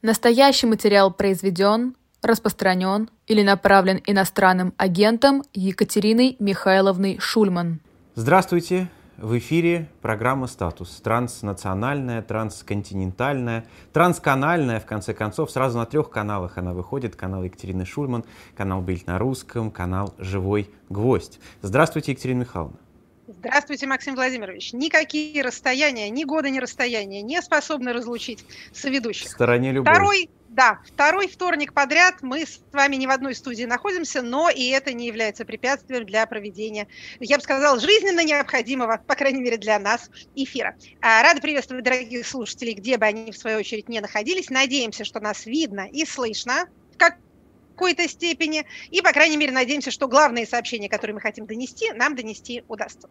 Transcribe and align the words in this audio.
Настоящий 0.00 0.68
материал 0.68 1.12
произведен, 1.12 1.96
распространен 2.22 3.10
или 3.26 3.42
направлен 3.42 4.00
иностранным 4.06 4.72
агентом 4.76 5.42
Екатериной 5.54 6.36
Михайловной 6.38 7.18
Шульман. 7.18 7.80
Здравствуйте! 8.14 8.88
В 9.16 9.36
эфире 9.38 9.88
программа 10.00 10.46
«Статус». 10.46 11.00
Транснациональная, 11.02 12.22
трансконтинентальная, 12.22 13.64
трансканальная, 13.92 14.78
в 14.78 14.86
конце 14.86 15.12
концов. 15.12 15.50
Сразу 15.50 15.76
на 15.76 15.86
трех 15.86 16.10
каналах 16.10 16.56
она 16.58 16.72
выходит. 16.72 17.16
Канал 17.16 17.42
Екатерины 17.42 17.84
Шульман, 17.84 18.24
канал 18.56 18.80
«Бильд 18.80 19.08
на 19.08 19.18
русском», 19.18 19.72
канал 19.72 20.14
«Живой 20.18 20.70
гвоздь». 20.88 21.40
Здравствуйте, 21.62 22.12
Екатерина 22.12 22.42
Михайловна. 22.42 22.78
Здравствуйте, 23.38 23.86
Максим 23.86 24.16
Владимирович. 24.16 24.72
Никакие 24.72 25.42
расстояния, 25.42 26.10
ни 26.10 26.24
года, 26.24 26.50
ни 26.50 26.58
расстояния 26.58 27.22
не 27.22 27.40
способны 27.40 27.92
разлучить 27.92 28.44
соведущих. 28.72 29.28
В 29.28 29.30
стороне 29.30 29.70
любой. 29.70 29.92
Второй, 29.92 30.30
да, 30.48 30.80
второй 30.84 31.28
вторник 31.28 31.72
подряд 31.72 32.16
мы 32.20 32.44
с 32.44 32.60
вами 32.72 32.96
не 32.96 33.06
в 33.06 33.10
одной 33.10 33.36
студии 33.36 33.62
находимся, 33.62 34.22
но 34.22 34.50
и 34.50 34.66
это 34.70 34.92
не 34.92 35.06
является 35.06 35.44
препятствием 35.44 36.04
для 36.04 36.26
проведения, 36.26 36.88
я 37.20 37.36
бы 37.36 37.42
сказала, 37.44 37.78
жизненно 37.78 38.24
необходимого, 38.24 39.00
по 39.06 39.14
крайней 39.14 39.40
мере 39.40 39.56
для 39.56 39.78
нас, 39.78 40.10
эфира. 40.34 40.74
А, 41.00 41.22
рада 41.22 41.40
приветствовать 41.40 41.84
дорогих 41.84 42.26
слушателей, 42.26 42.74
где 42.74 42.98
бы 42.98 43.06
они, 43.06 43.30
в 43.30 43.36
свою 43.36 43.58
очередь, 43.58 43.88
не 43.88 44.00
находились. 44.00 44.50
Надеемся, 44.50 45.04
что 45.04 45.20
нас 45.20 45.46
видно 45.46 45.88
и 45.92 46.04
слышно. 46.04 46.66
Как 46.96 47.18
какой-то 47.78 48.08
степени. 48.08 48.66
И, 48.90 49.00
по 49.00 49.12
крайней 49.12 49.36
мере, 49.36 49.52
надеемся, 49.52 49.92
что 49.92 50.08
главные 50.08 50.46
сообщения, 50.46 50.88
которые 50.88 51.14
мы 51.14 51.20
хотим 51.20 51.46
донести, 51.46 51.92
нам 51.92 52.16
донести 52.16 52.64
удастся. 52.66 53.08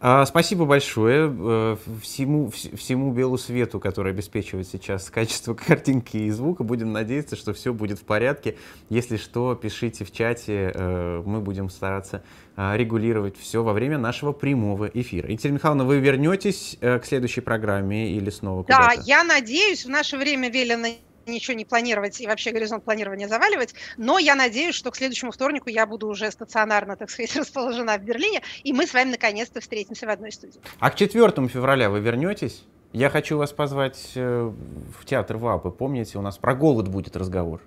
А, 0.00 0.26
спасибо 0.26 0.64
большое 0.64 1.32
э, 1.32 1.76
всему, 2.02 2.50
всему 2.50 3.12
белу 3.12 3.38
свету, 3.38 3.78
который 3.78 4.12
обеспечивает 4.12 4.66
сейчас 4.66 5.08
качество 5.08 5.54
картинки 5.54 6.16
и 6.16 6.30
звука. 6.30 6.64
Будем 6.64 6.92
надеяться, 6.92 7.36
что 7.36 7.54
все 7.54 7.72
будет 7.72 8.00
в 8.00 8.04
порядке. 8.04 8.56
Если 8.88 9.16
что, 9.16 9.54
пишите 9.54 10.04
в 10.04 10.10
чате, 10.10 10.72
э, 10.74 11.22
мы 11.24 11.40
будем 11.40 11.70
стараться 11.70 12.24
э, 12.56 12.76
регулировать 12.76 13.38
все 13.38 13.62
во 13.62 13.72
время 13.72 13.98
нашего 13.98 14.32
прямого 14.32 14.86
эфира. 14.86 15.30
Екатерина 15.30 15.54
Михайловна, 15.54 15.84
вы 15.84 16.00
вернетесь 16.00 16.76
к 16.80 17.02
следующей 17.04 17.40
программе 17.40 18.10
или 18.10 18.30
снова 18.30 18.64
куда-то? 18.64 18.96
Да, 18.96 19.02
я 19.04 19.22
надеюсь, 19.22 19.84
в 19.84 19.88
наше 19.88 20.16
время 20.16 20.50
велено 20.50 20.88
ничего 21.26 21.56
не 21.56 21.64
планировать 21.64 22.20
и 22.20 22.26
вообще 22.26 22.50
горизонт 22.50 22.84
планирования 22.84 23.28
заваливать, 23.28 23.74
но 23.96 24.18
я 24.18 24.34
надеюсь, 24.34 24.74
что 24.74 24.90
к 24.90 24.96
следующему 24.96 25.32
вторнику 25.32 25.68
я 25.68 25.86
буду 25.86 26.08
уже 26.08 26.30
стационарно, 26.30 26.96
так 26.96 27.10
сказать, 27.10 27.34
расположена 27.36 27.98
в 27.98 28.02
Берлине, 28.02 28.42
и 28.62 28.72
мы 28.72 28.86
с 28.86 28.94
вами 28.94 29.12
наконец-то 29.12 29.60
встретимся 29.60 30.06
в 30.06 30.10
одной 30.10 30.32
студии. 30.32 30.60
А 30.78 30.90
к 30.90 30.96
4 30.96 31.48
февраля 31.48 31.90
вы 31.90 32.00
вернетесь? 32.00 32.64
Я 32.92 33.08
хочу 33.08 33.38
вас 33.38 33.52
позвать 33.52 34.12
э, 34.16 34.52
в 34.98 35.04
театр 35.06 35.38
ВАПы. 35.38 35.70
Помните, 35.70 36.18
у 36.18 36.22
нас 36.22 36.36
про 36.36 36.54
голод 36.54 36.88
будет 36.88 37.16
разговор. 37.16 37.62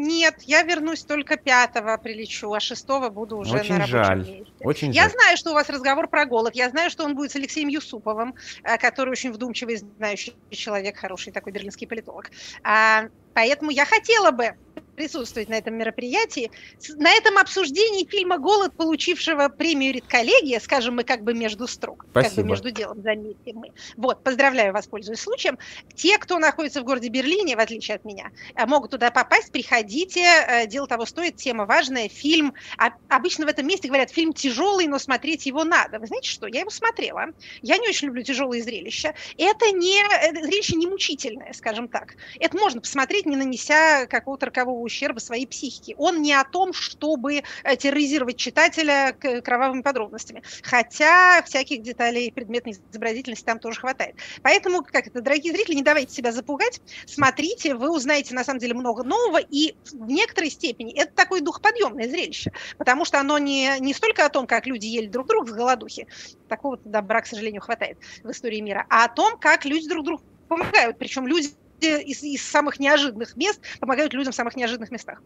Нет, 0.00 0.42
я 0.42 0.62
вернусь 0.62 1.02
только 1.02 1.36
пятого 1.36 1.96
прилечу, 1.96 2.52
а 2.52 2.60
шестого 2.60 3.08
буду 3.08 3.36
уже 3.36 3.56
Очень 3.56 3.72
на 3.74 3.78
рабочем 3.80 4.04
жаль. 4.04 4.18
месте. 4.18 4.52
Очень 4.60 4.92
я 4.92 5.02
жаль. 5.02 5.10
знаю, 5.10 5.36
что 5.36 5.50
у 5.50 5.54
вас 5.54 5.68
разговор 5.68 6.06
про 6.06 6.24
голод. 6.24 6.54
Я 6.54 6.70
знаю, 6.70 6.88
что 6.88 7.02
он 7.02 7.16
будет 7.16 7.32
с 7.32 7.36
Алексеем 7.36 7.66
Юсуповым, 7.66 8.36
э, 8.62 8.78
который 8.78 9.10
очень 9.10 9.32
вдумчивый, 9.32 9.76
знающий 9.76 10.36
человек, 10.50 10.98
хороший 10.98 11.32
такой 11.32 11.50
берлинский 11.50 11.88
политолог. 11.88 12.30
А, 12.62 13.06
поэтому 13.34 13.72
я 13.72 13.84
хотела 13.84 14.30
бы 14.30 14.54
присутствовать 14.98 15.48
на 15.48 15.54
этом 15.54 15.76
мероприятии. 15.76 16.50
На 16.96 17.12
этом 17.12 17.38
обсуждении 17.38 18.04
фильма 18.04 18.38
«Голод», 18.38 18.74
получившего 18.74 19.48
премию 19.48 19.94
«Редколлегия», 19.94 20.58
скажем 20.58 20.96
мы 20.96 21.04
как 21.04 21.22
бы 21.22 21.34
между 21.34 21.68
строк, 21.68 22.04
Спасибо. 22.10 22.34
как 22.34 22.44
бы 22.44 22.50
между 22.50 22.70
делом, 22.72 23.00
заметьте 23.02 23.52
мы. 23.52 23.70
Вот, 23.96 24.24
поздравляю 24.24 24.72
вас, 24.72 24.88
пользуясь 24.88 25.20
случаем. 25.20 25.56
Те, 25.94 26.18
кто 26.18 26.38
находится 26.40 26.80
в 26.80 26.84
городе 26.84 27.08
Берлине, 27.08 27.54
в 27.54 27.60
отличие 27.60 27.94
от 27.94 28.04
меня, 28.04 28.32
э, 28.56 28.66
могут 28.66 28.90
туда 28.90 29.12
попасть, 29.12 29.52
приходите, 29.52 30.20
э, 30.20 30.66
дело 30.66 30.88
того 30.88 31.06
стоит, 31.06 31.36
тема 31.36 31.64
важная, 31.64 32.08
фильм, 32.08 32.54
а, 32.76 32.90
обычно 33.08 33.46
в 33.46 33.48
этом 33.48 33.68
месте 33.68 33.86
говорят, 33.86 34.10
фильм 34.10 34.32
тяжелый, 34.32 34.88
но 34.88 34.98
смотреть 34.98 35.46
его 35.46 35.62
надо. 35.62 36.00
Вы 36.00 36.08
знаете 36.08 36.28
что, 36.28 36.48
я 36.48 36.60
его 36.60 36.70
смотрела, 36.70 37.26
я 37.62 37.78
не 37.78 37.88
очень 37.88 38.08
люблю 38.08 38.24
тяжелые 38.24 38.64
зрелища, 38.64 39.14
это 39.36 39.70
не, 39.70 40.00
это 40.00 40.44
зрелище 40.44 40.74
не 40.74 40.88
мучительное, 40.88 41.52
скажем 41.52 41.86
так. 41.86 42.16
Это 42.40 42.56
можно 42.56 42.80
посмотреть, 42.80 43.26
не 43.26 43.36
нанеся 43.36 44.06
какого-то 44.06 44.46
рокового 44.46 44.87
ущерба 44.88 45.20
своей 45.20 45.46
психике. 45.46 45.94
Он 45.96 46.22
не 46.22 46.32
о 46.32 46.44
том, 46.44 46.72
чтобы 46.72 47.42
э, 47.64 47.76
терроризировать 47.76 48.36
читателя 48.36 49.12
кровавыми 49.12 49.82
подробностями. 49.82 50.42
Хотя 50.62 51.42
всяких 51.42 51.82
деталей 51.82 52.32
предметной 52.32 52.76
изобразительности 52.90 53.44
там 53.44 53.58
тоже 53.58 53.80
хватает. 53.80 54.16
Поэтому, 54.42 54.82
как 54.82 55.06
это, 55.06 55.20
дорогие 55.20 55.52
зрители, 55.52 55.76
не 55.76 55.82
давайте 55.82 56.14
себя 56.14 56.32
запугать. 56.32 56.80
Смотрите, 57.06 57.74
вы 57.74 57.90
узнаете 57.90 58.34
на 58.34 58.44
самом 58.44 58.58
деле 58.58 58.74
много 58.74 59.04
нового. 59.04 59.38
И 59.38 59.74
в 59.92 60.10
некоторой 60.10 60.50
степени 60.50 60.92
это 60.98 61.12
такое 61.14 61.40
духоподъемное 61.40 62.08
зрелище. 62.08 62.52
Потому 62.78 63.04
что 63.04 63.20
оно 63.20 63.38
не, 63.38 63.78
не 63.80 63.94
столько 63.94 64.24
о 64.24 64.28
том, 64.28 64.46
как 64.46 64.66
люди 64.66 64.86
ели 64.86 65.06
друг 65.06 65.28
друга 65.28 65.50
с 65.50 65.54
голодухи. 65.54 66.06
Такого 66.48 66.78
добра, 66.84 67.20
к 67.20 67.26
сожалению, 67.26 67.62
хватает 67.62 67.98
в 68.22 68.30
истории 68.30 68.60
мира. 68.60 68.86
А 68.88 69.04
о 69.04 69.08
том, 69.08 69.38
как 69.38 69.64
люди 69.64 69.88
друг 69.88 70.04
другу 70.04 70.22
помогают. 70.48 70.98
Причем 70.98 71.26
люди 71.26 71.50
из, 71.86 72.22
из 72.22 72.42
самых 72.42 72.78
неожиданных 72.78 73.36
мест 73.36 73.60
помогают 73.80 74.12
людям 74.12 74.32
в 74.32 74.36
самых 74.36 74.56
неожиданных 74.56 74.90
местах. 74.90 75.22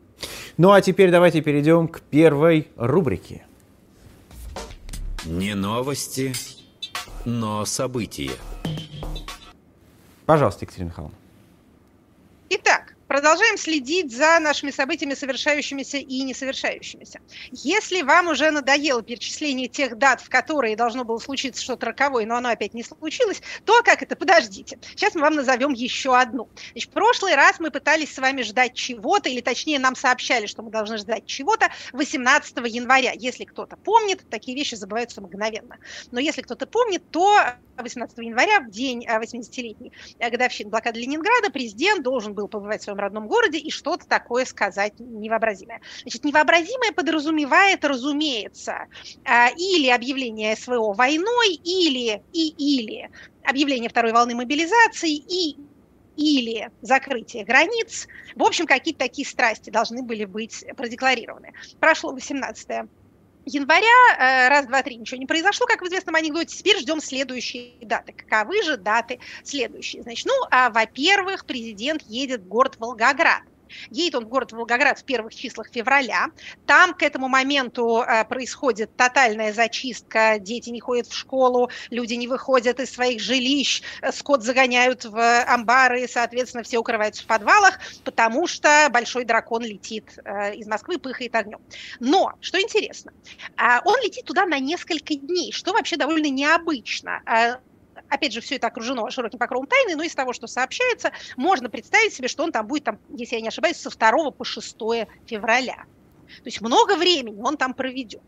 Ну 0.57 0.73
а 0.73 0.81
теперь 0.81 1.11
давайте 1.11 1.41
перейдем 1.41 1.89
к 1.89 2.01
первой 2.01 2.69
рубрике. 2.77 3.45
Не 5.25 5.55
новости, 5.55 6.33
но 7.25 7.65
события. 7.65 8.33
Пожалуйста, 10.27 10.65
Екатерина 10.65 10.89
Михайловна. 10.89 11.17
Итак, 12.51 12.82
Продолжаем 13.13 13.59
следить 13.59 14.11
за 14.11 14.39
нашими 14.41 14.71
событиями, 14.71 15.13
совершающимися 15.13 15.99
и 15.99 16.23
несовершающимися. 16.23 17.21
Если 17.51 18.01
вам 18.01 18.29
уже 18.29 18.51
надоело 18.51 19.03
перечисление 19.03 19.69
тех 19.69 19.99
дат, 19.99 20.23
в 20.23 20.31
которые 20.31 20.77
должно 20.77 21.05
было 21.05 21.19
случиться 21.19 21.63
что-то 21.63 21.85
роковое, 21.85 22.25
но 22.25 22.37
оно 22.37 22.49
опять 22.49 22.73
не 22.73 22.83
случилось, 22.83 23.43
то 23.67 23.83
как 23.83 24.01
это? 24.03 24.17
Подождите. 24.17 24.79
Сейчас 24.97 25.15
мы 25.15 25.21
вам 25.21 25.35
назовем 25.35 25.75
еще 25.75 26.17
одну. 26.17 26.49
Значит, 26.71 26.89
в 26.89 26.95
прошлый 26.95 27.35
раз 27.35 27.61
мы 27.61 27.71
пытались 27.71 28.15
с 28.15 28.19
вами 28.19 28.41
ждать 28.41 28.73
чего-то, 28.73 29.29
или 29.29 29.43
точнее 29.43 29.79
нам 29.79 29.95
сообщали, 29.95 30.47
что 30.47 30.63
мы 30.63 30.71
должны 30.71 30.97
ждать 30.97 31.27
чего-то 31.27 31.69
18 31.93 32.57
января. 32.65 33.13
Если 33.13 33.45
кто-то 33.45 33.77
помнит, 33.77 34.25
такие 34.31 34.57
вещи 34.57 34.75
забываются 34.75 35.21
мгновенно. 35.21 35.77
Но 36.13 36.19
если 36.19 36.41
кто-то 36.41 36.67
помнит, 36.67 37.03
то 37.11 37.45
18 37.77 38.19
января, 38.19 38.61
в 38.61 38.71
день 38.71 39.05
80-летней 39.07 39.93
э, 40.19 40.31
годовщины 40.31 40.71
блокады 40.71 41.01
Ленинграда, 41.01 41.51
президент 41.51 42.03
должен 42.03 42.33
был 42.33 42.49
побывать 42.49 42.81
в 42.81 42.85
своем 42.85 43.02
родном 43.03 43.29
городе 43.29 43.59
и 43.59 43.71
что-то 43.71 44.07
такое 44.07 44.45
сказать 44.45 44.95
невообразимое. 44.99 45.81
Значит, 46.03 46.25
невообразимое 46.25 46.93
подразумевает, 46.93 47.85
разумеется, 47.85 48.87
э, 49.25 49.53
или 49.57 49.89
объявление 49.89 50.57
СВО 50.57 50.95
войной, 50.95 51.55
или 51.55 52.23
и 52.33 52.49
или 52.49 53.11
объявление 53.45 53.91
второй 53.91 54.13
волны 54.13 54.35
мобилизации 54.35 55.15
и 55.15 55.57
или 56.17 56.71
закрытие 56.83 57.45
границ. 57.45 58.07
В 58.35 58.43
общем, 58.43 58.67
какие-то 58.67 59.01
такие 59.01 59.27
страсти 59.27 59.71
должны 59.71 60.03
были 60.03 60.25
быть 60.25 60.65
продекларированы. 60.77 61.53
Прошло 61.81 62.13
18 62.13 62.89
января, 63.45 63.87
э, 64.19 64.49
раз, 64.49 64.67
два, 64.67 64.83
три, 64.83 64.97
ничего 64.97 65.19
не 65.19 65.27
произошло, 65.27 65.67
как 65.67 65.83
в 65.83 65.87
известном 65.87 66.15
анекдоте, 66.15 66.57
теперь 66.57 66.79
ждем 66.79 67.01
следующие 67.01 67.73
даты. 67.83 68.13
Каковы 68.13 68.63
же 68.63 68.77
даты 68.77 69.21
следующие? 69.43 70.03
Значит, 70.03 70.27
ну, 70.27 70.35
а, 70.51 70.71
во-первых, 70.71 71.47
президент 71.47 72.03
едет 72.03 72.43
в 72.43 72.49
город 72.49 72.77
Волгоград. 72.79 73.43
Едет 73.91 74.15
он 74.17 74.25
в 74.27 74.29
город 74.29 74.53
Волгоград 74.53 74.99
в 74.99 75.05
первых 75.05 75.35
числах 75.35 75.69
февраля. 75.73 76.27
Там 76.67 76.95
к 76.95 77.03
этому 77.03 77.29
моменту 77.29 78.03
э, 78.03 78.25
происходит 78.25 78.95
тотальная 78.97 79.53
зачистка. 79.53 80.39
Дети 80.39 80.71
не 80.71 80.81
ходят 80.81 81.07
в 81.07 81.15
школу, 81.15 81.71
люди 81.91 82.15
не 82.15 82.29
выходят 82.29 82.81
из 82.81 82.93
своих 82.93 83.21
жилищ, 83.21 83.83
э, 84.01 84.13
скот 84.13 84.43
загоняют 84.43 85.05
в 85.05 85.43
амбары, 85.45 86.07
соответственно, 86.09 86.63
все 86.63 86.79
укрываются 86.79 87.23
в 87.23 87.27
подвалах, 87.27 87.79
потому 88.05 88.47
что 88.47 88.89
большой 88.91 89.25
дракон 89.25 89.63
летит 89.63 90.19
э, 90.25 90.55
из 90.55 90.67
Москвы, 90.67 90.99
пыхает 90.99 91.35
огнем. 91.35 91.61
Но, 92.01 92.33
что 92.41 92.61
интересно, 92.61 93.13
он 93.85 93.97
летит 94.03 94.25
туда 94.25 94.47
на 94.47 94.59
несколько 94.59 95.15
дней, 95.15 95.53
что 95.53 95.73
вообще 95.73 95.97
довольно 95.97 96.29
необычно. 96.29 97.23
Опять 98.13 98.35
же, 98.35 98.43
все 98.43 98.57
это 98.57 98.67
окружено 98.67 99.09
широким 99.09 99.39
покровом 99.39 99.67
тайны, 99.67 99.97
но 99.97 100.03
из 100.03 100.15
того, 100.15 100.35
что 100.35 100.47
сообщается, 100.47 101.13
можно 101.37 101.71
представить 101.71 102.13
себе, 102.13 102.29
что 102.29 102.45
он 102.45 102.53
там 102.53 102.67
будет, 102.67 102.85
там, 102.85 102.99
если 103.09 103.37
я 103.37 103.41
не 103.41 103.49
ошибаюсь, 103.49 103.79
со 103.79 103.89
2 103.89 104.31
по 104.33 104.45
6 104.45 104.77
февраля. 105.25 105.87
То 106.27 106.45
есть 106.45 106.61
много 106.61 106.97
времени 106.97 107.41
он 107.43 107.57
там 107.57 107.73
проведет. 107.73 108.21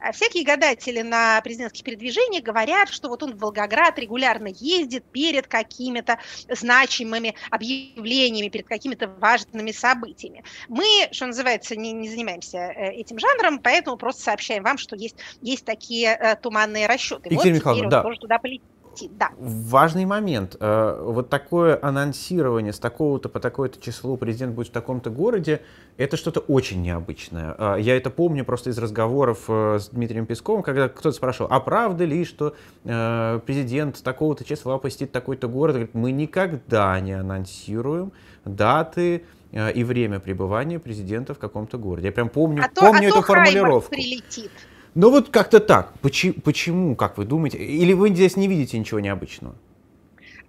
А 0.00 0.10
всякие 0.10 0.44
гадатели 0.44 1.02
на 1.02 1.40
президентских 1.40 1.84
передвижениях 1.84 2.42
говорят, 2.42 2.88
что 2.88 3.08
вот 3.08 3.22
он 3.22 3.36
в 3.36 3.38
Волгоград 3.38 3.96
регулярно 3.96 4.48
ездит 4.48 5.04
перед 5.04 5.46
какими-то 5.46 6.18
значимыми 6.48 7.36
объявлениями, 7.50 8.48
перед 8.48 8.66
какими-то 8.66 9.06
важными 9.06 9.70
событиями. 9.70 10.42
Мы, 10.68 10.84
что 11.12 11.26
называется, 11.26 11.76
не, 11.76 11.92
не 11.92 12.08
занимаемся 12.08 12.58
э, 12.58 12.92
этим 12.94 13.20
жанром, 13.20 13.60
поэтому 13.60 13.96
просто 13.96 14.22
сообщаем 14.22 14.64
вам, 14.64 14.78
что 14.78 14.96
есть, 14.96 15.16
есть 15.40 15.64
такие 15.64 16.08
э, 16.08 16.36
туманные 16.36 16.88
расчеты. 16.88 17.28
Екатерина 17.28 17.54
вот 17.54 17.60
Михайловна, 17.60 17.90
да. 17.90 18.02
тоже 18.02 18.18
туда 18.18 18.38
полетит. 18.38 18.62
Прилетит, 18.92 19.16
да. 19.18 19.30
Важный 19.38 20.04
момент. 20.04 20.56
Э, 20.60 21.00
вот 21.02 21.28
такое 21.28 21.78
анонсирование 21.80 22.72
с 22.72 22.78
такого-то 22.78 23.28
по 23.28 23.40
такое-то 23.40 23.80
число 23.80 24.16
президент 24.16 24.54
будет 24.54 24.68
в 24.68 24.70
таком-то 24.72 25.10
городе, 25.10 25.62
это 25.96 26.16
что-то 26.16 26.40
очень 26.40 26.82
необычное. 26.82 27.54
Э, 27.58 27.76
я 27.80 27.96
это 27.96 28.10
помню 28.10 28.44
просто 28.44 28.70
из 28.70 28.78
разговоров 28.78 29.44
э, 29.48 29.78
с 29.80 29.88
Дмитрием 29.88 30.26
Песковым, 30.26 30.62
когда 30.62 30.88
кто-то 30.88 31.12
спрашивал, 31.12 31.48
а 31.50 31.60
правда 31.60 32.04
ли, 32.04 32.24
что 32.24 32.54
президент 32.82 34.02
такого-то 34.02 34.44
числа 34.44 34.78
посетит 34.78 35.12
такой-то 35.12 35.48
город? 35.48 35.74
Говорит, 35.74 35.94
мы 35.94 36.12
никогда 36.12 36.98
не 37.00 37.12
анонсируем 37.12 38.12
даты 38.44 39.24
и 39.52 39.84
время 39.84 40.20
пребывания 40.20 40.78
президента 40.78 41.34
в 41.34 41.38
каком-то 41.38 41.78
городе. 41.78 42.06
Я 42.08 42.12
прям 42.12 42.28
помню, 42.28 42.64
а 42.64 42.68
то, 42.68 42.80
помню 42.80 43.06
а 43.06 43.08
эту 43.08 43.16
то 43.16 43.22
формулировку. 43.22 43.90
прилетит. 43.90 44.50
Ну 44.94 45.10
вот 45.10 45.30
как-то 45.30 45.60
так. 45.60 45.92
Почему, 46.00 46.34
почему, 46.34 46.96
как 46.96 47.18
вы 47.18 47.24
думаете? 47.24 47.58
Или 47.58 47.92
вы 47.92 48.10
здесь 48.10 48.36
не 48.36 48.48
видите 48.48 48.78
ничего 48.78 49.00
необычного? 49.00 49.54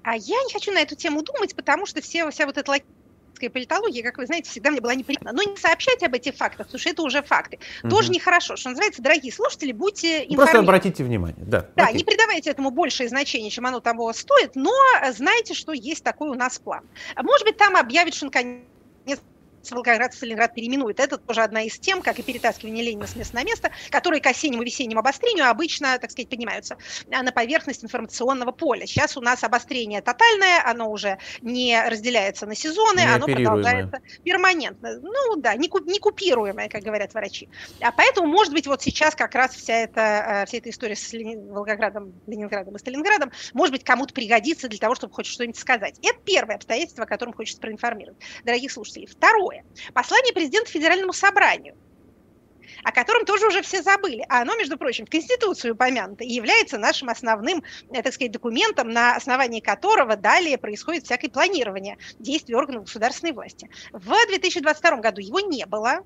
А 0.04 0.16
я 0.16 0.44
не 0.44 0.52
хочу 0.52 0.72
на 0.72 0.80
эту 0.80 0.96
тему 0.96 1.24
думать, 1.24 1.56
потому 1.56 1.86
что 1.86 2.02
все, 2.02 2.30
вся 2.30 2.46
вот 2.46 2.58
эта 2.58 2.70
логическая 2.70 3.50
политология, 3.50 4.04
как 4.04 4.18
вы 4.18 4.26
знаете, 4.26 4.50
всегда 4.50 4.70
мне 4.70 4.82
была 4.82 4.96
неприятна. 4.96 5.32
Но 5.32 5.44
не 5.44 5.56
сообщать 5.56 6.04
об 6.04 6.14
этих 6.14 6.36
фактах, 6.36 6.68
потому 6.68 6.80
что 6.80 6.90
это 6.90 7.04
уже 7.04 7.24
факты. 7.24 7.60
Угу. 7.84 7.90
Тоже 7.90 8.12
нехорошо. 8.12 8.58
Что 8.58 8.72
называется, 8.72 9.02
дорогие 9.02 9.32
слушатели, 9.32 9.72
будьте 9.72 10.26
информированы. 10.26 10.36
Просто 10.36 10.60
обратите 10.60 11.04
внимание, 11.06 11.46
да. 11.46 11.70
Да, 11.78 11.86
Окей. 11.86 12.00
не 12.00 12.04
придавайте 12.04 12.50
этому 12.50 12.72
большее 12.72 13.08
значение, 13.08 13.50
чем 13.50 13.66
оно 13.66 13.80
того 13.80 14.12
стоит, 14.12 14.56
но 14.56 14.74
знайте, 15.14 15.54
что 15.54 15.72
есть 15.72 16.04
такой 16.04 16.30
у 16.30 16.36
нас 16.36 16.60
план. 16.60 16.84
Может 17.16 17.48
быть, 17.48 17.56
там 17.56 17.78
объявят, 17.78 18.14
что 18.14 18.26
наконец 18.26 18.60
Волгоград 19.72 20.14
в 20.14 20.18
Сталинград 20.18 20.54
переименует. 20.54 21.00
Это 21.00 21.18
тоже 21.18 21.42
одна 21.42 21.62
из 21.64 21.80
тем, 21.80 22.02
как 22.02 22.20
и 22.20 22.24
перетаскивание 22.24 22.84
Ленина 22.84 23.08
с 23.08 23.16
места 23.16 23.36
на 23.36 23.44
место, 23.44 23.72
которые 23.90 24.22
к 24.22 24.28
осеннему 24.28 24.64
весеннему 24.64 25.00
обострению 25.00 25.50
обычно, 25.50 25.98
так 26.00 26.12
сказать, 26.12 26.30
поднимаются 26.30 26.78
на 27.08 27.32
поверхность 27.32 27.84
информационного 27.84 28.52
поля. 28.52 28.86
Сейчас 28.86 29.18
у 29.18 29.22
нас 29.22 29.44
обострение 29.44 30.02
тотальное, 30.02 30.62
оно 30.66 30.92
уже 30.92 31.18
не 31.42 31.82
разделяется 31.88 32.46
на 32.46 32.56
сезоны, 32.56 33.02
оно 33.02 33.26
продолжается 33.26 34.00
перманентно. 34.24 35.00
Ну 35.02 35.36
да, 35.38 35.56
не, 35.56 35.70
не 35.86 36.00
купируемое, 36.00 36.70
как 36.70 36.84
говорят 36.84 37.14
врачи. 37.14 37.50
А 37.82 37.92
поэтому, 37.92 38.28
может 38.28 38.54
быть, 38.54 38.68
вот 38.68 38.82
сейчас 38.82 39.16
как 39.16 39.36
раз 39.36 39.56
вся 39.56 39.74
эта, 39.76 40.44
э, 40.44 40.46
вся 40.46 40.58
эта 40.58 40.70
история 40.70 40.96
с 40.96 41.14
Волгоградом, 41.14 42.14
Ленинградом 42.28 42.76
и 42.76 42.80
Сталинградом, 42.80 43.32
может 43.54 43.72
быть, 43.72 43.84
кому-то 43.84 44.14
пригодится 44.14 44.68
для 44.68 44.80
того, 44.80 44.96
чтобы 44.96 45.14
хоть 45.14 45.26
что-нибудь 45.26 45.58
сказать. 45.58 46.00
Это 46.02 46.20
первое 46.26 46.56
обстоятельство, 46.56 47.04
о 47.04 47.08
котором 47.08 47.34
хочется 47.34 47.62
проинформировать, 47.62 48.18
дорогих 48.44 48.72
слушателей. 48.72 49.08
Второе 49.08 49.53
Второе. 49.54 49.66
Послание 49.94 50.34
президента 50.34 50.72
Федеральному 50.72 51.14
собранию 51.14 51.76
о 52.84 52.92
котором 52.92 53.24
тоже 53.24 53.48
уже 53.48 53.62
все 53.62 53.82
забыли. 53.82 54.26
А 54.28 54.42
оно, 54.42 54.58
между 54.58 54.78
прочим, 54.78 55.06
в 55.06 55.10
Конституции 55.10 55.70
упомянуто 55.70 56.26
и 56.26 56.34
является 56.34 56.78
нашим 56.78 57.08
основным, 57.08 57.64
э, 57.92 58.02
так 58.02 58.14
сказать, 58.14 58.34
документом, 58.34 58.90
на 58.90 59.16
основании 59.16 59.62
которого 59.62 60.18
далее 60.18 60.58
происходит 60.58 61.06
всякое 61.06 61.30
планирование 61.30 61.98
действий 62.20 62.56
органов 62.56 62.86
государственной 62.86 63.32
власти. 63.32 63.70
В 63.94 64.10
2022 64.28 64.98
году 64.98 65.22
его 65.22 65.40
не 65.40 65.66
было, 65.66 66.04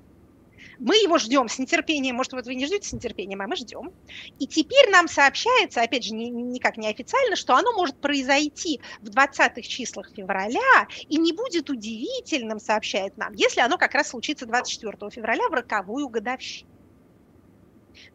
мы 0.78 0.96
его 0.96 1.18
ждем 1.18 1.48
с 1.48 1.58
нетерпением. 1.58 2.16
Может, 2.16 2.32
вот 2.32 2.46
вы 2.46 2.54
не 2.54 2.66
ждете 2.66 2.88
с 2.88 2.92
нетерпением, 2.92 3.40
а 3.40 3.46
мы 3.46 3.56
ждем. 3.56 3.92
И 4.38 4.46
теперь 4.46 4.90
нам 4.90 5.08
сообщается, 5.08 5.82
опять 5.82 6.04
же, 6.04 6.14
никак 6.14 6.76
не 6.76 6.88
официально, 6.88 7.36
что 7.36 7.54
оно 7.54 7.72
может 7.72 7.96
произойти 8.00 8.80
в 9.00 9.08
20-х 9.08 9.62
числах 9.62 10.10
февраля 10.14 10.88
и 11.08 11.16
не 11.18 11.32
будет 11.32 11.70
удивительным, 11.70 12.60
сообщает 12.60 13.16
нам, 13.16 13.32
если 13.34 13.60
оно 13.60 13.78
как 13.78 13.94
раз 13.94 14.08
случится 14.08 14.46
24 14.46 15.10
февраля 15.10 15.48
в 15.48 15.52
роковую 15.52 16.08
годовщину. 16.08 16.70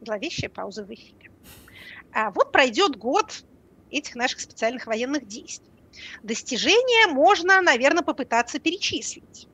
Зловещая 0.01 0.49
пауза 0.49 0.85
в 0.85 0.93
эфире. 0.93 1.31
А 2.13 2.31
вот 2.31 2.51
пройдет 2.51 2.95
год 2.95 3.43
этих 3.91 4.15
наших 4.15 4.39
специальных 4.39 4.85
военных 4.85 5.27
действий. 5.27 5.71
Достижения 6.23 7.07
можно, 7.07 7.61
наверное, 7.61 8.03
попытаться 8.03 8.59
перечислить. 8.59 9.47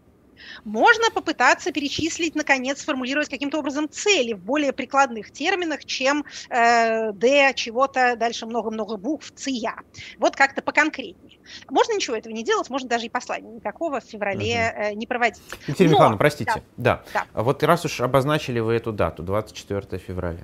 Можно 0.63 1.11
попытаться 1.11 1.71
перечислить, 1.71 2.35
наконец, 2.35 2.81
сформулировать 2.81 3.29
каким-то 3.29 3.59
образом 3.59 3.89
цели 3.89 4.33
в 4.33 4.43
более 4.43 4.73
прикладных 4.73 5.31
терминах, 5.31 5.85
чем 5.85 6.25
э, 6.49 7.11
Д 7.13 7.53
чего-то, 7.55 8.15
дальше 8.15 8.45
много-много 8.45 8.97
букв, 8.97 9.31
ЦИЯ. 9.35 9.75
Вот 10.17 10.35
как-то 10.35 10.61
поконкретнее. 10.61 11.39
Можно 11.69 11.93
ничего 11.95 12.15
этого 12.15 12.33
не 12.33 12.43
делать, 12.43 12.69
можно 12.69 12.89
даже 12.89 13.05
и 13.05 13.09
послания 13.09 13.51
никакого 13.51 13.99
в 13.99 14.03
феврале 14.03 14.73
угу. 14.73 14.83
э, 14.83 14.93
не 14.93 15.07
проводить. 15.07 15.41
Екатерина 15.67 15.93
Михайловна, 15.93 16.17
простите, 16.17 16.63
да. 16.77 17.03
да. 17.13 17.25
да. 17.33 17.41
Вот 17.41 17.63
раз 17.63 17.85
уж 17.85 18.01
обозначили 18.01 18.59
вы 18.59 18.73
эту 18.73 18.91
дату, 18.91 19.23
24 19.23 19.99
февраля, 19.99 20.43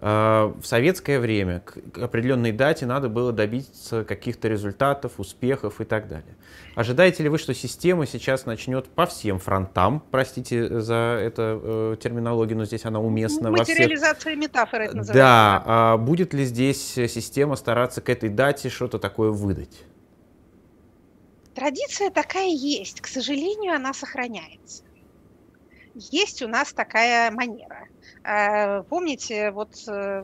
в 0.00 0.62
советское 0.62 1.18
время 1.18 1.60
к 1.60 1.98
определенной 1.98 2.52
дате 2.52 2.86
надо 2.86 3.08
было 3.08 3.32
добиться 3.32 4.04
каких-то 4.04 4.46
результатов, 4.46 5.18
успехов 5.18 5.80
и 5.80 5.84
так 5.84 6.06
далее. 6.06 6.36
Ожидаете 6.76 7.24
ли 7.24 7.28
вы, 7.28 7.38
что 7.38 7.52
система 7.52 8.06
сейчас 8.06 8.46
начнет 8.46 8.88
по 8.88 9.06
всем 9.06 9.40
фронтам, 9.40 10.00
простите 10.12 10.80
за 10.80 11.18
эту 11.20 11.42
э, 11.42 11.96
терминологию, 12.00 12.58
но 12.58 12.64
здесь 12.64 12.84
она 12.84 13.00
уместна 13.00 13.50
Материализация 13.50 14.12
во 14.12 14.36
всех... 14.36 14.36
метафоры 14.36 14.84
это 14.84 14.96
называется. 14.98 15.12
Да, 15.14 15.62
а 15.66 15.96
будет 15.96 16.32
ли 16.32 16.44
здесь 16.44 16.92
система 16.92 17.56
стараться 17.56 18.00
к 18.00 18.08
этой 18.08 18.28
дате 18.28 18.68
что-то 18.68 19.00
такое 19.00 19.32
выдать? 19.32 19.82
Традиция 21.56 22.10
такая 22.10 22.50
есть, 22.50 23.00
к 23.00 23.08
сожалению, 23.08 23.74
она 23.74 23.92
сохраняется. 23.92 24.84
Есть 25.96 26.42
у 26.42 26.46
нас 26.46 26.72
такая 26.72 27.32
манера– 27.32 27.77
помните, 28.88 29.50
вот 29.52 29.74
э, 29.88 30.22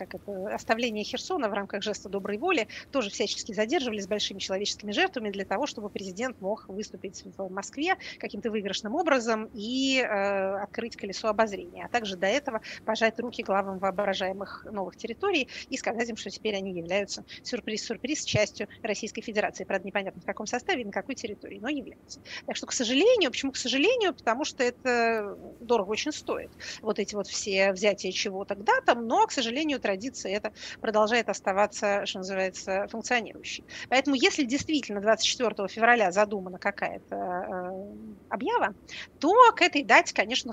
как 0.00 0.14
это, 0.14 0.54
оставление 0.54 1.04
Херсона 1.04 1.50
в 1.50 1.52
рамках 1.52 1.82
жеста 1.82 2.08
доброй 2.08 2.38
воли 2.38 2.68
тоже 2.90 3.10
всячески 3.10 3.52
задерживали 3.52 4.00
с 4.00 4.06
большими 4.06 4.38
человеческими 4.38 4.92
жертвами 4.92 5.30
для 5.30 5.44
того, 5.44 5.66
чтобы 5.66 5.90
президент 5.90 6.40
мог 6.40 6.66
выступить 6.68 7.22
в 7.36 7.50
Москве 7.50 7.96
каким-то 8.18 8.50
выигрышным 8.50 8.94
образом 8.94 9.50
и 9.52 10.00
э, 10.00 10.62
открыть 10.62 10.96
колесо 10.96 11.28
обозрения, 11.28 11.84
а 11.84 11.88
также 11.88 12.16
до 12.16 12.26
этого 12.26 12.62
пожать 12.86 13.18
руки 13.20 13.42
главам 13.42 13.78
воображаемых 13.78 14.66
новых 14.70 14.96
территорий 14.96 15.48
и 15.68 15.76
сказать 15.76 16.08
им, 16.08 16.16
что 16.16 16.30
теперь 16.30 16.56
они 16.56 16.72
являются 16.72 17.24
сюрприз-сюрприз 17.42 18.24
частью 18.24 18.68
Российской 18.82 19.20
Федерации. 19.20 19.64
Правда, 19.64 19.86
непонятно 19.86 20.22
в 20.22 20.24
каком 20.24 20.46
составе 20.46 20.82
и 20.82 20.84
на 20.86 20.92
какой 20.92 21.14
территории, 21.14 21.58
но 21.60 21.68
являются. 21.68 22.20
Так 22.46 22.56
что, 22.56 22.66
к 22.66 22.72
сожалению, 22.72 23.30
почему 23.30 23.52
к 23.52 23.56
сожалению? 23.56 24.14
Потому 24.14 24.44
что 24.44 24.64
это 24.64 25.36
дорого 25.60 25.90
очень 25.90 26.12
стоит. 26.12 26.50
Вот 26.80 26.98
эти 26.98 27.14
вот 27.14 27.26
все 27.26 27.72
взятия 27.72 28.12
чего-то 28.12 28.54
к 28.54 28.60
но, 28.94 29.26
к 29.26 29.32
сожалению, 29.32 29.80
традиция 29.90 30.36
это 30.36 30.52
продолжает 30.80 31.28
оставаться, 31.28 32.06
что 32.06 32.18
называется, 32.18 32.86
функционирующей. 32.90 33.64
Поэтому, 33.88 34.14
если 34.14 34.44
действительно 34.44 35.00
24 35.00 35.68
февраля 35.68 36.12
задумана 36.12 36.58
какая-то 36.58 37.16
э, 37.16 38.10
объява, 38.28 38.74
то 39.18 39.34
к 39.56 39.62
этой 39.62 39.82
дате, 39.82 40.14
конечно, 40.14 40.52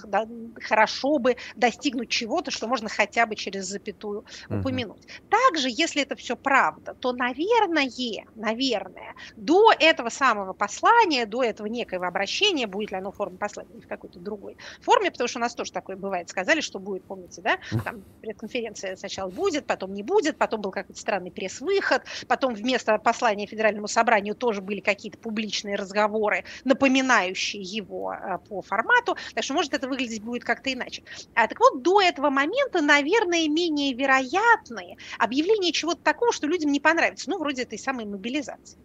хорошо 0.62 1.20
бы 1.20 1.36
достигнуть 1.56 2.10
чего-то, 2.10 2.50
что 2.52 2.68
можно 2.68 2.90
хотя 2.90 3.26
бы 3.26 3.36
через 3.36 3.66
запятую 3.66 4.26
uh-huh. 4.50 4.60
упомянуть. 4.60 5.08
Также, 5.30 5.70
если 5.70 6.02
это 6.02 6.16
все 6.16 6.36
правда, 6.36 6.96
то, 6.96 7.14
наверное, 7.14 7.88
наверное, 8.36 9.16
до 9.36 9.72
этого 9.80 10.10
самого 10.10 10.54
послания, 10.54 11.26
до 11.26 11.44
этого 11.44 11.68
некоего 11.68 12.06
обращения, 12.06 12.66
будет 12.66 12.92
ли 12.92 12.98
оно 12.98 13.12
в 13.12 13.16
форме 13.16 13.38
послания 13.38 13.70
или 13.74 13.82
в 13.82 13.88
какой-то 13.88 14.20
другой 14.20 14.58
форме, 14.82 15.12
потому 15.12 15.28
что 15.28 15.40
у 15.40 15.42
нас 15.42 15.54
тоже 15.54 15.72
такое 15.72 15.96
бывает, 15.96 16.30
сказали, 16.30 16.62
что 16.62 16.80
будет, 16.80 17.04
помните, 17.04 17.42
да, 17.42 17.58
там 17.84 18.04
предконференция 18.22 18.96
сначала 18.96 19.27
будет, 19.30 19.66
потом 19.68 19.94
не 19.94 20.04
будет, 20.04 20.38
потом 20.38 20.62
был 20.62 20.72
какой-то 20.72 21.00
странный 21.00 21.32
пресс-выход, 21.32 22.04
потом 22.28 22.54
вместо 22.54 22.98
послания 22.98 23.48
Федеральному 23.48 23.88
собранию 23.88 24.36
тоже 24.36 24.62
были 24.62 24.80
какие-то 24.80 25.18
публичные 25.20 25.76
разговоры, 25.76 26.44
напоминающие 26.64 27.62
его 27.62 28.14
э, 28.14 28.38
по 28.48 28.62
формату, 28.62 29.16
так 29.34 29.44
что, 29.44 29.54
может, 29.54 29.74
это 29.74 29.88
выглядеть 29.88 30.24
будет 30.24 30.44
как-то 30.44 30.72
иначе. 30.72 31.04
А, 31.34 31.48
так 31.48 31.60
вот, 31.60 31.82
до 31.82 32.02
этого 32.02 32.30
момента, 32.30 32.82
наверное, 32.82 33.48
менее 33.48 33.94
вероятные 33.94 34.96
объявления 35.20 35.72
чего-то 35.72 36.02
такого, 36.04 36.32
что 36.34 36.48
людям 36.48 36.72
не 36.72 36.80
понравится, 36.80 37.30
ну, 37.30 37.38
вроде 37.40 37.64
этой 37.64 37.80
самой 37.80 38.06
мобилизации. 38.06 38.80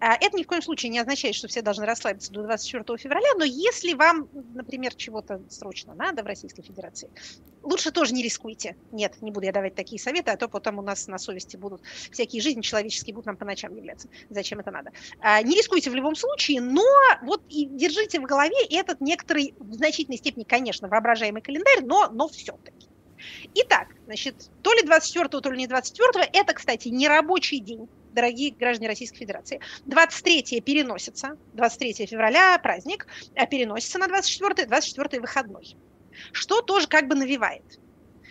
А, 0.00 0.14
это 0.14 0.36
ни 0.36 0.42
в 0.42 0.46
коем 0.46 0.62
случае 0.62 0.90
не 0.90 0.98
означает, 0.98 1.34
что 1.34 1.48
все 1.48 1.62
должны 1.62 1.86
расслабиться 1.86 2.32
до 2.32 2.42
24 2.42 2.98
февраля, 2.98 3.28
но 3.38 3.44
если 3.44 3.94
вам, 3.94 4.28
например, 4.54 4.94
чего-то 4.94 5.42
срочно 5.48 5.94
надо 5.94 6.22
в 6.22 6.26
Российской 6.26 6.62
Федерации, 6.62 7.10
лучше 7.62 7.90
тоже 7.90 8.12
не 8.12 8.22
рискуйте. 8.22 8.76
Нет, 8.92 9.20
не 9.20 9.30
буду 9.30 9.46
я 9.46 9.52
давать 9.52 9.74
такие 9.74 10.00
советы, 10.00 10.30
а 10.30 10.36
то 10.36 10.48
потом 10.48 10.78
у 10.78 10.82
нас 10.82 11.06
на 11.08 11.18
совести 11.18 11.56
будут 11.56 11.82
всякие 12.10 12.42
жизни 12.42 12.60
человеческие, 12.60 13.14
будут 13.14 13.26
нам 13.26 13.36
по 13.36 13.44
ночам 13.44 13.74
являться. 13.74 14.08
Зачем 14.30 14.60
это 14.60 14.70
надо? 14.70 14.92
А, 15.20 15.42
не 15.42 15.56
рискуйте 15.56 15.90
в 15.90 15.94
любом 15.94 16.16
случае, 16.16 16.60
но 16.60 16.84
вот 17.22 17.42
и 17.48 17.66
держите 17.66 18.20
в 18.20 18.24
голове 18.24 18.56
этот 18.70 19.00
некоторый, 19.00 19.54
в 19.58 19.74
значительной 19.74 20.18
степени, 20.18 20.44
конечно, 20.44 20.88
воображаемый 20.88 21.42
календарь, 21.42 21.84
но, 21.84 22.08
но 22.08 22.28
все-таки. 22.28 22.88
Итак, 23.54 23.88
значит, 24.06 24.50
то 24.62 24.72
ли 24.74 24.82
24, 24.82 25.28
то 25.28 25.50
ли 25.50 25.58
не 25.58 25.66
24, 25.66 26.28
это, 26.32 26.52
кстати, 26.52 26.88
не 26.88 27.08
рабочий 27.08 27.60
день 27.60 27.88
дорогие 28.14 28.54
граждане 28.54 28.88
Российской 28.88 29.18
Федерации. 29.18 29.60
23 29.86 30.60
переносится, 30.60 31.36
23 31.52 32.06
февраля 32.06 32.58
праздник, 32.58 33.06
а 33.36 33.46
переносится 33.46 33.98
на 33.98 34.08
24, 34.08 34.66
24 34.66 35.20
выходной. 35.20 35.76
Что 36.32 36.62
тоже 36.62 36.86
как 36.86 37.08
бы 37.08 37.16
навевает. 37.16 37.64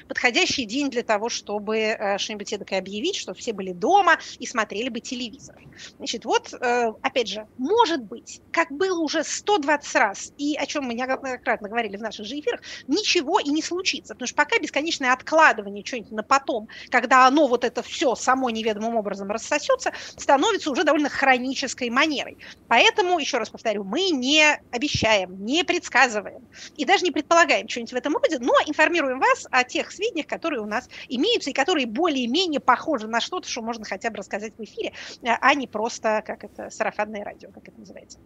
Подходящий 0.07 0.65
день 0.65 0.89
для 0.89 1.03
того, 1.03 1.29
чтобы 1.29 1.77
э, 1.77 2.17
что-нибудь 2.17 2.51
эдакое 2.53 2.79
объявить, 2.79 3.15
чтобы 3.15 3.37
все 3.37 3.53
были 3.53 3.71
дома 3.71 4.17
и 4.39 4.45
смотрели 4.45 4.89
бы 4.89 4.99
телевизор. 4.99 5.55
Значит, 5.97 6.25
вот, 6.25 6.53
э, 6.53 6.93
опять 7.01 7.27
же, 7.27 7.47
может 7.57 8.03
быть, 8.03 8.41
как 8.51 8.71
было 8.71 8.99
уже 8.99 9.23
120 9.23 9.95
раз, 9.95 10.33
и 10.37 10.55
о 10.55 10.65
чем 10.65 10.85
мы 10.85 10.93
неоднократно 10.93 11.69
говорили 11.69 11.97
в 11.97 12.01
наших 12.01 12.25
же 12.25 12.39
эфирах, 12.39 12.61
ничего 12.87 13.39
и 13.39 13.49
не 13.49 13.61
случится, 13.61 14.13
потому 14.13 14.27
что 14.27 14.35
пока 14.35 14.59
бесконечное 14.59 15.13
откладывание 15.13 15.83
чего-нибудь 15.83 16.11
на 16.11 16.23
потом, 16.23 16.67
когда 16.89 17.27
оно 17.27 17.47
вот 17.47 17.63
это 17.63 17.81
все 17.81 18.15
само 18.15 18.49
неведомым 18.49 18.95
образом 18.95 19.29
рассосется, 19.29 19.91
становится 20.17 20.71
уже 20.71 20.83
довольно 20.83 21.09
хронической 21.09 21.89
манерой. 21.89 22.37
Поэтому, 22.67 23.19
еще 23.19 23.37
раз 23.37 23.49
повторю, 23.49 23.83
мы 23.83 24.09
не 24.09 24.43
обещаем, 24.71 25.43
не 25.45 25.63
предсказываем 25.63 26.47
и 26.75 26.85
даже 26.85 27.03
не 27.03 27.11
предполагаем 27.11 27.67
что-нибудь 27.67 27.93
в 27.93 27.95
этом 27.95 28.15
роде, 28.15 28.39
но 28.39 28.53
информируем 28.65 29.19
вас 29.19 29.47
о 29.51 29.63
тех 29.63 29.91
сведениях, 29.93 30.27
которые 30.27 30.61
у 30.61 30.65
нас 30.65 30.87
имеются 31.07 31.49
и 31.49 31.53
которые 31.53 31.85
более-менее 31.85 32.59
похожи 32.59 33.07
на 33.07 33.19
что-то, 33.19 33.49
что 33.49 33.61
можно 33.61 33.85
хотя 33.85 34.09
бы 34.09 34.17
рассказать 34.17 34.53
в 34.57 34.63
эфире, 34.63 34.93
а 35.23 35.53
не 35.53 35.67
просто, 35.67 36.23
как 36.25 36.43
это, 36.43 36.69
сарафанное 36.69 37.23
радио, 37.23 37.51
как 37.51 37.67
это 37.67 37.79
называется. 37.79 38.19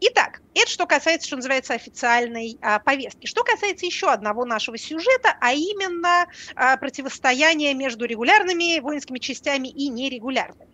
Итак, 0.00 0.40
это 0.54 0.68
что 0.68 0.86
касается, 0.86 1.26
что 1.26 1.36
называется, 1.36 1.74
официальной 1.74 2.58
а, 2.60 2.78
повестки. 2.78 3.26
Что 3.26 3.44
касается 3.44 3.86
еще 3.86 4.08
одного 4.08 4.44
нашего 4.44 4.78
сюжета, 4.78 5.36
а 5.40 5.52
именно 5.52 6.26
а, 6.54 6.76
противостояния 6.76 7.74
между 7.74 8.04
регулярными 8.04 8.78
воинскими 8.80 9.18
частями 9.18 9.68
и 9.68 9.88
нерегулярными. 9.88 10.70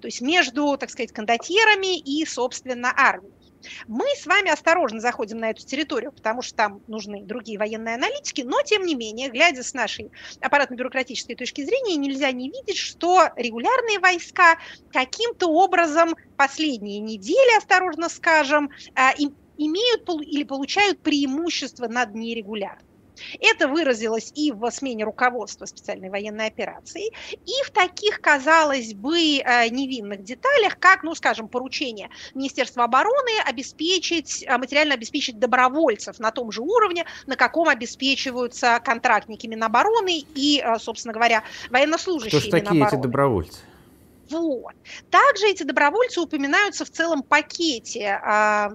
То 0.00 0.08
есть 0.08 0.20
между, 0.20 0.76
так 0.76 0.90
сказать, 0.90 1.12
кондотьерами 1.12 1.98
и, 1.98 2.24
собственно, 2.26 2.92
армией. 2.96 3.37
Мы 3.86 4.04
с 4.16 4.26
вами 4.26 4.50
осторожно 4.50 5.00
заходим 5.00 5.38
на 5.38 5.50
эту 5.50 5.64
территорию, 5.64 6.12
потому 6.12 6.42
что 6.42 6.54
там 6.54 6.80
нужны 6.86 7.24
другие 7.24 7.58
военные 7.58 7.96
аналитики, 7.96 8.42
но 8.42 8.62
тем 8.62 8.84
не 8.84 8.94
менее, 8.94 9.30
глядя 9.30 9.62
с 9.62 9.74
нашей 9.74 10.10
аппаратно-бюрократической 10.40 11.34
точки 11.34 11.64
зрения, 11.64 11.96
нельзя 11.96 12.30
не 12.32 12.50
видеть, 12.50 12.78
что 12.78 13.28
регулярные 13.36 13.98
войска 13.98 14.56
каким-то 14.90 15.48
образом 15.48 16.14
последние 16.36 17.00
недели, 17.00 17.58
осторожно 17.58 18.08
скажем, 18.08 18.70
а, 18.94 19.12
имеют 19.56 20.08
или 20.22 20.44
получают 20.44 21.02
преимущество 21.02 21.88
над 21.88 22.14
нерегулярными. 22.14 22.87
Это 23.40 23.68
выразилось 23.68 24.32
и 24.34 24.52
в 24.52 24.70
смене 24.70 25.04
руководства 25.04 25.66
специальной 25.66 26.10
военной 26.10 26.46
операции, 26.46 27.12
и 27.32 27.64
в 27.64 27.70
таких, 27.70 28.20
казалось 28.20 28.94
бы, 28.94 29.38
э, 29.38 29.68
невинных 29.68 30.24
деталях, 30.24 30.78
как, 30.78 31.02
ну, 31.02 31.14
скажем, 31.14 31.48
поручение 31.48 32.10
Министерства 32.34 32.84
обороны 32.84 33.30
обеспечить, 33.44 34.44
э, 34.46 34.58
материально 34.58 34.94
обеспечить 34.94 35.38
добровольцев 35.38 36.18
на 36.18 36.30
том 36.30 36.52
же 36.52 36.62
уровне, 36.62 37.04
на 37.26 37.36
каком 37.36 37.68
обеспечиваются 37.68 38.80
контрактники 38.84 39.46
Минобороны 39.46 40.24
и, 40.34 40.62
э, 40.64 40.78
собственно 40.78 41.14
говоря, 41.14 41.42
военнослужащие 41.70 42.40
Кто 42.40 42.58
же 42.58 42.62
такие 42.62 42.86
эти 42.86 42.96
добровольцы? 42.96 43.60
Вот. 44.30 44.74
Также 45.10 45.48
эти 45.48 45.62
добровольцы 45.62 46.20
упоминаются 46.20 46.84
в 46.84 46.90
целом 46.90 47.22
пакете 47.22 48.20
а, 48.22 48.72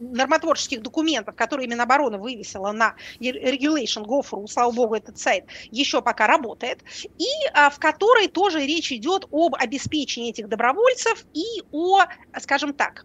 нормотворческих 0.00 0.82
документов, 0.82 1.36
которые 1.36 1.68
Минобороны 1.68 2.18
вывесила 2.18 2.72
на 2.72 2.94
regulation.gov.ru, 3.20 4.46
слава 4.46 4.72
богу, 4.72 4.94
этот 4.94 5.18
сайт 5.18 5.44
еще 5.70 6.02
пока 6.02 6.26
работает, 6.26 6.82
и 7.18 7.28
а, 7.54 7.70
в 7.70 7.78
которой 7.78 8.28
тоже 8.28 8.60
речь 8.60 8.92
идет 8.92 9.26
об 9.30 9.54
обеспечении 9.54 10.30
этих 10.30 10.48
добровольцев 10.48 11.24
и 11.32 11.44
о, 11.70 12.04
скажем 12.38 12.74
так, 12.74 13.04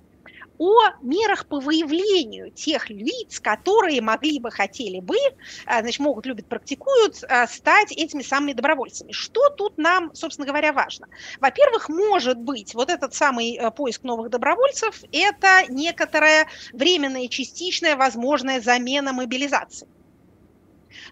о 0.57 0.91
мерах 1.01 1.47
по 1.47 1.59
выявлению 1.59 2.51
тех 2.51 2.89
лиц, 2.89 3.39
которые 3.39 4.01
могли 4.01 4.39
бы, 4.39 4.51
хотели 4.51 4.99
бы, 4.99 5.17
а, 5.65 5.81
значит, 5.81 5.99
могут, 5.99 6.25
любят, 6.25 6.47
практикуют, 6.47 7.23
а, 7.27 7.47
стать 7.47 7.91
этими 7.91 8.21
самыми 8.21 8.53
добровольцами. 8.53 9.11
Что 9.11 9.49
тут 9.49 9.77
нам, 9.77 10.13
собственно 10.13 10.47
говоря, 10.47 10.73
важно? 10.73 11.07
Во-первых, 11.39 11.89
может 11.89 12.37
быть, 12.37 12.73
вот 12.73 12.89
этот 12.89 13.13
самый 13.13 13.55
э, 13.55 13.71
поиск 13.71 14.03
новых 14.03 14.29
добровольцев– 14.29 15.01
это 15.11 15.63
некоторая 15.69 16.47
временная, 16.73 17.27
частичная, 17.27 17.95
возможная 17.95 18.61
замена 18.61 19.13
мобилизации. 19.13 19.87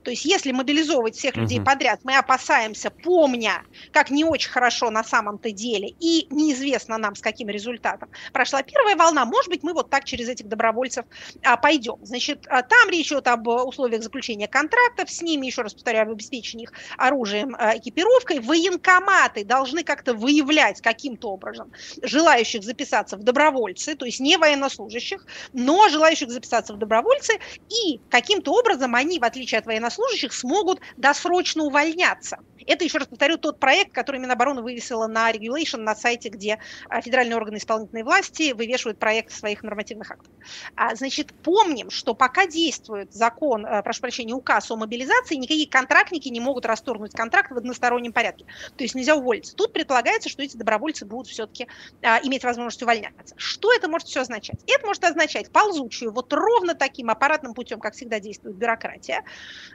То 0.04 0.12
есть 0.12 0.26
если 0.26 0.52
мобилизовывать 0.52 1.16
всех 1.16 1.36
людей 1.36 1.60
угу. 1.60 1.66
подряд, 1.66 2.00
мы 2.04 2.18
опасаемся, 2.18 2.90
помня, 2.90 3.64
как 3.92 4.10
не 4.10 4.24
очень 4.24 4.52
хорошо 4.52 4.90
на 4.90 5.04
самом-то 5.04 5.52
деле, 5.52 5.94
и 6.00 6.28
неизвестно 6.30 6.98
нам 6.98 7.16
с 7.16 7.22
каким 7.22 7.50
результатом 7.50 8.10
прошла 8.32 8.64
первая 8.64 8.96
волна, 8.96 9.26
может 9.26 9.50
быть, 9.50 9.64
мы 9.64 9.74
вот 9.74 9.90
так 9.90 10.06
через 10.06 10.30
этих 10.30 10.48
добровольцев 10.48 11.06
а, 11.44 11.58
пойдем. 11.58 11.98
Значит, 12.02 12.46
а, 12.48 12.62
там 12.62 12.90
речь 12.90 13.08
идет 13.08 13.28
об 13.28 13.48
условиях 13.48 14.04
заключения 14.04 14.48
контрактов 14.48 15.10
с 15.10 15.22
ними, 15.22 15.48
еще 15.48 15.62
раз 15.62 15.74
повторяю, 15.74 16.04
об 16.04 16.12
обеспечении 16.12 16.64
их 16.64 16.74
оружием, 16.98 17.56
а, 17.58 17.78
экипировкой. 17.78 18.40
Военкоматы 18.40 19.44
должны 19.44 19.84
как-то 19.84 20.14
выявлять 20.14 20.82
каким-то 20.82 21.32
образом 21.32 21.72
желающих 22.02 22.64
записаться 22.64 23.18
в 23.18 23.24
добровольцы, 23.24 23.96
то 23.96 24.06
есть 24.06 24.20
не 24.20 24.38
военнослужащих, 24.38 25.26
но 25.54 25.90
желающих 25.90 26.30
записаться 26.30 26.74
в 26.74 26.78
добровольцы, 26.78 27.34
и 27.70 28.00
каким-то 28.10 28.54
образом 28.54 28.96
они, 28.96 29.20
в 29.20 29.24
отличие 29.24 29.60
от 29.60 29.66
военнослужащих, 29.74 30.34
смогут 30.34 30.80
досрочно 30.98 31.64
увольняться. 31.64 32.38
Это, 32.68 32.84
еще 32.84 32.98
раз 32.98 33.08
повторю, 33.08 33.38
тот 33.38 33.60
проект, 33.60 33.92
который 33.94 34.20
Минобороны 34.20 34.62
вывесила 34.62 35.08
на 35.08 35.32
Regulation, 35.32 35.78
на 35.78 35.96
сайте, 35.96 36.30
где 36.30 36.60
а, 36.90 37.02
федеральные 37.02 37.36
органы 37.36 37.58
исполнительной 37.58 38.04
власти 38.04 38.54
вывешивают 38.54 39.00
проект 39.00 39.32
своих 39.32 39.64
нормативных 39.64 40.12
актов. 40.12 40.32
А, 40.76 40.96
значит, 40.96 41.34
помним, 41.44 41.90
что 41.90 42.14
пока 42.14 42.48
действует 42.48 43.14
закон, 43.14 43.66
а, 43.66 43.82
прошу 43.82 44.02
прощения, 44.02 44.34
указ 44.34 44.70
о 44.72 44.76
мобилизации, 44.76 45.36
никакие 45.36 45.68
контрактники 45.68 46.30
не 46.30 46.40
могут 46.40 46.66
расторгнуть 46.66 47.14
контракт 47.14 47.52
в 47.52 47.58
одностороннем 47.58 48.14
порядке. 48.14 48.46
То 48.76 48.84
есть 48.84 48.96
нельзя 48.96 49.16
уволиться. 49.16 49.56
Тут 49.56 49.74
предполагается, 49.74 50.30
что 50.30 50.44
эти 50.44 50.58
добровольцы 50.58 51.06
будут 51.06 51.28
все-таки 51.28 51.68
а, 52.02 52.20
иметь 52.24 52.44
возможность 52.44 52.82
увольняться. 52.82 53.36
Что 53.38 53.74
это 53.74 53.88
может 53.88 54.08
все 54.08 54.22
означать? 54.22 54.60
Это 54.68 54.86
может 54.86 55.04
означать 55.04 55.52
ползучую, 55.52 56.12
вот 56.12 56.32
ровно 56.34 56.76
таким 56.76 57.10
аппаратным 57.10 57.54
путем, 57.54 57.80
как 57.80 57.94
всегда 57.94 58.20
действует 58.20 58.56
бюрократия, 58.56 59.24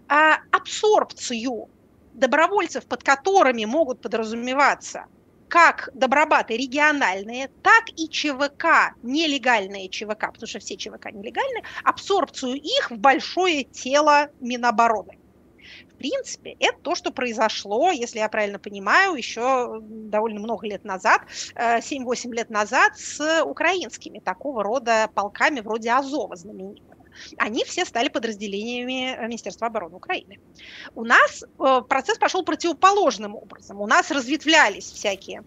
абсорбцию 0.08 1.68
добровольцев, 2.18 2.86
под 2.86 3.02
которыми 3.02 3.64
могут 3.64 4.00
подразумеваться 4.00 5.06
как 5.48 5.88
добробаты 5.94 6.56
региональные, 6.56 7.48
так 7.62 7.84
и 7.96 8.08
ЧВК, 8.08 8.94
нелегальные 9.02 9.88
ЧВК, 9.88 10.32
потому 10.32 10.46
что 10.46 10.58
все 10.58 10.76
ЧВК 10.76 11.10
нелегальные, 11.10 11.64
абсорбцию 11.84 12.54
их 12.56 12.90
в 12.90 12.98
большое 12.98 13.64
тело 13.64 14.28
Минобороны. 14.40 15.18
В 15.90 15.94
принципе, 15.96 16.56
это 16.60 16.78
то, 16.80 16.94
что 16.94 17.10
произошло, 17.10 17.90
если 17.90 18.18
я 18.18 18.28
правильно 18.28 18.58
понимаю, 18.58 19.14
еще 19.14 19.80
довольно 19.80 20.38
много 20.38 20.66
лет 20.66 20.84
назад, 20.84 21.22
7-8 21.56 22.30
э, 22.30 22.34
лет 22.34 22.50
назад 22.50 22.96
с 22.96 23.42
украинскими 23.42 24.20
такого 24.20 24.62
рода 24.62 25.10
полками 25.14 25.60
вроде 25.60 25.90
Азова 25.90 26.36
знаменитых 26.36 26.97
они 27.38 27.64
все 27.64 27.84
стали 27.84 28.08
подразделениями 28.08 29.14
э, 29.14 29.26
Министерства 29.26 29.66
обороны 29.66 29.96
Украины. 29.96 30.38
У 30.94 31.04
нас 31.04 31.42
э, 31.42 31.80
процесс 31.88 32.18
пошел 32.18 32.44
противоположным 32.44 33.34
образом. 33.34 33.80
У 33.80 33.86
нас 33.86 34.10
разветвлялись 34.10 34.90
всякие 34.90 35.42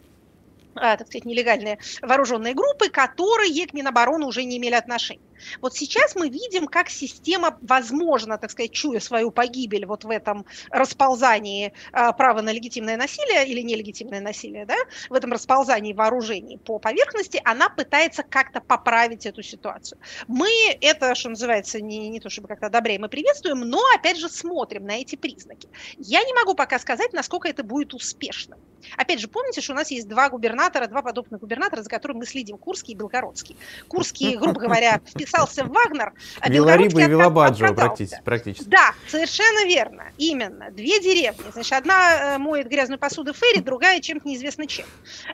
так 0.74 1.08
сказать, 1.08 1.26
нелегальные 1.26 1.80
вооруженные 2.02 2.54
группы, 2.54 2.90
которые 2.90 3.68
к 3.68 3.74
Минобороны 3.74 4.26
уже 4.26 4.44
не 4.44 4.58
имели 4.58 4.76
отношения. 4.76 5.22
Вот 5.62 5.76
сейчас 5.76 6.16
мы 6.16 6.30
видим, 6.30 6.68
как 6.68 6.90
система, 6.90 7.58
возможно, 7.62 8.38
так 8.38 8.52
сказать, 8.52 8.72
чуя 8.72 9.00
свою 9.00 9.32
погибель 9.32 9.86
вот 9.86 10.04
в 10.04 10.10
этом 10.10 10.46
расползании 10.70 11.74
а, 11.92 12.12
права 12.14 12.42
на 12.42 12.52
легитимное 12.52 12.98
насилие 12.98 13.48
или 13.48 13.62
нелегитимное 13.62 14.22
насилие, 14.22 14.66
да, 14.66 14.76
в 15.10 15.14
этом 15.14 15.32
расползании 15.32 15.94
вооружений 15.94 16.58
по 16.58 16.80
поверхности, 16.80 17.42
она 17.44 17.70
пытается 17.70 18.24
как-то 18.24 18.62
поправить 18.62 19.26
эту 19.26 19.42
ситуацию. 19.42 20.00
Мы 20.28 20.50
это, 20.82 21.16
что 21.16 21.30
называется, 21.30 21.82
не, 21.82 22.10
не 22.10 22.20
то 22.20 22.30
чтобы 22.30 22.48
как-то 22.48 22.68
одобряем 22.68 23.06
и 23.06 23.10
приветствуем, 23.10 23.62
но, 23.62 23.82
опять 23.96 24.18
же, 24.18 24.30
смотрим 24.30 24.86
на 24.86 25.02
эти 25.02 25.16
признаки. 25.16 25.70
Я 25.98 26.24
не 26.24 26.34
могу 26.34 26.54
пока 26.54 26.80
сказать, 26.80 27.14
насколько 27.14 27.48
это 27.48 27.64
будет 27.64 27.94
успешно. 27.94 28.58
Опять 28.98 29.20
же, 29.20 29.28
помните, 29.28 29.62
что 29.62 29.74
у 29.74 29.76
нас 29.76 29.92
есть 29.92 30.08
два 30.08 30.30
губернатора, 30.30 30.88
два 30.88 31.02
подобных 31.02 31.42
губернатора, 31.42 31.82
за 31.82 31.90
которыми 31.90 32.20
мы 32.20 32.26
следим, 32.26 32.58
Курский 32.58 32.94
и 32.94 32.98
Белгородский. 32.98 33.56
Курский, 33.88 34.38
грубо 34.38 34.60
говоря, 34.60 35.02
вписался 35.06 35.64
в 35.64 35.70
Вагнер, 35.70 36.14
а 36.40 36.50
Белгородский 36.50 37.06
и 37.06 37.74
практически, 37.74 38.22
практически. 38.24 38.70
Да, 38.70 38.94
совершенно 39.08 39.66
верно, 39.66 40.06
именно. 40.18 40.72
Две 40.72 41.00
деревни. 41.00 41.52
Значит, 41.52 41.74
одна 41.74 42.36
э, 42.36 42.38
моет 42.38 42.68
грязную 42.68 43.00
посуду 43.00 43.34
Ферри, 43.34 43.62
другая 43.62 44.00
чем-то 44.00 44.28
неизвестно 44.28 44.68
чем. 44.68 44.86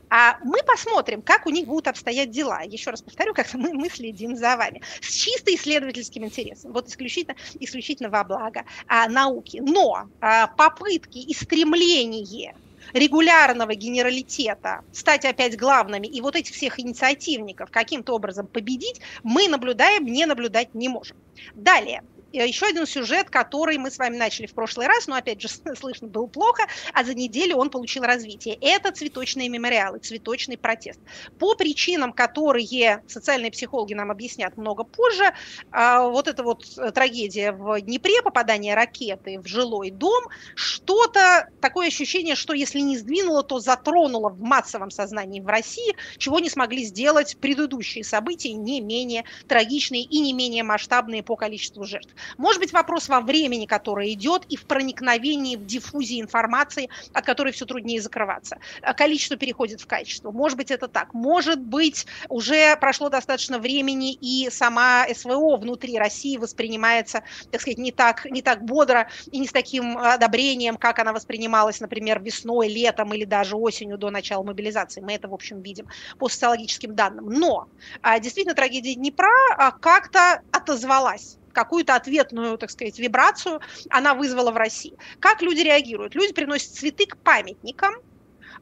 А 0.10 0.38
мы 0.44 0.60
посмотрим, 0.64 1.22
как 1.22 1.46
у 1.46 1.50
них 1.50 1.68
будут 1.68 1.88
обстоять 1.88 2.32
дела. 2.32 2.62
Еще 2.62 2.90
раз 2.90 3.02
повторю, 3.02 3.34
как 3.34 3.54
мы, 3.54 3.74
мы 3.74 3.90
следим 3.90 4.36
за 4.36 4.58
вами. 4.58 4.82
С 5.02 5.12
чисто 5.12 5.54
исследовательским 5.54 6.26
интересом. 6.26 6.74
Вот 6.74 6.88
исключительно, 6.88 7.36
исключительно 7.60 8.10
во 8.10 8.24
благо 8.24 8.64
а, 8.88 9.08
науки. 9.08 9.62
Но 9.62 10.08
а, 10.22 10.48
попытки 10.48 11.18
и 11.18 11.34
стремление 11.34 12.54
регулярного 12.94 13.76
генералитета 13.76 14.82
стать 14.92 15.26
опять 15.26 15.58
главными 15.58 16.08
и 16.08 16.22
вот 16.22 16.36
этих 16.36 16.54
всех 16.54 16.80
инициативников 16.80 17.70
каким-то 17.72 18.14
образом 18.14 18.48
победить, 18.48 19.00
мы 19.24 19.48
наблюдаем, 19.48 20.06
не 20.06 20.26
наблюдать 20.26 20.74
не 20.74 20.90
можем. 20.90 21.18
Далее, 21.54 22.02
еще 22.32 22.68
один 22.68 22.86
сюжет, 22.86 23.30
который 23.30 23.78
мы 23.78 23.92
с 23.92 23.98
вами 23.98 24.18
начали 24.18 24.48
в 24.48 24.54
прошлый 24.54 24.88
раз, 24.88 25.08
но 25.08 25.16
опять 25.16 25.42
же 25.42 25.48
слышно 25.80 26.08
было 26.08 26.28
плохо, 26.28 26.64
а 26.94 27.04
за 27.04 27.14
неделю 27.14 27.58
он 27.58 27.70
получил 27.70 28.04
развитие. 28.04 28.58
Это 28.62 28.92
цветочные 28.92 29.50
мемориалы, 29.50 30.00
цветочный 30.00 30.58
протест. 30.58 31.00
По 31.40 31.56
причинам, 31.56 32.14
которые 32.14 33.04
социальные 33.08 33.52
психологи 33.52 33.94
нам 33.94 34.12
объяснят 34.12 34.58
много 34.58 34.84
позже, 34.84 35.34
а, 35.72 36.08
вот 36.08 36.28
эта 36.28 36.44
вот 36.44 36.66
трагедия 36.94 37.52
в 37.52 37.80
Днепре, 37.82 38.22
попадание 38.22 38.76
ракеты 38.76 39.40
в 39.40 39.48
жилой 39.48 39.92
дом, 39.92 40.24
что-то, 40.56 41.50
такое 41.62 41.88
ощущение, 41.88 42.36
что 42.36 42.54
если 42.54 42.80
не 42.80 42.98
сдвинуло, 42.98 43.44
то 43.44 43.60
затронуло 43.60 44.30
в 44.30 44.42
массовом 44.42 44.92
сознании 44.92 45.40
в 45.40 45.48
России, 45.48 45.96
чего 46.18 46.40
не 46.40 46.50
смогли 46.50 46.84
сделать 46.84 47.38
предыдущие 47.40 48.04
события, 48.04 48.54
не 48.54 48.82
менее 48.82 49.24
трагичные 49.48 50.04
и 50.04 50.20
не 50.20 50.34
менее 50.34 50.64
масштабные 50.64 51.24
по 51.24 51.36
количеству 51.36 51.84
жертв. 51.84 52.14
Может 52.38 52.62
быть, 52.62 52.74
вопрос 52.74 53.10
во 53.10 53.22
времени, 53.22 53.66
которое 53.66 54.12
идет, 54.14 54.46
и 54.50 54.56
в 54.56 54.66
проникновении, 54.66 55.56
в 55.56 55.66
диффузии 55.66 56.22
информации, 56.22 56.90
от 57.14 57.26
которой 57.26 57.54
все 57.54 57.66
труднее 57.66 58.02
закрываться. 58.02 58.58
А 58.82 58.94
количество 58.94 59.38
переходит 59.38 59.82
в 59.82 59.88
качество. 59.88 60.32
Может 60.32 60.58
быть, 60.58 60.72
это 60.72 60.88
так. 60.88 61.14
Может 61.14 61.60
быть, 61.60 62.06
уже 62.30 62.76
прошло 62.78 63.10
достаточно 63.10 63.60
времени, 63.60 64.14
и 64.14 64.50
сама 64.50 65.06
СВО 65.14 65.58
внутри 65.58 65.98
России 65.98 66.38
воспринимается, 66.38 67.24
так 67.52 67.62
сказать, 67.62 67.78
не 67.78 67.92
так, 67.92 68.26
не 68.26 68.42
так 68.42 68.64
бодро 68.64 69.10
и 69.32 69.40
не 69.40 69.48
с 69.48 69.52
таким 69.52 69.98
одобрением, 69.98 70.78
как 70.78 71.00
она 71.00 71.14
воспринималась, 71.14 71.80
например, 71.80 72.22
весной, 72.22 72.68
летом 72.68 73.14
или 73.14 73.26
даже 73.26 73.56
осенью 73.56 73.98
до 73.98 74.10
начала 74.10 74.44
мобилизации. 74.44 75.02
Мы 75.02 75.14
это, 75.14 75.28
в 75.28 75.34
общем, 75.34 75.62
видим 75.62 75.88
по 76.18 76.30
социологическим 76.30 76.96
данным. 76.96 77.26
Но 77.30 77.68
а, 78.02 78.20
действительно 78.20 78.56
трагедия 78.56 78.96
Днепра 78.96 79.30
а, 79.58 79.72
как-то 79.72 80.42
отозвалась 80.52 81.38
какую-то 81.58 81.96
ответную, 81.96 82.58
так 82.60 82.70
сказать, 82.70 83.00
вибрацию 83.00 83.60
она 83.90 84.14
вызвала 84.14 84.52
в 84.52 84.58
России. 84.58 84.96
Как 85.20 85.42
люди 85.42 85.62
реагируют? 85.62 86.14
Люди 86.14 86.32
приносят 86.32 86.72
цветы 86.72 87.08
к 87.08 87.18
памятникам, 87.24 87.94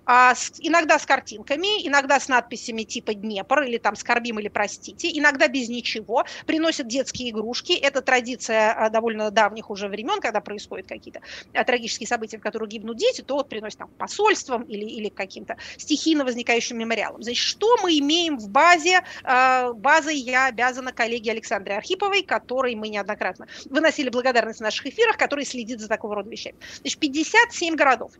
а, 0.05 0.35
с, 0.35 0.53
иногда 0.59 0.99
с 0.99 1.05
картинками, 1.05 1.87
иногда 1.87 2.19
с 2.19 2.27
надписями 2.27 2.83
типа 2.83 3.13
Днепр 3.13 3.63
или 3.63 3.77
там 3.77 3.95
скорбим 3.95 4.39
или 4.39 4.47
простите, 4.47 5.09
иногда 5.11 5.47
без 5.47 5.69
ничего, 5.69 6.25
приносят 6.45 6.87
детские 6.87 7.31
игрушки. 7.31 7.73
Это 7.73 8.01
традиция 8.01 8.73
а, 8.73 8.89
довольно 8.89 9.31
давних 9.31 9.69
уже 9.69 9.87
времен, 9.87 10.19
когда 10.21 10.41
происходят 10.41 10.87
какие-то 10.87 11.21
а, 11.53 11.63
трагические 11.63 12.07
события, 12.07 12.37
в 12.37 12.41
которых 12.41 12.69
гибнут 12.69 12.97
дети, 12.97 13.21
то 13.21 13.35
вот 13.35 13.49
приносят 13.49 13.79
там 13.79 13.89
посольством 13.97 14.63
или, 14.63 14.85
или 14.85 15.09
каким-то 15.09 15.57
стихийно 15.77 16.23
возникающим 16.23 16.77
мемориалом. 16.77 17.23
Значит, 17.23 17.43
что 17.43 17.77
мы 17.81 17.97
имеем 17.99 18.37
в 18.37 18.49
базе? 18.49 19.03
Базой 19.23 20.17
я 20.17 20.47
обязана 20.47 20.91
коллеге 20.91 21.31
Александре 21.31 21.75
Архиповой, 21.75 22.23
которой 22.23 22.75
мы 22.75 22.89
неоднократно 22.89 23.47
выносили 23.65 24.09
благодарность 24.09 24.59
в 24.59 24.63
наших 24.63 24.87
эфирах, 24.87 25.17
который 25.17 25.45
следит 25.45 25.79
за 25.79 25.87
такого 25.87 26.15
рода 26.15 26.29
вещами. 26.29 26.57
Значит, 26.81 26.99
57 26.99 27.75
городов 27.75 28.11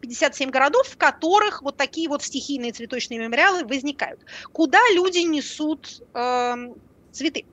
57 0.00 0.50
городов, 0.50 0.86
в 0.88 0.96
которых 0.96 1.62
вот 1.62 1.76
такие 1.76 2.08
вот 2.08 2.22
стихийные 2.22 2.72
цветочные 2.72 3.18
мемориалы 3.20 3.64
возникают. 3.64 4.20
Куда 4.52 4.80
люди 4.94 5.18
несут 5.18 6.02
э, 6.14 6.54
цветы? 7.12 7.44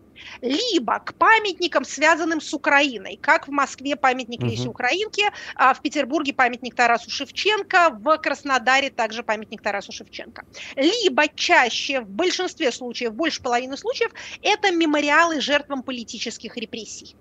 либо 0.41 0.99
к 0.99 1.13
памятникам, 1.15 1.83
связанным 1.85 2.41
с 2.41 2.53
Украиной, 2.53 3.17
как 3.21 3.47
в 3.47 3.51
Москве 3.51 3.95
памятник 3.95 4.39
угу. 4.39 4.49
Лесе 4.49 4.67
Украинке, 4.67 5.29
а 5.55 5.73
в 5.73 5.81
Петербурге 5.81 6.33
памятник 6.33 6.75
Тарасу 6.75 7.09
Шевченко, 7.09 7.97
в 7.99 8.17
Краснодаре 8.17 8.89
также 8.89 9.23
памятник 9.23 9.61
Тарасу 9.61 9.91
Шевченко. 9.91 10.45
Либо 10.75 11.27
чаще, 11.27 12.01
в 12.01 12.09
большинстве 12.09 12.71
случаев, 12.71 13.13
больше 13.13 13.41
половины 13.41 13.77
случаев, 13.77 14.11
это 14.41 14.71
мемориалы 14.71 15.41
жертвам 15.41 15.83
политических 15.83 16.57
репрессий 16.57 17.15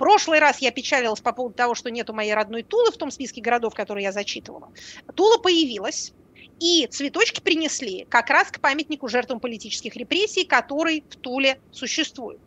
прошлый 0.00 0.38
раз 0.38 0.60
я 0.60 0.70
печалилась 0.70 1.20
по 1.20 1.32
поводу 1.32 1.54
того, 1.54 1.74
что 1.74 1.90
нету 1.90 2.14
моей 2.14 2.32
родной 2.32 2.62
Тулы 2.62 2.90
в 2.90 2.96
том 2.96 3.10
списке 3.10 3.42
городов, 3.42 3.74
которые 3.74 4.04
я 4.04 4.12
зачитывала. 4.12 4.72
Тула 5.14 5.36
появилась, 5.36 6.14
и 6.58 6.86
цветочки 6.90 7.40
принесли 7.42 8.06
как 8.08 8.30
раз 8.30 8.50
к 8.50 8.60
памятнику 8.60 9.08
жертвам 9.08 9.40
политических 9.40 9.94
репрессий, 9.96 10.44
который 10.44 11.04
в 11.10 11.16
Туле 11.16 11.60
существует. 11.70 12.40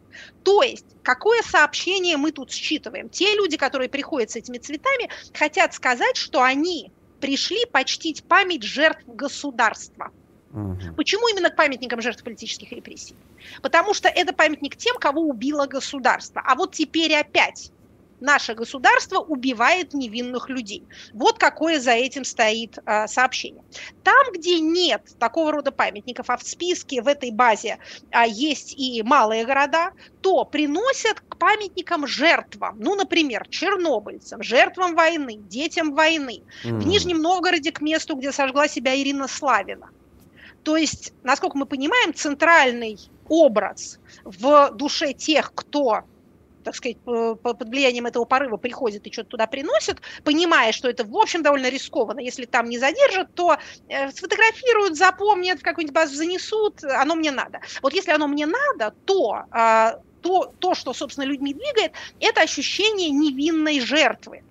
То 0.43 0.63
есть, 0.63 0.85
какое 1.03 1.43
сообщение 1.43 2.17
мы 2.17 2.31
тут 2.31 2.51
считываем? 2.51 3.07
Те 3.07 3.35
люди, 3.35 3.55
которые 3.55 3.87
приходят 3.87 4.31
с 4.31 4.35
этими 4.35 4.57
цветами, 4.57 5.09
хотят 5.33 5.75
сказать, 5.75 6.17
что 6.17 6.41
они 6.41 6.91
пришли 7.21 7.65
почтить 7.67 8.23
память 8.23 8.63
жертв 8.63 9.03
государства– 9.05 10.11
Угу. 10.53 10.95
Почему 10.95 11.27
именно 11.29 11.49
к 11.49 11.55
памятникам 11.55 12.01
жертв 12.01 12.23
политических 12.23 12.71
репрессий? 12.71 13.15
Потому 13.61 13.93
что 13.93 14.07
это 14.07 14.33
памятник 14.33 14.75
тем, 14.75 14.97
кого 14.97 15.21
убило 15.21 15.65
государство. 15.65 16.41
А 16.45 16.55
вот 16.55 16.73
теперь 16.73 17.15
опять 17.15 17.71
наше 18.19 18.53
государство 18.53 19.19
убивает 19.19 19.93
невинных 19.93 20.49
людей. 20.49 20.83
Вот 21.13 21.39
какое 21.39 21.79
за 21.79 21.91
этим 21.91 22.23
стоит 22.23 22.77
а, 22.85 23.07
сообщение. 23.07 23.63
Там, 24.03 24.31
где 24.31 24.59
нет 24.59 25.01
такого 25.19 25.51
рода 25.51 25.71
памятников, 25.71 26.29
а 26.29 26.37
в 26.37 26.43
списке 26.43 27.01
в 27.01 27.07
этой 27.07 27.31
базе 27.31 27.79
а, 28.11 28.25
есть 28.25 28.75
и 28.77 29.03
малые 29.03 29.45
города, 29.45 29.91
то 30.21 30.45
приносят 30.45 31.19
к 31.19 31.37
памятникам 31.37 32.07
жертвам, 32.07 32.77
ну, 32.79 32.95
например, 32.95 33.45
чернобыльцам, 33.49 34.41
жертвам 34.41 34.95
войны, 34.95 35.35
детям 35.35 35.93
войны. 35.93 36.43
Mm. 36.63 36.79
В 36.79 36.87
Нижнем 36.87 37.17
Новгороде 37.17 37.71
к 37.71 37.81
месту, 37.81 38.15
где 38.15 38.31
сожгла 38.31 38.67
себя 38.67 38.95
Ирина 38.95 39.27
Славина– 39.27 39.89
то 40.63 40.77
есть, 40.77 41.13
насколько 41.23 41.57
мы 41.57 41.65
понимаем, 41.65 42.13
центральный 42.13 42.97
образ 43.27 43.99
в 44.23 44.71
душе 44.71 45.13
тех, 45.13 45.53
кто 45.53 46.03
так 46.63 46.75
сказать, 46.75 46.97
под 47.03 47.67
влиянием 47.67 48.05
этого 48.05 48.23
порыва 48.23 48.55
приходит 48.55 49.05
и 49.05 49.11
что-то 49.11 49.31
туда 49.31 49.47
приносит, 49.47 50.01
понимая, 50.23 50.71
что 50.71 50.89
это, 50.89 51.03
в 51.03 51.15
общем, 51.17 51.43
довольно 51.43 51.69
рискованно. 51.69 52.21
Если 52.21 52.45
там 52.45 52.69
не 52.69 52.79
задержат, 52.79 53.33
то 53.33 53.57
э, 53.89 54.11
сфотографируют, 54.11 54.95
запомнят, 54.95 55.59
в 55.59 55.63
какую-нибудь 55.63 55.93
базу 55.93 56.15
занесут, 56.15 56.83
оно 56.85 57.15
мне 57.15 57.31
надо. 57.31 57.59
Вот 57.81 57.93
если 57.93 58.11
оно 58.11 58.27
мне 58.27 58.45
надо, 58.45 58.95
то 59.05 59.43
а, 59.51 59.99
то, 60.21 60.53
то, 60.59 60.73
что, 60.73 60.93
собственно, 60.93 61.25
людьми 61.25 61.53
двигает, 61.53 61.91
это 62.19 62.41
ощущение 62.41 63.09
невинной 63.09 63.79
жертвы. 63.81 64.43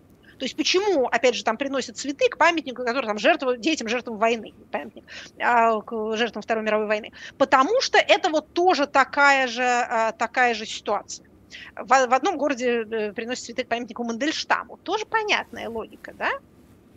То 0.42 0.46
есть 0.46 0.56
почему, 0.56 1.06
опять 1.06 1.36
же, 1.36 1.44
там 1.44 1.56
приносят 1.56 1.96
цветы 1.96 2.28
к 2.28 2.36
памятнику, 2.36 2.84
который 2.84 3.06
там 3.06 3.16
жертва, 3.16 3.56
детям 3.56 3.86
жертвам 3.86 4.18
войны, 4.18 4.52
памятник, 4.72 5.04
а, 5.38 5.80
к 5.82 6.16
жертвам 6.16 6.42
Второй 6.42 6.64
мировой 6.64 6.88
войны? 6.88 7.12
Потому 7.38 7.80
что 7.80 7.98
это 7.98 8.28
вот 8.28 8.52
тоже 8.52 8.88
такая 8.88 9.46
же, 9.46 9.62
а, 9.62 10.10
такая 10.10 10.54
же 10.54 10.66
ситуация. 10.66 11.28
В, 11.76 11.86
в 11.86 12.12
одном 12.12 12.38
городе 12.38 12.82
э, 12.82 13.12
приносят 13.12 13.44
цветы 13.44 13.62
к 13.62 13.68
памятнику 13.68 14.02
Мандельштаму. 14.02 14.78
Тоже 14.78 15.06
понятная 15.06 15.68
логика, 15.68 16.12
да? 16.12 16.32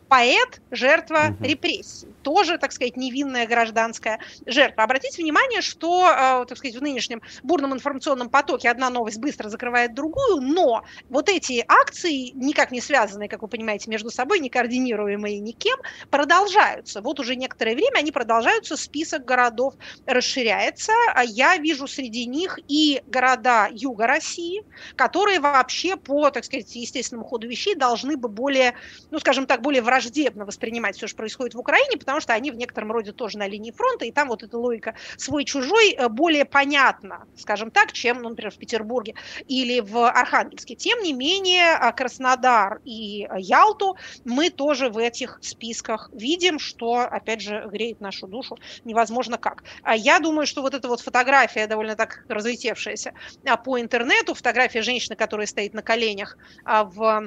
Поэт– 0.07 0.61
жертва 0.71 1.35
угу. 1.37 1.43
репрессий. 1.43 2.07
Тоже, 2.23 2.57
так 2.57 2.71
сказать, 2.71 2.97
невинная 2.97 3.47
гражданская 3.47 4.19
жертва. 4.45 4.83
Обратите 4.83 5.21
внимание, 5.21 5.61
что, 5.61 6.07
э, 6.07 6.45
так 6.47 6.57
сказать, 6.57 6.75
в 6.75 6.81
нынешнем 6.81 7.21
бурном 7.43 7.73
информационном 7.73 8.29
потоке 8.29 8.69
одна 8.69 8.89
новость 8.89 9.19
быстро 9.19 9.49
закрывает 9.49 9.93
другую, 9.93 10.41
но 10.41 10.83
вот 11.09 11.29
эти 11.29 11.63
акции, 11.67 12.31
никак 12.33 12.71
не 12.71 12.81
связанные, 12.81 13.29
как 13.29 13.41
вы 13.41 13.47
понимаете, 13.47 13.89
между 13.89 14.09
собой, 14.09 14.39
не 14.39 14.49
координируемые 14.49 15.39
никем, 15.39 15.77
продолжаются. 16.09 17.01
Вот 17.01 17.19
уже 17.19 17.35
некоторое 17.35 17.75
время 17.75 17.99
они 17.99 18.11
продолжаются, 18.11 18.77
список 18.77 19.25
городов 19.25 19.75
расширяется. 20.05 20.93
А 21.13 21.23
я 21.23 21.57
вижу 21.57 21.87
среди 21.87 22.25
них 22.25 22.59
и 22.67 23.01
города 23.07 23.67
юга 23.71 24.07
России, 24.07 24.63
которые 24.95 25.39
вообще 25.39 25.95
по, 25.95 26.29
так 26.31 26.45
сказать, 26.45 26.75
естественному 26.75 27.27
ходу 27.27 27.47
вещей 27.47 27.75
должны 27.75 28.17
бы 28.17 28.29
более, 28.29 28.75
ну, 29.11 29.19
скажем 29.19 29.45
так, 29.45 29.61
более 29.61 29.81
враждебно 29.95 30.45
воспринимать 30.45 30.97
все, 30.97 31.07
что 31.07 31.15
происходит 31.15 31.55
в 31.55 31.59
Украине, 31.59 31.97
потому 31.97 32.19
что 32.19 32.33
они 32.33 32.51
в 32.51 32.55
некотором 32.55 32.91
роде 32.91 33.13
тоже 33.13 33.37
на 33.37 33.47
линии 33.47 33.71
фронта, 33.71 34.03
и 34.03 34.11
там 34.11 34.27
вот 34.27 34.43
эта 34.43 34.57
логика 34.57 34.95
свой-чужой 35.17 35.91
э, 35.91 36.09
более 36.09 36.43
понятна, 36.43 37.25
скажем 37.37 37.71
так, 37.71 37.93
чем, 37.93 38.21
ну, 38.21 38.29
например, 38.29 38.51
в 38.51 38.57
Петербурге 38.57 39.15
или 39.47 39.79
в 39.79 40.05
Архангельске. 40.05 40.75
Тем 40.75 41.01
не 41.01 41.13
менее, 41.13 41.79
э, 41.81 41.93
Краснодар 41.93 42.81
и 42.83 43.25
э, 43.25 43.39
Ялту 43.39 43.95
мы 44.25 44.49
тоже 44.49 44.89
в 44.89 44.97
этих 44.97 45.39
списках 45.41 46.09
видим, 46.11 46.59
что, 46.59 46.99
опять 46.99 47.41
же, 47.41 47.65
греет 47.71 48.01
нашу 48.01 48.27
душу 48.27 48.57
невозможно 48.83 49.37
как. 49.37 49.63
А 49.81 49.95
я 49.95 50.19
думаю, 50.19 50.45
что 50.45 50.61
вот 50.61 50.73
эта 50.73 50.89
вот 50.89 50.99
фотография 50.99 51.67
довольно 51.67 51.95
так 51.95 52.25
разлетевшаяся 52.27 53.13
по 53.63 53.79
интернету, 53.79 54.33
фотография 54.33 54.81
женщины, 54.81 55.15
которая 55.15 55.47
стоит 55.47 55.73
на 55.73 55.81
коленях 55.81 56.37
в 56.65 57.01
а, 57.01 57.23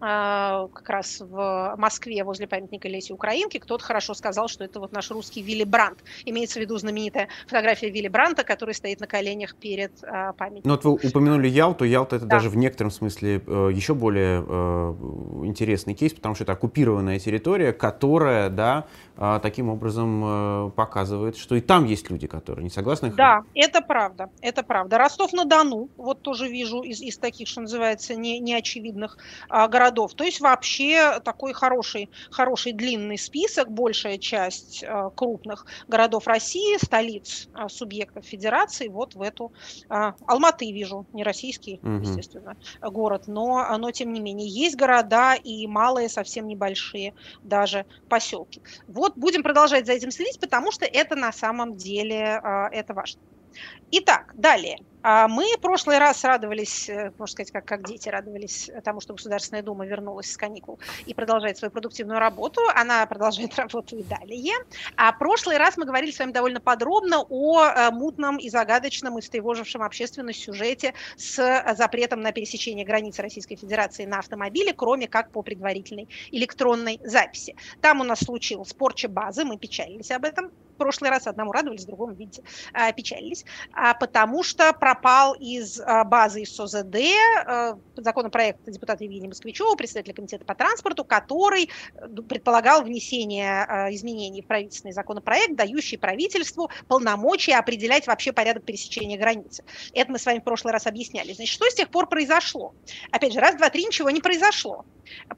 как 0.00 0.88
раз 0.88 1.20
в 1.20 1.74
Москве 1.76 2.22
возле 2.24 2.46
памятника 2.46 2.88
Леси 2.88 3.12
Украинки, 3.12 3.58
кто-то 3.58 3.84
хорошо 3.84 4.14
сказал, 4.14 4.48
что 4.48 4.64
это 4.64 4.80
вот 4.80 4.92
наш 4.92 5.10
русский 5.10 5.42
Вилли 5.42 5.64
Брандт. 5.64 5.98
Имеется 6.24 6.58
в 6.58 6.62
виду 6.62 6.76
знаменитая 6.78 7.28
фотография 7.46 7.90
Вилли 7.90 8.08
Бранта, 8.08 8.44
который 8.44 8.74
стоит 8.74 9.00
на 9.00 9.06
коленях 9.06 9.56
перед 9.56 9.92
а, 10.04 10.32
памятником. 10.34 10.68
Ну 10.70 10.74
вот 10.74 10.84
вы 10.84 11.08
упомянули 11.08 11.48
Ялту. 11.48 11.84
Ялта 11.84 12.16
это 12.16 12.26
да. 12.26 12.36
даже 12.36 12.50
в 12.50 12.56
некотором 12.56 12.90
смысле 12.90 13.42
э, 13.44 13.70
еще 13.74 13.94
более 13.94 14.44
э, 14.46 14.94
интересный 15.44 15.94
кейс, 15.94 16.12
потому 16.12 16.34
что 16.34 16.44
это 16.44 16.52
оккупированная 16.52 17.18
территория, 17.18 17.72
которая, 17.72 18.50
да, 18.50 18.86
э, 19.16 19.40
таким 19.42 19.68
образом 19.68 20.22
э, 20.24 20.70
показывает, 20.76 21.36
что 21.36 21.54
и 21.56 21.60
там 21.60 21.84
есть 21.86 22.10
люди, 22.10 22.26
которые 22.26 22.64
не 22.64 22.70
согласны. 22.70 23.10
Да, 23.10 23.42
это 23.54 23.80
правда, 23.80 24.30
это 24.40 24.62
правда. 24.62 24.98
Ростов-на-Дону, 24.98 25.88
вот 25.96 26.22
тоже 26.22 26.48
вижу 26.48 26.82
из, 26.82 27.00
из 27.00 27.18
таких, 27.18 27.48
что 27.48 27.62
называется, 27.62 28.14
не, 28.14 28.38
неочевидных 28.38 29.18
а, 29.48 29.66
городов, 29.68 29.87
городов. 29.88 30.14
То 30.14 30.24
есть 30.24 30.40
вообще 30.40 31.20
такой 31.24 31.52
хороший, 31.52 32.10
хороший 32.30 32.72
длинный 32.72 33.18
список, 33.18 33.70
большая 33.70 34.18
часть 34.18 34.82
э, 34.82 35.10
крупных 35.14 35.66
городов 35.88 36.26
России, 36.26 36.76
столиц 36.82 37.48
э, 37.54 37.68
субъектов 37.68 38.24
федерации, 38.24 38.88
вот 38.88 39.14
в 39.14 39.22
эту 39.22 39.52
э, 39.88 40.12
Алматы 40.26 40.70
вижу, 40.72 41.06
не 41.12 41.24
российский, 41.24 41.80
угу. 41.82 42.00
естественно, 42.02 42.56
город, 42.82 43.24
но, 43.26 43.76
но 43.78 43.90
тем 43.90 44.12
не 44.12 44.20
менее 44.20 44.48
есть 44.48 44.76
города 44.76 45.34
и 45.34 45.66
малые, 45.66 46.08
совсем 46.08 46.46
небольшие 46.46 47.14
даже 47.42 47.86
поселки. 48.08 48.60
Вот 48.86 49.16
будем 49.16 49.42
продолжать 49.42 49.86
за 49.86 49.92
этим 49.92 50.10
следить, 50.10 50.40
потому 50.40 50.70
что 50.70 50.84
это 50.84 51.16
на 51.16 51.32
самом 51.32 51.76
деле 51.76 52.40
это 52.72 52.94
важно. 52.94 53.20
Итак, 53.90 54.34
далее. 54.34 54.78
А 55.10 55.26
мы 55.26 55.54
в 55.56 55.60
прошлый 55.60 55.96
раз 55.96 56.22
радовались, 56.22 56.86
э, 56.90 57.12
можно 57.16 57.32
сказать, 57.32 57.50
как, 57.50 57.64
как 57.64 57.88
дети 57.88 58.10
радовались 58.10 58.70
тому, 58.84 59.00
что 59.00 59.14
Государственная 59.14 59.62
Дума 59.62 59.86
вернулась 59.86 60.30
с 60.30 60.36
каникул 60.36 60.78
и 61.06 61.14
продолжает 61.14 61.56
свою 61.56 61.72
продуктивную 61.72 62.18
работу. 62.18 62.60
Она 62.74 63.06
продолжает 63.06 63.54
работу 63.58 63.96
и 63.96 64.02
далее. 64.02 64.52
А 64.96 65.10
прошлый 65.14 65.56
раз 65.56 65.78
мы 65.78 65.86
говорили 65.86 66.10
с 66.10 66.18
вами 66.18 66.32
довольно 66.32 66.60
подробно 66.60 67.24
о 67.26 67.64
э, 67.64 67.90
мутном 67.90 68.36
и 68.36 68.50
загадочном 68.50 69.16
и 69.16 69.22
встревожившем 69.22 69.82
общественность 69.82 70.42
сюжете 70.42 70.92
с 71.16 71.38
э, 71.38 71.74
запретом 71.74 72.20
на 72.20 72.32
пересечение 72.32 72.84
границы 72.84 73.22
Российской 73.22 73.56
Федерации 73.56 74.04
на 74.04 74.18
автомобиле, 74.18 74.74
кроме 74.74 75.08
как 75.08 75.30
по 75.30 75.40
предварительной 75.40 76.06
электронной 76.32 77.00
записи. 77.02 77.56
Там 77.80 78.02
у 78.02 78.04
нас 78.04 78.18
случилась 78.18 78.74
порча 78.74 79.08
базы, 79.08 79.46
мы 79.46 79.56
печалились 79.56 80.10
об 80.10 80.26
этом 80.26 80.50
прошлый 80.78 81.10
раз, 81.10 81.26
одному 81.26 81.52
радовались, 81.52 81.84
другому, 81.84 82.14
видите, 82.14 82.42
печалились, 82.96 83.44
а 83.72 83.94
потому 83.94 84.42
что 84.42 84.72
пропал 84.72 85.34
из 85.34 85.80
а, 85.80 86.04
базы 86.04 86.42
из 86.42 86.54
СОЗД 86.54 86.96
законопроект 87.96 88.60
депутата 88.66 89.04
Евгения 89.04 89.28
Москвичева, 89.28 89.74
председателя 89.74 90.14
комитета 90.14 90.44
по 90.44 90.54
транспорту, 90.54 91.04
который 91.04 91.70
э, 91.94 92.06
предполагал 92.28 92.82
внесение 92.82 93.66
изменений 93.90 94.42
в 94.42 94.46
правительственный 94.46 94.92
законопроект, 94.92 95.56
дающий 95.56 95.96
правительству 95.96 96.70
полномочия 96.86 97.56
определять 97.56 98.06
вообще 98.06 98.32
порядок 98.32 98.64
пересечения 98.64 99.18
границы. 99.18 99.64
Это 99.92 100.10
мы 100.12 100.18
с 100.18 100.26
вами 100.26 100.38
в 100.38 100.44
прошлый 100.44 100.72
раз 100.72 100.86
объясняли. 100.86 101.32
Значит, 101.32 101.52
что 101.52 101.68
с 101.68 101.74
тех 101.74 101.90
пор 101.90 102.08
произошло? 102.08 102.74
Опять 103.10 103.32
же, 103.32 103.40
раз, 103.40 103.56
два, 103.56 103.70
три, 103.70 103.84
ничего 103.84 104.10
не 104.10 104.20
произошло. 104.20 104.84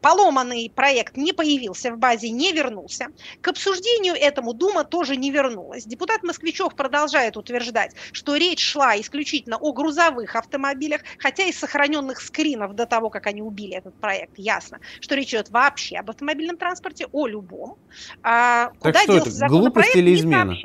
Поломанный 0.01 0.71
проект 0.75 1.17
не 1.17 1.33
появился 1.33 1.93
в 1.93 1.99
базе, 1.99 2.31
не 2.31 2.53
вернулся. 2.53 3.07
К 3.41 3.49
обсуждению 3.49 4.15
этому 4.15 4.53
Дума 4.53 4.85
тоже 4.85 5.17
не 5.17 5.30
вернулась. 5.31 5.85
Депутат 5.85 6.23
Москвичев 6.23 6.75
продолжает 6.75 7.37
утверждать, 7.37 7.95
что 8.13 8.37
речь 8.37 8.63
шла 8.63 8.99
исключительно 9.01 9.57
о 9.57 9.73
грузовых 9.73 10.37
автомобилях, 10.37 11.03
хотя 11.19 11.45
из 11.45 11.59
сохраненных 11.59 12.21
скринов 12.21 12.75
до 12.75 12.87
того, 12.87 13.11
как 13.11 13.27
они 13.27 13.43
убили 13.43 13.77
этот 13.77 13.95
проект, 13.95 14.39
ясно, 14.39 14.81
что 15.01 15.15
речь 15.15 15.31
идет 15.31 15.51
вообще 15.51 15.97
об 15.97 16.11
автомобильном 16.11 16.57
транспорте, 16.57 17.07
о 17.13 17.27
любом. 17.27 17.79
А, 18.23 18.67
так 18.67 18.79
куда 18.79 19.03
что 19.03 19.13
делся 19.15 19.45
это, 19.45 19.47
глупость 19.49 19.97
или 19.97 20.15
измена? 20.15 20.57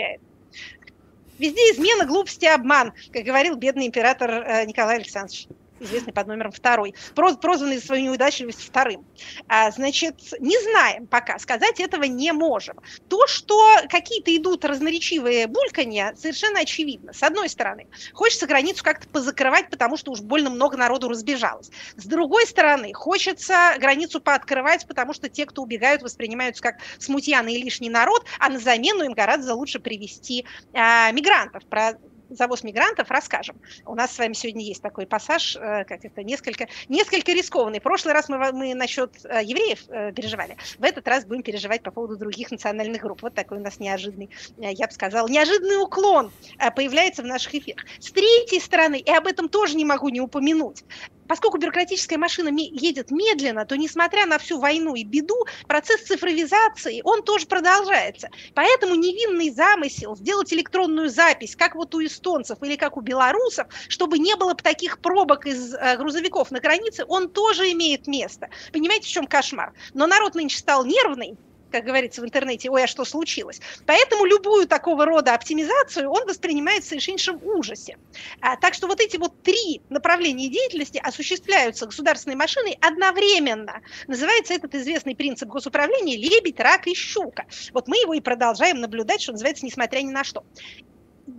Везде 1.37 1.59
измена, 1.71 2.05
глупость 2.05 2.41
и 2.43 2.47
обман, 2.47 2.93
как 3.11 3.23
говорил 3.23 3.55
бедный 3.57 3.87
император 3.87 4.31
э, 4.31 4.65
Николай 4.65 4.97
Александрович 4.97 5.47
известный 5.85 6.13
под 6.13 6.27
номером 6.27 6.51
второй, 6.51 6.95
прозванный 7.13 7.77
за 7.77 7.85
свою 7.85 8.05
неудачливость 8.05 8.61
вторым. 8.61 9.05
А, 9.47 9.71
значит, 9.71 10.15
не 10.39 10.57
знаем 10.61 11.07
пока, 11.07 11.39
сказать 11.39 11.79
этого 11.79 12.03
не 12.03 12.31
можем. 12.31 12.77
То, 13.09 13.27
что 13.27 13.77
какие-то 13.89 14.35
идут 14.35 14.65
разноречивые 14.65 15.47
бульканья, 15.47 16.13
совершенно 16.17 16.59
очевидно. 16.59 17.13
С 17.13 17.23
одной 17.23 17.49
стороны, 17.49 17.87
хочется 18.13 18.47
границу 18.47 18.83
как-то 18.83 19.07
позакрывать, 19.07 19.69
потому 19.69 19.97
что 19.97 20.11
уж 20.11 20.21
больно 20.21 20.49
много 20.49 20.77
народу 20.77 21.09
разбежалось. 21.09 21.71
С 21.95 22.05
другой 22.05 22.45
стороны, 22.45 22.93
хочется 22.93 23.75
границу 23.79 24.21
пооткрывать, 24.21 24.87
потому 24.87 25.13
что 25.13 25.29
те, 25.29 25.45
кто 25.45 25.63
убегают, 25.63 26.01
воспринимаются 26.01 26.61
как 26.61 26.75
смутьяны 26.99 27.53
и 27.53 27.61
лишний 27.61 27.89
народ, 27.89 28.25
а 28.39 28.49
на 28.49 28.59
замену 28.59 29.03
им 29.03 29.13
гораздо 29.13 29.53
лучше 29.53 29.79
привести 29.79 30.45
а, 30.73 31.11
мигрантов. 31.11 31.63
Про 31.65 31.97
завоз 32.29 32.63
мигрантов 32.63 33.09
расскажем. 33.09 33.59
У 33.85 33.95
нас 33.95 34.13
с 34.13 34.17
вами 34.17 34.33
сегодня 34.33 34.63
есть 34.63 34.81
такой 34.81 35.05
пассаж, 35.05 35.55
э, 35.55 35.85
как 35.85 36.03
это, 36.03 36.23
несколько, 36.23 36.67
несколько 36.89 37.31
рискованный. 37.31 37.79
В 37.79 37.83
прошлый 37.83 38.13
раз 38.13 38.29
мы, 38.29 38.51
мы 38.51 38.73
насчет 38.73 39.11
э, 39.25 39.41
евреев 39.43 39.83
э, 39.89 40.11
переживали, 40.11 40.57
в 40.79 40.83
этот 40.83 41.07
раз 41.07 41.25
будем 41.25 41.43
переживать 41.43 41.83
по 41.83 41.91
поводу 41.91 42.17
других 42.17 42.51
национальных 42.51 43.01
групп. 43.01 43.21
Вот 43.21 43.33
такой 43.33 43.57
у 43.57 43.61
нас 43.61 43.79
неожиданный, 43.79 44.29
я 44.57 44.87
бы 44.87 44.93
сказала, 44.93 45.27
неожиданный 45.27 45.81
уклон 45.81 46.31
появляется 46.75 47.21
в 47.21 47.25
наших 47.25 47.55
эфирах. 47.55 47.85
С 47.99 48.11
третьей 48.11 48.59
стороны, 48.59 48.99
и 48.99 49.11
об 49.11 49.27
этом 49.27 49.49
тоже 49.49 49.75
не 49.75 49.85
могу 49.85 50.09
не 50.09 50.21
упомянуть, 50.21 50.83
поскольку 51.27 51.57
бюрократическая 51.57 52.17
машина 52.17 52.49
едет 52.49 53.11
медленно, 53.11 53.65
то 53.65 53.75
несмотря 53.75 54.25
на 54.25 54.37
всю 54.37 54.59
войну 54.59 54.95
и 54.95 55.03
беду, 55.03 55.35
процесс 55.67 56.01
цифровизации, 56.01 57.01
он 57.03 57.23
тоже 57.23 57.47
продолжается. 57.47 58.29
Поэтому 58.53 58.95
невинный 58.95 59.49
замысел 59.49 60.15
сделать 60.15 60.53
электронную 60.53 61.09
запись, 61.09 61.55
как 61.55 61.75
вот 61.75 61.93
у 61.95 62.03
эстонцев 62.03 62.57
или 62.61 62.75
как 62.75 62.97
у 62.97 63.01
белорусов, 63.01 63.67
чтобы 63.87 64.19
не 64.19 64.35
было 64.35 64.55
таких 64.55 64.99
пробок 64.99 65.45
из 65.45 65.73
э, 65.73 65.97
грузовиков 65.97 66.51
на 66.51 66.59
границе, 66.59 67.05
он 67.07 67.29
тоже 67.29 67.71
имеет 67.71 68.07
место. 68.07 68.49
Понимаете, 68.71 69.07
в 69.07 69.11
чем 69.11 69.27
кошмар? 69.27 69.73
Но 69.93 70.07
народ 70.07 70.35
нынче 70.35 70.57
стал 70.57 70.85
нервный, 70.85 71.37
как 71.75 71.83
говорится 71.83 72.21
в 72.21 72.23
интернете, 72.25 72.69
ой, 72.69 72.85
а 72.85 72.87
что 72.87 73.03
случилось? 73.03 73.59
Поэтому 73.85 74.23
любую 74.23 74.65
такого 74.65 75.05
рода 75.05 75.33
оптимизацию 75.33 76.09
он 76.09 76.25
воспринимает 76.25 76.85
в 76.85 76.87
совершеннейшем 76.87 77.41
ужасе. 77.43 77.97
А, 78.39 78.55
так 78.55 78.73
что 78.73 78.87
вот 78.87 79.01
эти 79.01 79.17
вот 79.17 79.33
три 79.43 79.81
направления 79.89 80.47
деятельности 80.47 81.01
осуществляются 81.03 81.85
государственной 81.85 82.37
машиной 82.37 82.77
одновременно. 82.79 83.81
Называется 84.07 84.53
этот 84.53 84.73
известный 84.73 85.17
принцип 85.17 85.49
госуправления 85.49 86.17
«лебедь, 86.17 86.61
рак 86.61 86.87
и 86.87 86.93
щука». 86.93 87.43
Вот 87.73 87.89
мы 87.89 87.97
его 87.97 88.13
и 88.13 88.21
продолжаем 88.21 88.79
наблюдать, 88.79 89.21
что 89.21 89.33
называется, 89.33 89.65
несмотря 89.65 89.99
ни 89.99 90.11
на 90.11 90.23
что 90.23 90.45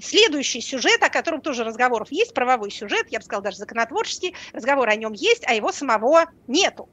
следующий 0.03 0.61
сюжет, 0.61 1.03
о 1.03 1.09
котором 1.09 1.41
тоже 1.41 1.65
разговоров 1.65 2.09
есть, 2.11 2.35
правовой 2.35 2.71
сюжет, 2.71 3.07
я 3.09 3.21
бы 3.21 3.25
сказала 3.25 3.45
даже 3.45 3.57
законотворческий, 3.57 4.35
разговор 4.53 4.91
о 4.91 4.97
нем 4.97 5.15
есть, 5.15 5.45
а 5.47 5.55
его 5.55 5.73
самого 5.73 6.27
нету. 6.47 6.91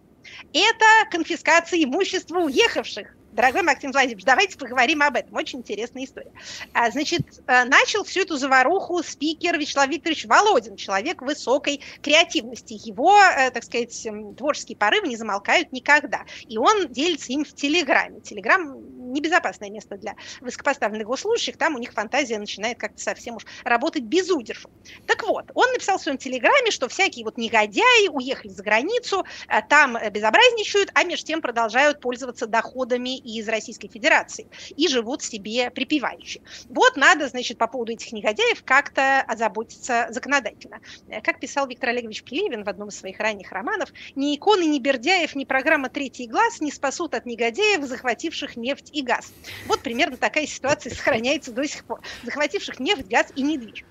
Это 0.53 0.85
конфискация 1.11 1.83
имущества 1.83 2.39
уехавших. 2.39 3.15
Дорогой 3.33 3.63
Максим 3.63 3.91
Владимирович, 3.91 4.25
давайте 4.25 4.57
поговорим 4.59 5.01
об 5.01 5.15
этом. 5.15 5.35
Очень 5.35 5.59
интересная 5.59 6.05
история. 6.05 6.31
А, 6.73 6.91
значит, 6.91 7.41
э, 7.47 7.63
начал 7.63 8.03
всю 8.03 8.21
эту 8.21 8.37
заваруху 8.37 9.01
спикер 9.01 9.57
Вячеслав 9.57 9.89
Викторович 9.89 10.25
Володин, 10.25 10.75
человек 10.75 11.23
высокой 11.23 11.81
креативности. 12.03 12.73
Его, 12.73 13.19
э, 13.19 13.49
так 13.49 13.63
сказать, 13.63 14.07
творческие 14.37 14.77
порывы 14.77 15.07
не 15.07 15.17
замолкают 15.17 15.71
никогда. 15.71 16.25
И 16.47 16.59
он 16.59 16.89
делится 16.89 17.33
им 17.33 17.43
в 17.43 17.53
Телеграме. 17.53 18.21
Телеграм 18.21 18.93
небезопасное 19.13 19.69
место 19.69 19.97
для 19.97 20.15
высокопоставленных 20.41 21.07
госслужащих, 21.07 21.57
там 21.57 21.75
у 21.75 21.77
них 21.77 21.93
фантазия 21.93 22.39
начинает 22.39 22.79
как-то 22.79 22.99
совсем 22.99 23.35
уж 23.35 23.45
работать 23.63 24.03
без 24.03 24.29
удержу. 24.29 24.69
Так 25.05 25.23
вот, 25.23 25.45
он 25.53 25.71
написал 25.71 25.97
в 25.97 26.01
своем 26.01 26.17
телеграме, 26.17 26.71
что 26.71 26.89
всякие 26.89 27.23
вот 27.23 27.37
негодяи 27.37 28.07
уехали 28.09 28.49
за 28.49 28.63
границу, 28.63 29.25
э, 29.47 29.61
там 29.69 29.97
безобразничают, 30.11 30.89
а 30.93 31.03
между 31.03 31.27
тем 31.27 31.41
продолжают 31.41 32.01
пользоваться 32.01 32.47
доходами 32.47 33.17
из 33.23 33.47
Российской 33.47 33.87
Федерации 33.87 34.47
и 34.75 34.87
живут 34.87 35.21
себе 35.21 35.69
припеваючи. 35.71 36.41
Вот 36.69 36.95
надо, 36.95 37.27
значит, 37.27 37.57
по 37.57 37.67
поводу 37.67 37.91
этих 37.91 38.11
негодяев 38.11 38.63
как-то 38.63 39.21
озаботиться 39.21 40.07
законодательно. 40.09 40.79
Э, 41.07 41.21
как 41.21 41.39
писал 41.39 41.67
Виктор 41.67 41.89
Олегович 41.89 42.23
Пелевин 42.23 42.63
в 42.63 42.69
одном 42.69 42.89
из 42.89 42.97
своих 42.97 43.19
ранних 43.19 43.51
романов, 43.51 43.91
ни 44.15 44.35
иконы, 44.35 44.65
ни 44.65 44.79
Бердяев, 44.79 45.35
ни 45.35 45.45
программа 45.45 45.89
«Третий 45.89 46.27
глаз» 46.27 46.61
не 46.61 46.71
спасут 46.71 47.15
от 47.15 47.25
негодяев, 47.25 47.83
захвативших 47.85 48.55
нефть 48.55 48.89
и 48.93 49.01
газ. 49.01 49.33
Вот 49.67 49.81
примерно 49.81 50.17
такая 50.17 50.45
ситуация 50.45 50.93
сохраняется 50.93 51.51
до 51.51 51.67
сих 51.67 51.85
пор. 51.85 52.01
Захвативших 52.23 52.79
нефть, 52.79 53.07
газ 53.07 53.27
и 53.35 53.41
недвижимость. 53.41 53.85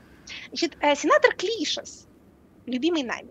Значит, 0.49 0.77
э, 0.81 0.95
сенатор 0.95 1.35
Клишес, 1.35 2.07
любимый 2.66 3.03
нами, 3.03 3.31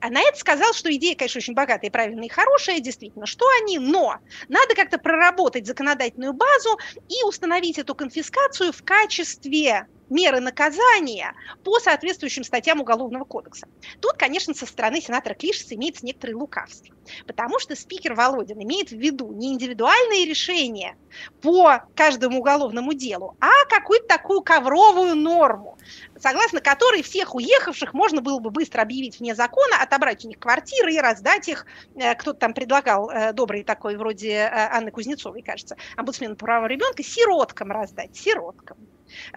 а 0.00 0.10
на 0.10 0.20
это 0.20 0.38
сказал, 0.38 0.72
что 0.72 0.94
идея, 0.94 1.16
конечно, 1.16 1.38
очень 1.38 1.54
богатая, 1.54 1.90
правильная 1.90 2.26
и 2.26 2.30
хорошая, 2.30 2.80
действительно, 2.80 3.26
что 3.26 3.46
они, 3.62 3.78
но 3.78 4.16
надо 4.48 4.74
как-то 4.74 4.98
проработать 4.98 5.66
законодательную 5.66 6.32
базу 6.32 6.78
и 7.08 7.24
установить 7.24 7.78
эту 7.78 7.94
конфискацию 7.94 8.72
в 8.72 8.82
качестве 8.82 9.86
меры 10.08 10.40
наказания 10.40 11.34
по 11.64 11.78
соответствующим 11.78 12.44
статьям 12.44 12.80
Уголовного 12.80 13.24
кодекса. 13.24 13.68
Тут, 14.00 14.14
конечно, 14.14 14.54
со 14.54 14.66
стороны 14.66 15.00
сенатора 15.00 15.34
Клишеса 15.34 15.74
имеется 15.74 16.04
некоторое 16.04 16.34
лукавство, 16.34 16.94
потому 17.26 17.58
что 17.58 17.74
спикер 17.74 18.14
Володин 18.14 18.62
имеет 18.62 18.90
в 18.90 18.96
виду 18.96 19.32
не 19.32 19.52
индивидуальные 19.52 20.26
решения 20.26 20.96
по 21.42 21.82
каждому 21.94 22.40
уголовному 22.40 22.92
делу, 22.92 23.36
а 23.40 23.64
какую-то 23.68 24.06
такую 24.06 24.42
ковровую 24.42 25.14
норму, 25.16 25.78
согласно 26.20 26.60
которой 26.60 27.02
всех 27.02 27.34
уехавших 27.34 27.94
можно 27.94 28.20
было 28.20 28.38
бы 28.38 28.50
быстро 28.50 28.82
объявить 28.82 29.18
вне 29.18 29.34
закона, 29.34 29.76
отобрать 29.80 30.24
у 30.24 30.28
них 30.28 30.38
квартиры 30.38 30.94
и 30.94 31.00
раздать 31.00 31.48
их. 31.48 31.66
Э, 31.96 32.14
кто-то 32.14 32.38
там 32.38 32.54
предлагал, 32.54 33.10
э, 33.10 33.32
добрый 33.32 33.64
такой, 33.64 33.96
вроде 33.96 34.30
э, 34.30 34.50
Анны 34.50 34.90
Кузнецовой, 34.90 35.42
кажется, 35.42 35.76
омбудсмен 35.96 36.36
по 36.36 36.66
ребенка, 36.66 37.02
сироткам 37.02 37.72
раздать, 37.72 38.16
сироткам. 38.16 38.76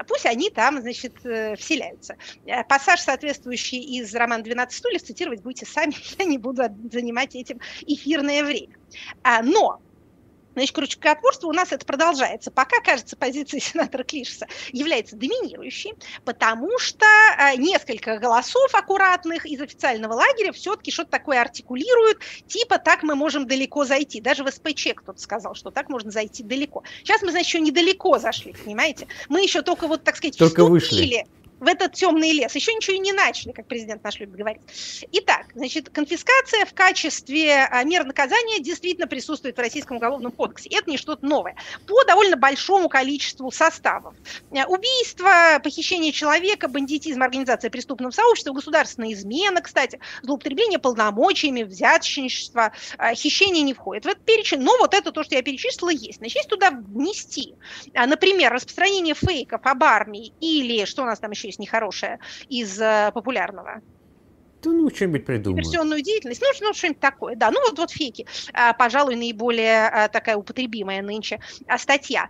Пусть 0.08 0.26
они 0.26 0.50
там, 0.50 0.82
значит, 0.82 1.16
вселяются. 1.20 2.16
Пассаж, 2.68 3.00
соответствующий 3.00 4.00
из 4.00 4.14
романа 4.14 4.44
«12 4.44 4.70
стульев», 4.72 5.02
цитировать 5.02 5.42
будете 5.42 5.66
сами, 5.66 5.94
я 6.20 6.26
не 6.26 6.38
буду 6.38 6.64
занимать 6.92 7.36
этим 7.36 7.60
эфирное 7.86 8.44
время. 8.44 8.76
А, 9.24 9.42
но 9.42 9.80
Значит, 10.54 10.76
крючкотворство 10.76 11.48
у 11.48 11.54
нас 11.54 11.72
это 11.72 11.86
продолжается. 11.86 12.52
Пока, 12.52 12.82
кажется, 12.82 13.16
позиция 13.16 13.60
сенатора 13.62 14.04
Клишеса 14.04 14.48
является 14.72 15.16
доминирующей, 15.16 15.94
потому 16.26 16.78
что 16.80 17.06
э, 17.06 17.58
несколько 17.58 18.18
голосов 18.18 18.74
аккуратных 18.74 19.46
из 19.46 19.62
официального 19.62 20.14
лагеря 20.14 20.52
все-таки 20.52 20.92
что-то 20.92 21.12
такое 21.12 21.42
артикулируют, 21.42 22.20
типа 22.48 22.78
так 22.78 23.04
мы 23.04 23.16
можем 23.16 23.48
далеко 23.48 23.86
зайти. 23.86 24.22
Даже 24.22 24.44
в 24.44 24.50
СПЧ 24.50 24.90
кто-то 24.96 25.20
сказал, 25.20 25.56
что 25.56 25.72
так 25.72 25.90
можно 25.90 26.12
зайти 26.12 26.44
далеко. 26.44 26.84
Сейчас 27.04 27.22
мы, 27.22 27.32
значит, 27.32 27.48
еще 27.48 27.60
недалеко 27.60 28.18
зашли, 28.20 28.54
понимаете? 28.54 29.08
Мы 29.28 29.42
еще 29.42 29.62
только 29.62 29.88
вот, 29.88 30.04
так 30.04 30.16
сказать, 30.16 30.38
только 30.38 30.64
вступили 30.64 30.70
вышли 30.70 31.28
в 31.60 31.68
этот 31.68 31.94
темный 31.94 32.32
лес. 32.32 32.56
Еще 32.56 32.74
ничего 32.74 32.96
и 32.96 33.00
не 33.00 33.12
начали, 33.12 33.52
как 33.52 33.68
президент 33.68 34.04
наш 34.04 34.20
любит 34.20 34.36
говорить. 34.36 34.62
Итак, 35.12 35.48
значит, 35.56 35.90
конфискация 35.90 36.66
в 36.66 36.74
качестве 36.74 37.66
а, 37.66 37.84
мер 37.84 38.06
наказания 38.06 38.60
действительно 38.60 39.08
присутствует 39.08 39.58
в 39.58 39.60
Российском 39.60 39.98
уголовном 39.98 40.32
кодексе. 40.32 40.70
Это 40.72 40.90
не 40.90 40.98
что-то 40.98 41.26
новое. 41.26 41.56
По 41.86 42.04
довольно 42.06 42.38
большому 42.38 42.90
количеству 42.90 43.52
составов. 43.52 44.16
Э, 44.52 44.66
убийство, 44.66 45.60
похищение 45.64 46.12
человека, 46.12 46.68
бандитизм, 46.68 47.22
организация 47.22 47.70
преступного 47.70 48.12
сообщества, 48.12 48.54
государственная 48.54 49.14
измена, 49.14 49.62
кстати, 49.62 50.00
злоупотребление 50.24 50.80
полномочиями, 50.80 51.64
взяточничество, 51.64 52.72
э, 52.98 53.16
хищение 53.16 53.64
не 53.64 53.74
входит 53.74 54.06
в 54.06 54.08
этот 54.08 54.24
перечень. 54.24 54.62
Но 54.62 54.78
вот 54.78 54.94
это 54.94 55.12
то, 55.12 55.24
что 55.24 55.36
я 55.36 55.42
перечислила, 55.42 55.90
есть. 55.90 56.20
Значит, 56.20 56.48
туда 56.48 56.72
внести, 56.72 57.56
например, 57.94 58.54
распространение 58.54 59.16
фейков 59.16 59.62
об 59.64 59.84
армии 59.84 60.34
или, 60.40 60.86
что 60.86 61.04
у 61.04 61.06
нас 61.06 61.20
там 61.20 61.32
еще 61.32 61.49
есть 61.50 61.60
нехорошее 61.60 62.20
из 62.48 62.80
э, 62.80 63.12
популярного? 63.14 63.82
Да 64.62 64.72
ну, 64.72 64.90
что-нибудь 64.90 65.26
придумаю. 65.26 65.64
Диверсионную 65.64 66.02
деятельность, 66.02 66.42
ну, 66.42 66.48
ну 66.62 66.74
что-нибудь 66.74 67.00
такое, 67.00 67.36
да. 67.36 67.50
Ну, 67.50 67.60
вот, 67.62 67.78
вот 67.78 67.92
фейки, 67.92 68.26
а, 68.54 68.74
пожалуй, 68.74 69.16
наиболее 69.16 69.88
а, 69.88 70.10
такая 70.10 70.36
употребимая 70.36 71.02
нынче 71.02 71.40
а, 71.68 71.78
статья 71.78 72.30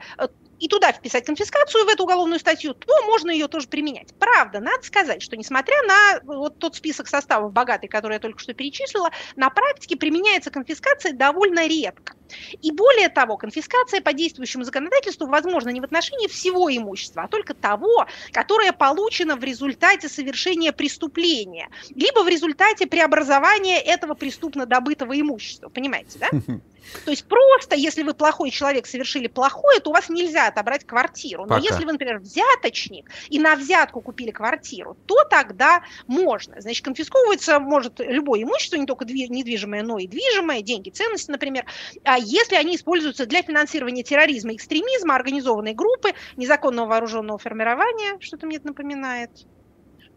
и 0.59 0.67
туда 0.67 0.91
вписать 0.91 1.25
конфискацию 1.25 1.85
в 1.85 1.89
эту 1.89 2.03
уголовную 2.03 2.39
статью, 2.39 2.73
то 2.73 2.93
можно 3.05 3.31
ее 3.31 3.47
тоже 3.47 3.67
применять. 3.67 4.13
Правда, 4.19 4.59
надо 4.59 4.83
сказать, 4.83 5.21
что 5.21 5.37
несмотря 5.37 5.75
на 5.83 6.19
вот 6.23 6.59
тот 6.59 6.75
список 6.75 7.07
составов 7.07 7.53
богатый, 7.53 7.87
который 7.87 8.13
я 8.13 8.19
только 8.19 8.39
что 8.39 8.53
перечислила, 8.53 9.09
на 9.35 9.49
практике 9.49 9.95
применяется 9.95 10.51
конфискация 10.51 11.13
довольно 11.13 11.67
редко. 11.67 12.13
И 12.61 12.71
более 12.71 13.09
того, 13.09 13.37
конфискация 13.37 14.01
по 14.01 14.13
действующему 14.13 14.63
законодательству 14.63 15.27
возможна 15.27 15.69
не 15.69 15.81
в 15.81 15.83
отношении 15.83 16.27
всего 16.27 16.69
имущества, 16.69 17.23
а 17.23 17.27
только 17.27 17.53
того, 17.53 18.05
которое 18.31 18.71
получено 18.71 19.35
в 19.35 19.43
результате 19.43 20.09
совершения 20.09 20.71
преступления, 20.71 21.69
либо 21.95 22.23
в 22.23 22.27
результате 22.27 22.85
преобразования 22.85 23.79
этого 23.79 24.13
преступно 24.13 24.65
добытого 24.65 25.19
имущества. 25.19 25.69
Понимаете, 25.69 26.19
да? 26.19 26.29
То 27.05 27.11
есть 27.11 27.25
просто, 27.25 27.75
если 27.75 28.03
вы 28.03 28.13
плохой 28.13 28.51
человек, 28.51 28.87
совершили 28.87 29.27
плохое, 29.27 29.79
то 29.79 29.89
у 29.89 29.93
вас 29.93 30.09
нельзя 30.09 30.47
отобрать 30.47 30.85
квартиру. 30.85 31.43
Но 31.43 31.55
Пока. 31.55 31.61
если 31.61 31.85
вы, 31.85 31.93
например, 31.93 32.19
взяточник 32.19 33.09
и 33.29 33.39
на 33.39 33.55
взятку 33.55 34.01
купили 34.01 34.31
квартиру, 34.31 34.97
то 35.05 35.23
тогда 35.29 35.83
можно. 36.07 36.59
Значит, 36.61 36.83
конфисковывается 36.83 37.59
может 37.59 37.99
любое 37.99 38.43
имущество, 38.43 38.77
не 38.77 38.85
только 38.85 39.05
недвижимое, 39.05 39.83
но 39.83 39.97
и 39.97 40.07
движимое, 40.07 40.61
деньги, 40.61 40.89
ценности, 40.89 41.31
например, 41.31 41.65
а 42.03 42.17
если 42.17 42.55
они 42.55 42.75
используются 42.75 43.25
для 43.25 43.41
финансирования 43.41 44.03
терроризма, 44.03 44.53
экстремизма, 44.55 45.15
организованной 45.15 45.73
группы, 45.73 46.13
незаконного 46.37 46.87
вооруженного 46.87 47.37
формирования, 47.37 48.17
что-то 48.19 48.45
мне 48.45 48.57
это 48.57 48.67
напоминает. 48.67 49.31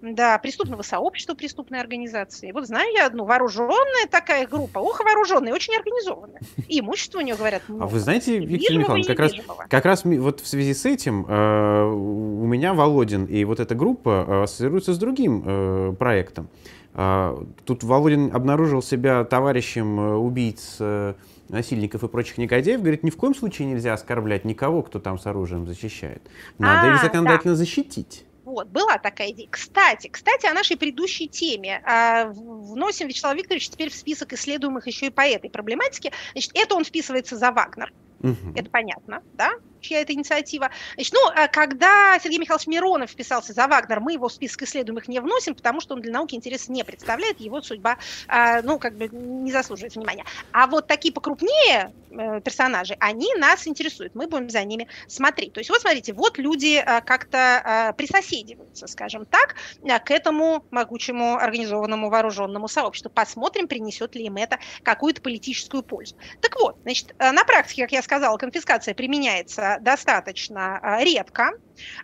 Да, 0.02 0.36
преступного 0.38 0.82
сообщества, 0.82 1.34
преступной 1.34 1.80
организации. 1.80 2.50
Вот 2.50 2.66
знаю 2.66 2.92
я 2.92 3.06
одну, 3.06 3.24
вооруженная 3.24 4.08
такая 4.10 4.48
группа, 4.48 4.80
ох, 4.80 4.98
вооруженная, 4.98 5.54
очень 5.54 5.76
организованная. 5.76 6.40
И 6.68 6.80
имущество 6.80 7.18
у 7.18 7.20
нее, 7.20 7.36
говорят, 7.36 7.62
много. 7.68 7.84
А 7.84 7.86
вы 7.86 8.00
знаете, 8.00 8.40
Виктор 8.40 8.76
Михайлович, 8.76 9.06
как 9.06 9.18
раз, 9.20 9.32
как 9.70 9.84
раз 9.84 10.04
вот 10.04 10.40
в 10.40 10.46
связи 10.48 10.74
с 10.74 10.84
этим 10.86 11.24
э, 11.28 11.84
у 11.84 12.44
меня 12.46 12.74
Володин 12.74 13.26
и 13.26 13.44
вот 13.44 13.60
эта 13.60 13.76
группа 13.76 14.26
э, 14.26 14.42
ассоциируются 14.42 14.92
с 14.92 14.98
другим 14.98 15.44
э, 15.46 15.94
проектом. 15.96 16.48
Э, 16.94 17.40
тут 17.64 17.84
Володин 17.84 18.34
обнаружил 18.34 18.82
себя 18.82 19.22
товарищем 19.22 20.00
э, 20.00 20.14
убийц 20.14 20.78
э, 20.80 21.14
насильников 21.48 22.02
и 22.02 22.08
прочих 22.08 22.38
негодяев, 22.38 22.80
говорит, 22.80 23.04
ни 23.04 23.10
в 23.10 23.16
коем 23.16 23.36
случае 23.36 23.68
нельзя 23.68 23.92
оскорблять 23.92 24.44
никого, 24.44 24.82
кто 24.82 24.98
там 24.98 25.16
с 25.16 25.26
оружием 25.26 25.64
защищает. 25.68 26.22
Надо 26.58 26.90
а, 26.90 26.94
их 26.94 27.02
законодательно 27.02 27.52
да. 27.52 27.58
защитить. 27.58 28.24
Вот, 28.52 28.68
была 28.68 28.98
такая 28.98 29.30
идея. 29.30 29.48
Кстати, 29.48 30.08
кстати, 30.08 30.44
о 30.44 30.52
нашей 30.52 30.76
предыдущей 30.76 31.26
теме. 31.26 31.82
А, 31.86 32.26
вносим 32.26 33.08
Вячеслав 33.08 33.34
Викторович 33.34 33.70
теперь 33.70 33.88
в 33.88 33.94
список 33.94 34.34
исследуемых 34.34 34.86
еще 34.86 35.06
и 35.06 35.10
по 35.10 35.22
этой 35.22 35.48
проблематике. 35.48 36.12
Значит, 36.32 36.50
это 36.54 36.74
он 36.74 36.84
вписывается 36.84 37.38
за 37.38 37.50
Вагнер. 37.50 37.90
Угу. 38.20 38.52
Это 38.54 38.70
понятно, 38.70 39.22
да? 39.32 39.52
Чья 39.82 40.00
это 40.00 40.12
инициатива. 40.12 40.70
Значит, 40.94 41.12
ну, 41.12 41.20
а 41.34 41.48
когда 41.48 42.18
Сергей 42.18 42.38
Михайлович 42.38 42.66
Миронов 42.66 43.10
вписался 43.10 43.52
за 43.52 43.66
Вагнер, 43.66 44.00
мы 44.00 44.14
его 44.14 44.28
в 44.28 44.32
список 44.32 44.62
исследуемых 44.62 45.08
не 45.08 45.20
вносим, 45.20 45.54
потому 45.54 45.80
что 45.80 45.94
он 45.94 46.00
для 46.00 46.12
науки 46.12 46.34
интереса 46.34 46.72
не 46.72 46.84
представляет, 46.84 47.40
его 47.40 47.60
судьба, 47.60 47.98
а, 48.28 48.62
ну, 48.62 48.78
как 48.78 48.96
бы 48.96 49.08
не 49.08 49.52
заслуживает 49.52 49.94
внимания. 49.94 50.24
А 50.52 50.66
вот 50.66 50.86
такие 50.86 51.12
покрупнее 51.12 51.92
э, 52.10 52.40
персонажи, 52.40 52.96
они 53.00 53.34
нас 53.34 53.66
интересуют, 53.66 54.14
мы 54.14 54.26
будем 54.26 54.48
за 54.48 54.64
ними 54.64 54.88
смотреть. 55.08 55.52
То 55.52 55.60
есть 55.60 55.70
вот 55.70 55.80
смотрите, 55.80 56.12
вот 56.12 56.38
люди 56.38 56.76
а, 56.76 57.00
как-то 57.00 57.94
присоседиваются, 57.96 58.86
скажем 58.86 59.26
так, 59.26 59.56
к 60.04 60.10
этому 60.10 60.64
могучему 60.70 61.36
организованному 61.36 62.08
вооруженному 62.08 62.68
сообществу. 62.68 63.10
Посмотрим, 63.10 63.68
принесет 63.68 64.14
ли 64.14 64.24
им 64.24 64.36
это 64.36 64.58
какую-то 64.82 65.20
политическую 65.20 65.82
пользу. 65.82 66.16
Так 66.40 66.58
вот, 66.60 66.76
значит, 66.82 67.14
на 67.18 67.44
практике, 67.44 67.82
как 67.82 67.92
я 67.92 68.02
сказала, 68.02 68.36
конфискация 68.36 68.94
применяется 68.94 69.71
достаточно 69.80 70.78
а, 70.78 71.04
редко. 71.04 71.52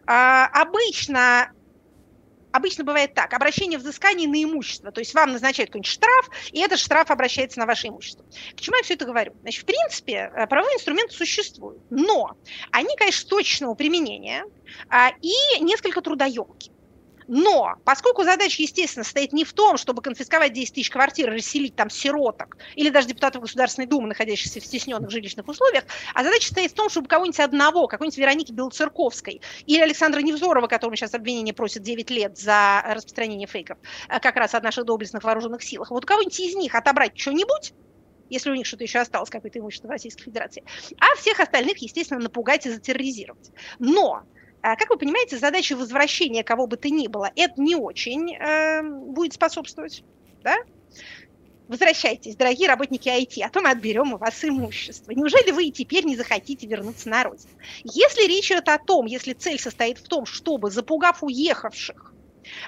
А, 0.07 0.47
обычно 0.47 1.53
Обычно 2.51 2.83
бывает 2.83 3.13
так, 3.15 3.35
обращение 3.35 3.79
взысканий 3.79 4.27
на 4.27 4.43
имущество, 4.43 4.91
то 4.91 5.01
есть 5.01 5.13
вам 5.15 5.33
назначают 5.33 5.69
какой-нибудь 5.69 5.91
штраф, 5.91 6.31
и 6.51 6.61
этот 6.61 6.79
штраф 6.79 7.11
обращается 7.11 7.59
на 7.59 7.67
ваше 7.67 7.89
имущество. 7.89 8.25
К 8.57 8.61
чему 8.61 8.77
я 8.77 8.83
все 8.83 8.95
это 8.95 9.05
говорю? 9.05 9.35
Значит, 9.43 9.63
в 9.63 9.67
принципе, 9.67 10.33
э, 10.35 10.47
правовые 10.47 10.77
инструменты 10.77 11.15
существуют, 11.15 11.83
но 11.91 12.37
они, 12.73 12.97
конечно, 12.97 13.29
точного 13.29 13.75
применения 13.75 14.45
а, 14.89 15.11
и 15.21 15.61
несколько 15.61 16.01
трудоемкие. 16.01 16.73
Но 17.29 17.75
поскольку 17.85 18.25
задача, 18.25 18.63
естественно, 18.63 19.05
стоит 19.05 19.33
не 19.35 19.45
в 19.45 19.53
том, 19.53 19.77
чтобы 19.77 20.01
конфисковать 20.03 20.55
10 20.55 20.75
тысяч 20.75 20.91
квартир, 20.91 21.31
расселить 21.31 21.77
там 21.77 21.91
сироток 21.91 22.57
или 22.75 22.89
даже 22.89 23.09
депутатов 23.09 23.43
Государственной 23.43 23.87
Думы, 23.87 24.09
находящихся 24.09 24.61
в 24.61 24.65
стесненных 24.65 25.11
жилищных 25.11 25.47
условиях, 25.47 25.85
а 26.15 26.25
задача 26.25 26.49
стоит 26.49 26.73
в 26.73 26.75
том, 26.75 26.89
чтобы 26.89 27.07
кого-нибудь 27.07 27.39
одного, 27.39 27.87
какой-нибудь 27.87 28.19
Вероники 28.19 28.53
Белоцерковской 28.53 29.43
или 29.67 29.81
Александра 29.81 30.21
Невзорова, 30.21 30.67
которому 30.67 30.97
сейчас 30.97 31.15
обвинение 31.15 31.53
просит 31.53 31.83
9 31.83 32.11
лет 32.11 32.39
за 32.39 32.83
распространение 32.87 33.47
фейков, 33.47 33.77
э, 34.09 34.19
как 34.21 34.37
раз 34.37 34.55
от 34.55 34.63
наших 34.63 34.87
доблестных 34.87 35.23
вооруженных 35.23 35.63
силах, 35.63 35.91
вот 35.91 36.07
кого-нибудь 36.07 36.41
из 36.41 36.55
них 36.57 36.75
отобрать 36.75 37.13
что-нибудь, 37.19 37.75
если 38.31 38.51
у 38.51 38.55
них 38.55 38.67
что-то 38.67 38.85
еще 38.85 39.01
осталось, 39.01 39.29
какое-то 39.29 39.59
имущество 39.59 39.89
в 39.89 39.91
Российской 39.91 40.25
Федерации, 40.25 40.65
а 40.99 41.15
всех 41.17 41.41
остальных, 41.41 41.79
естественно, 41.79 42.21
напугать 42.21 42.65
и 42.67 42.71
затерроризировать. 42.71 43.51
Но 43.79 44.23
как 44.61 44.91
вы 44.91 44.97
понимаете, 44.97 45.39
задача 45.39 45.77
возвращения 45.77 46.43
кого 46.43 46.67
бы 46.67 46.77
то 46.77 46.89
ни 46.89 47.07
было, 47.07 47.31
это 47.37 47.61
не 47.61 47.77
очень 47.77 48.35
э, 48.35 48.83
будет 48.83 49.35
способствовать. 49.35 50.03
Да? 50.43 50.57
Возвращайтесь, 51.69 52.35
дорогие 52.35 52.67
работники 52.67 53.09
IT, 53.09 53.43
а 53.43 53.51
то 53.51 53.61
мы 53.61 53.71
отберем 53.71 54.15
у 54.15 54.17
вас 54.17 54.43
имущество. 54.43 55.13
Неужели 55.13 55.51
вы 55.51 55.67
и 55.67 55.73
теперь 55.73 56.05
не 56.05 56.17
захотите 56.17 56.67
вернуться 56.67 57.11
на 57.11 57.25
родину? 57.25 57.51
Если 57.85 58.27
речь 58.27 58.51
идет 58.51 58.69
о 58.69 58.79
том, 58.79 59.05
если 59.05 59.35
цель 59.35 59.61
состоит 59.61 59.99
в 59.99 60.09
том, 60.09 60.25
чтобы, 60.25 60.71
запугав 60.71 61.23
уехавших, 61.23 62.15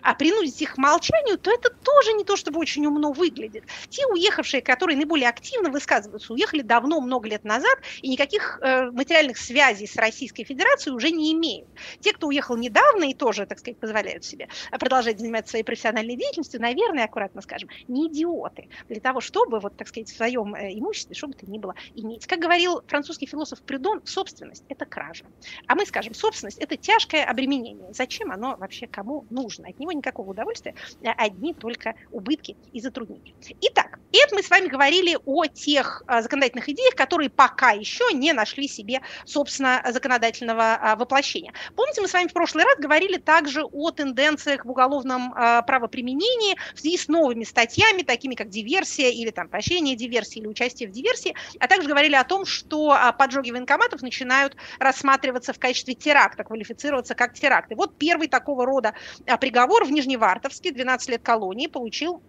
а 0.02 0.14
принудить 0.14 0.60
их 0.62 0.74
к 0.74 0.78
молчанию, 0.78 1.38
то 1.38 1.50
это 1.50 1.70
тоже 1.70 2.12
не 2.14 2.24
то, 2.24 2.36
чтобы 2.36 2.60
очень 2.60 2.86
умно 2.86 3.12
выглядит. 3.12 3.64
Те 3.88 4.06
уехавшие, 4.06 4.62
которые 4.62 4.96
наиболее 4.96 5.28
активно 5.28 5.70
высказываются, 5.70 6.32
уехали 6.32 6.62
давно, 6.62 7.00
много 7.00 7.28
лет 7.28 7.44
назад, 7.44 7.78
и 8.02 8.08
никаких 8.08 8.58
э, 8.62 8.90
материальных 8.90 9.38
связей 9.38 9.86
с 9.86 9.96
Российской 9.96 10.44
Федерацией 10.44 10.94
уже 10.94 11.10
не 11.10 11.32
имеют. 11.32 11.68
Те, 12.00 12.12
кто 12.12 12.28
уехал 12.28 12.56
недавно 12.56 13.04
и 13.04 13.14
тоже, 13.14 13.46
так 13.46 13.58
сказать, 13.58 13.78
позволяют 13.78 14.24
себе 14.24 14.48
продолжать 14.78 15.18
заниматься 15.18 15.50
своей 15.50 15.64
профессиональной 15.64 16.16
деятельностью, 16.16 16.60
наверное, 16.60 17.04
аккуратно 17.04 17.40
скажем, 17.42 17.68
не 17.88 18.08
идиоты 18.08 18.68
для 18.88 19.00
того, 19.00 19.20
чтобы, 19.20 19.60
вот, 19.60 19.76
так 19.76 19.88
сказать, 19.88 20.08
в 20.08 20.16
своем 20.16 20.54
э, 20.54 20.72
имуществе, 20.74 21.14
что 21.14 21.26
бы 21.26 21.34
то 21.34 21.46
ни 21.50 21.58
было, 21.58 21.74
иметь. 21.94 22.26
Как 22.26 22.38
говорил 22.38 22.82
французский 22.86 23.26
философ 23.26 23.60
Придон, 23.62 24.00
собственность– 24.04 24.64
это 24.68 24.84
кража. 24.84 25.24
А 25.66 25.74
мы 25.74 25.86
скажем, 25.86 26.14
собственность– 26.14 26.58
это 26.60 26.76
тяжкое 26.76 27.24
обременение. 27.24 27.92
Зачем 27.92 28.30
оно 28.30 28.56
вообще 28.56 28.86
кому 28.86 29.26
нужно? 29.30 29.69
От 29.70 29.78
него 29.78 29.92
никакого 29.92 30.30
удовольствия, 30.30 30.74
а 31.04 31.12
одни 31.12 31.54
только 31.54 31.94
убытки 32.10 32.56
и 32.72 32.80
затруднения. 32.80 33.34
Итак, 33.60 33.99
это 34.12 34.34
мы 34.34 34.42
с 34.42 34.50
вами 34.50 34.68
говорили 34.68 35.16
о 35.24 35.46
тех 35.46 36.02
а, 36.06 36.22
законодательных 36.22 36.68
идеях, 36.68 36.94
которые 36.94 37.30
пока 37.30 37.70
еще 37.70 38.12
не 38.12 38.32
нашли 38.32 38.68
себе, 38.68 39.00
собственно, 39.24 39.82
законодательного 39.90 40.74
а, 40.74 40.96
воплощения. 40.96 41.52
Помните, 41.76 42.00
мы 42.00 42.08
с 42.08 42.12
вами 42.12 42.28
в 42.28 42.32
прошлый 42.32 42.64
раз 42.64 42.78
говорили 42.78 43.18
также 43.18 43.62
о 43.62 43.90
тенденциях 43.90 44.64
в 44.64 44.70
уголовном 44.70 45.32
а, 45.34 45.62
правоприменении 45.62 46.56
в 46.74 46.80
связи 46.80 46.98
с 46.98 47.08
новыми 47.08 47.44
статьями, 47.44 48.02
такими 48.02 48.34
как 48.34 48.48
диверсия 48.48 49.10
или 49.10 49.30
там 49.30 49.48
прощение 49.48 49.96
диверсии 49.96 50.40
или 50.40 50.46
участие 50.46 50.88
в 50.88 50.92
диверсии, 50.92 51.34
а 51.58 51.68
также 51.68 51.88
говорили 51.88 52.14
о 52.14 52.24
том, 52.24 52.44
что 52.44 52.96
поджоги 53.18 53.50
военкоматов 53.50 54.02
начинают 54.02 54.56
рассматриваться 54.78 55.52
в 55.52 55.58
качестве 55.58 55.94
теракта, 55.94 56.44
квалифицироваться 56.44 57.14
как 57.14 57.34
теракты. 57.34 57.74
Вот 57.74 57.96
первый 57.98 58.28
такого 58.28 58.64
рода 58.64 58.94
приговор 59.40 59.84
в 59.84 59.90
Нижневартовске, 59.90 60.72
12 60.72 61.08
лет 61.10 61.22
колонии, 61.22 61.66
получил 61.66 62.22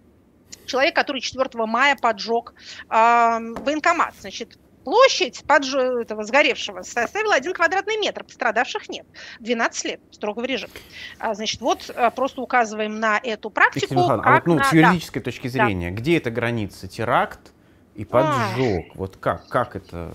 человек, 0.66 0.94
который 0.94 1.20
4 1.20 1.48
мая 1.66 1.96
поджег 1.96 2.54
э, 2.88 2.94
военкомат. 2.94 4.14
Значит, 4.20 4.58
площадь 4.84 5.42
подж... 5.46 5.74
этого 5.74 6.24
сгоревшего 6.24 6.82
составила 6.82 7.34
1 7.34 7.52
квадратный 7.52 7.96
метр, 7.98 8.24
пострадавших 8.24 8.88
нет. 8.88 9.06
12 9.40 9.84
лет 9.84 10.00
строгого 10.10 10.44
режима. 10.44 10.72
А, 11.18 11.34
значит, 11.34 11.60
вот 11.60 11.90
а, 11.94 12.10
просто 12.10 12.40
указываем 12.40 12.98
на 13.00 13.18
эту 13.22 13.50
практику. 13.50 13.94
Михаил, 13.94 14.20
а 14.24 14.34
вот 14.34 14.46
ну, 14.46 14.54
на... 14.56 14.64
с 14.64 14.72
юридической 14.72 15.20
да. 15.20 15.24
точки 15.24 15.48
зрения, 15.48 15.90
да. 15.90 15.96
где 15.96 16.16
эта 16.16 16.30
граница? 16.30 16.88
Теракт 16.88 17.52
и 17.94 18.04
поджог? 18.04 18.58
Ой. 18.58 18.92
Вот 18.94 19.16
как, 19.16 19.48
как 19.48 19.76
это 19.76 20.12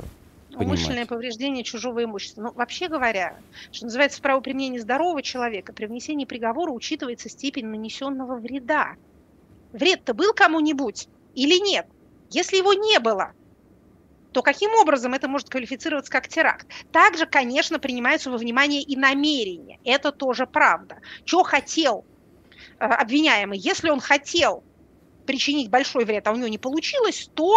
понимать? 0.58 0.80
Умышленное 0.80 1.06
повреждение 1.06 1.64
чужого 1.64 2.04
имущества. 2.04 2.42
Ну, 2.44 2.52
вообще 2.54 2.88
говоря, 2.88 3.38
что 3.72 3.86
называется 3.86 4.20
в 4.20 4.22
правоприменении 4.22 4.80
здорового 4.80 5.22
человека, 5.22 5.74
при 5.74 5.86
внесении 5.86 6.26
приговора 6.26 6.72
учитывается 6.72 7.30
степень 7.30 7.68
нанесенного 7.68 8.36
вреда. 8.36 8.96
Вред-то 9.78 10.14
был 10.14 10.34
кому-нибудь 10.34 11.08
или 11.36 11.60
нет? 11.60 11.88
Если 12.30 12.58
его 12.58 12.74
не 12.74 13.00
было, 13.00 13.34
то 14.34 14.42
каким 14.42 14.74
образом 14.76 15.14
это 15.14 15.28
может 15.28 15.50
квалифицироваться 15.50 16.12
как 16.12 16.28
теракт? 16.28 16.68
Также, 16.92 17.26
конечно, 17.26 17.80
принимаются 17.80 18.30
во 18.30 18.38
внимание 18.38 18.82
и 18.82 18.96
намерения. 18.96 19.80
Это 19.84 20.12
тоже 20.12 20.46
правда. 20.46 20.98
Что 21.26 21.44
хотел 21.44 22.06
э, 22.80 22.86
обвиняемый? 22.86 23.58
Если 23.58 23.90
он 23.90 24.00
хотел 24.00 24.64
причинить 25.26 25.70
большой 25.70 26.06
вред, 26.06 26.28
а 26.28 26.32
у 26.32 26.36
него 26.36 26.48
не 26.48 26.58
получилось, 26.58 27.30
то 27.34 27.56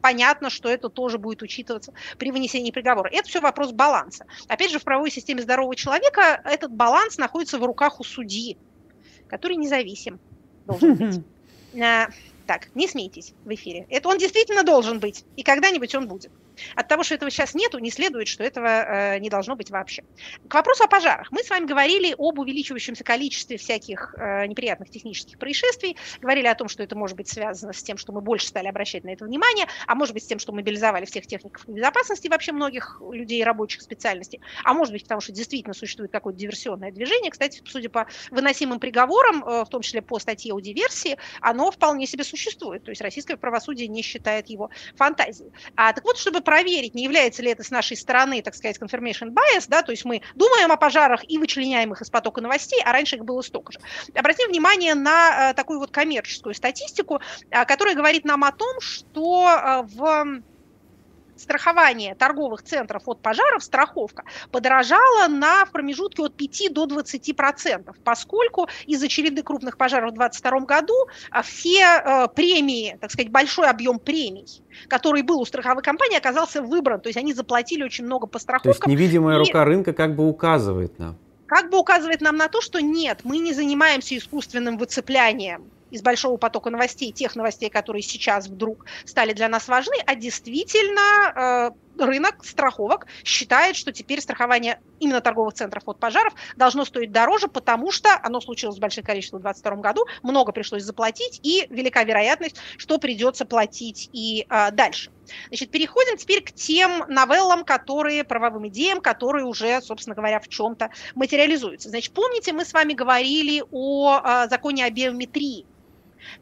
понятно, 0.00 0.50
что 0.50 0.68
это 0.68 0.88
тоже 0.88 1.18
будет 1.18 1.42
учитываться 1.42 1.92
при 2.18 2.30
вынесении 2.30 2.70
приговора. 2.70 3.08
Это 3.10 3.28
все 3.28 3.40
вопрос 3.40 3.72
баланса. 3.72 4.26
Опять 4.48 4.70
же, 4.70 4.78
в 4.78 4.84
правовой 4.84 5.10
системе 5.10 5.42
здорового 5.42 5.76
человека 5.76 6.40
этот 6.44 6.72
баланс 6.72 7.18
находится 7.18 7.58
в 7.58 7.64
руках 7.64 8.00
у 8.00 8.04
судьи, 8.04 8.58
который 9.28 9.56
независим 9.56 10.18
должен 10.66 10.94
быть. 10.94 11.20
Так, 12.44 12.68
не 12.74 12.86
смейтесь 12.88 13.34
в 13.44 13.54
эфире. 13.54 13.86
Это 13.88 14.08
он 14.08 14.18
действительно 14.18 14.62
должен 14.64 15.00
быть, 15.00 15.24
и 15.36 15.42
когда-нибудь 15.42 15.94
он 15.94 16.06
будет. 16.08 16.32
От 16.74 16.88
того, 16.88 17.02
что 17.02 17.14
этого 17.14 17.30
сейчас 17.30 17.54
нету, 17.54 17.78
не 17.78 17.90
следует, 17.90 18.28
что 18.28 18.44
этого 18.44 18.66
э, 18.66 19.18
не 19.18 19.30
должно 19.30 19.56
быть 19.56 19.70
вообще. 19.70 20.04
К 20.48 20.54
вопросу 20.54 20.84
о 20.84 20.88
пожарах. 20.88 21.30
Мы 21.30 21.42
с 21.42 21.50
вами 21.50 21.66
говорили 21.66 22.14
об 22.18 22.38
увеличивающемся 22.38 23.04
количестве 23.04 23.56
всяких 23.56 24.14
э, 24.18 24.46
неприятных 24.46 24.90
технических 24.90 25.38
происшествий, 25.38 25.96
говорили 26.20 26.46
о 26.46 26.54
том, 26.54 26.68
что 26.68 26.82
это 26.82 26.96
может 26.96 27.16
быть 27.16 27.28
связано 27.28 27.72
с 27.72 27.82
тем, 27.82 27.96
что 27.96 28.12
мы 28.12 28.20
больше 28.20 28.46
стали 28.46 28.68
обращать 28.68 29.04
на 29.04 29.10
это 29.10 29.24
внимание, 29.24 29.66
а 29.86 29.94
может 29.94 30.14
быть 30.14 30.24
с 30.24 30.26
тем, 30.26 30.38
что 30.38 30.52
мобилизовали 30.52 31.04
всех 31.04 31.26
техников 31.26 31.66
безопасности, 31.68 32.28
вообще 32.28 32.52
многих 32.52 33.00
людей 33.10 33.42
рабочих 33.44 33.82
специальностей, 33.82 34.40
а 34.64 34.74
может 34.74 34.92
быть 34.92 35.02
потому, 35.02 35.20
что 35.20 35.32
действительно 35.32 35.74
существует 35.74 36.12
какое-то 36.12 36.38
диверсионное 36.38 36.90
движение. 36.90 37.30
Кстати, 37.30 37.62
судя 37.64 37.88
по 37.88 38.06
выносимым 38.30 38.80
приговорам, 38.80 39.44
э, 39.44 39.64
в 39.64 39.68
том 39.68 39.82
числе 39.82 40.02
по 40.02 40.18
статье 40.18 40.54
о 40.54 40.60
диверсии, 40.60 41.16
оно 41.40 41.70
вполне 41.70 42.06
себе 42.06 42.24
существует. 42.24 42.84
То 42.84 42.90
есть 42.90 43.00
российское 43.00 43.36
правосудие 43.36 43.88
не 43.88 44.02
считает 44.02 44.48
его 44.48 44.70
фантазией. 44.96 45.52
А, 45.76 45.92
так 45.92 46.04
вот, 46.04 46.18
чтобы 46.18 46.40
проверить, 46.42 46.94
не 46.94 47.04
является 47.04 47.42
ли 47.42 47.50
это 47.50 47.62
с 47.62 47.70
нашей 47.70 47.96
стороны, 47.96 48.42
так 48.42 48.54
сказать, 48.54 48.78
confirmation 48.78 49.30
bias, 49.30 49.66
да, 49.68 49.82
то 49.82 49.92
есть 49.92 50.04
мы 50.04 50.22
думаем 50.34 50.70
о 50.70 50.76
пожарах 50.76 51.22
и 51.28 51.38
вычленяем 51.38 51.92
их 51.92 52.02
из 52.02 52.10
потока 52.10 52.40
новостей, 52.40 52.80
а 52.84 52.92
раньше 52.92 53.16
их 53.16 53.24
было 53.24 53.42
столько 53.42 53.72
же. 53.72 53.80
Обратим 54.14 54.48
внимание 54.48 54.94
на 54.94 55.50
э, 55.50 55.54
такую 55.54 55.78
вот 55.78 55.90
коммерческую 55.90 56.54
статистику, 56.54 57.20
э, 57.50 57.64
которая 57.64 57.94
говорит 57.94 58.24
нам 58.24 58.44
о 58.44 58.52
том, 58.52 58.80
что 58.80 59.48
э, 59.48 59.82
в 59.94 60.42
страхование 61.42 62.14
торговых 62.14 62.62
центров 62.62 63.02
от 63.06 63.20
пожаров, 63.20 63.62
страховка, 63.62 64.24
подорожала 64.50 65.28
на 65.28 65.64
в 65.64 65.72
промежутке 65.72 66.22
от 66.22 66.34
5 66.34 66.72
до 66.72 66.86
20 66.86 67.36
процентов, 67.36 67.96
поскольку 68.04 68.68
из-за 68.86 69.08
череды 69.08 69.42
крупных 69.42 69.76
пожаров 69.76 70.12
в 70.12 70.14
2022 70.14 70.60
году 70.66 70.94
а, 71.30 71.42
все 71.42 71.80
э, 71.82 72.28
премии, 72.34 72.96
так 73.00 73.10
сказать, 73.10 73.30
большой 73.30 73.68
объем 73.68 73.98
премий, 73.98 74.62
который 74.88 75.22
был 75.22 75.40
у 75.40 75.44
страховой 75.44 75.82
компании, 75.82 76.16
оказался 76.16 76.62
выбран. 76.62 77.00
То 77.00 77.08
есть 77.08 77.16
они 77.16 77.34
заплатили 77.34 77.82
очень 77.82 78.04
много 78.04 78.26
по 78.26 78.38
страховкам. 78.38 78.72
То 78.72 78.90
есть 78.90 79.00
невидимая 79.00 79.36
и... 79.36 79.38
рука 79.38 79.64
рынка 79.64 79.92
как 79.92 80.14
бы 80.14 80.28
указывает 80.28 80.98
нам. 80.98 81.16
Как 81.46 81.70
бы 81.70 81.78
указывает 81.78 82.22
нам 82.22 82.36
на 82.36 82.48
то, 82.48 82.62
что 82.62 82.80
нет, 82.80 83.20
мы 83.24 83.38
не 83.38 83.52
занимаемся 83.52 84.16
искусственным 84.16 84.78
выцеплянием 84.78 85.70
из 85.92 86.02
большого 86.02 86.38
потока 86.38 86.70
новостей, 86.70 87.12
тех 87.12 87.36
новостей, 87.36 87.70
которые 87.70 88.02
сейчас 88.02 88.48
вдруг 88.48 88.86
стали 89.04 89.32
для 89.32 89.48
нас 89.48 89.68
важны, 89.68 89.94
а 90.06 90.14
действительно 90.16 91.70
э, 91.98 92.02
рынок 92.04 92.44
страховок 92.44 93.06
считает, 93.24 93.76
что 93.76 93.92
теперь 93.92 94.20
страхование 94.20 94.80
именно 94.98 95.20
торговых 95.20 95.54
центров 95.54 95.82
от 95.86 95.98
пожаров 95.98 96.34
должно 96.56 96.84
стоить 96.84 97.12
дороже, 97.12 97.48
потому 97.48 97.90
что 97.90 98.18
оно 98.22 98.40
случилось 98.40 98.78
в 98.78 98.80
большое 98.80 99.04
количество 99.04 99.38
в 99.38 99.42
2022 99.42 99.82
году, 99.82 100.06
много 100.22 100.52
пришлось 100.52 100.82
заплатить, 100.82 101.40
и 101.42 101.66
велика 101.70 102.02
вероятность, 102.04 102.56
что 102.78 102.98
придется 102.98 103.44
платить 103.44 104.08
и 104.12 104.46
э, 104.48 104.70
дальше. 104.72 105.10
Значит, 105.48 105.70
переходим 105.70 106.16
теперь 106.16 106.42
к 106.42 106.52
тем 106.52 107.04
новеллам, 107.08 107.64
которые, 107.64 108.24
правовым 108.24 108.68
идеям, 108.68 109.00
которые 109.00 109.44
уже, 109.44 109.80
собственно 109.82 110.16
говоря, 110.16 110.40
в 110.40 110.48
чем-то 110.48 110.90
материализуются. 111.14 111.90
Значит, 111.90 112.12
помните, 112.12 112.52
мы 112.52 112.64
с 112.64 112.72
вами 112.72 112.92
говорили 112.92 113.62
о, 113.70 114.20
о 114.22 114.48
законе 114.48 114.84
о 114.84 114.90
биометрии, 114.90 115.66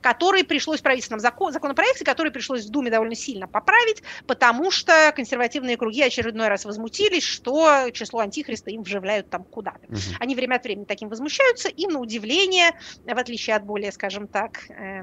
который 0.00 0.44
пришлось 0.44 0.80
в 0.80 0.82
правительственном 0.82 1.20
закон, 1.20 1.52
законопроекте, 1.52 2.04
который 2.04 2.32
пришлось 2.32 2.66
в 2.66 2.70
Думе 2.70 2.90
довольно 2.90 3.14
сильно 3.14 3.46
поправить, 3.46 4.02
потому 4.26 4.70
что 4.70 5.12
консервативные 5.14 5.76
круги 5.76 6.02
очередной 6.02 6.48
раз 6.48 6.64
возмутились, 6.64 7.24
что 7.24 7.90
число 7.92 8.20
антихриста 8.20 8.70
им 8.70 8.82
вживляют 8.82 9.30
там 9.30 9.44
куда-то. 9.44 9.86
Угу. 9.88 9.98
Они 10.20 10.34
время 10.34 10.56
от 10.56 10.64
времени 10.64 10.84
таким 10.84 11.08
возмущаются, 11.08 11.68
и 11.68 11.86
на 11.86 11.98
удивление, 11.98 12.72
в 13.04 13.18
отличие 13.18 13.56
от 13.56 13.64
более, 13.64 13.92
скажем 13.92 14.26
так, 14.26 14.70
э, 14.70 15.02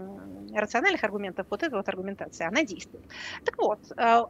рациональных 0.54 1.04
аргументов, 1.04 1.48
вот 1.50 1.63
эта 1.63 1.76
вот 1.76 1.88
аргументация, 1.88 2.48
она 2.48 2.63
действует. 2.63 3.06
Так 3.44 3.58
вот, 3.58 3.80
э, 3.96 4.24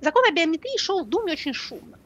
закон 0.00 0.24
о 0.24 0.32
биометрии 0.32 0.78
шел 0.78 1.04
в 1.04 1.08
Думе 1.08 1.32
очень 1.32 1.54
шумно 1.54 1.98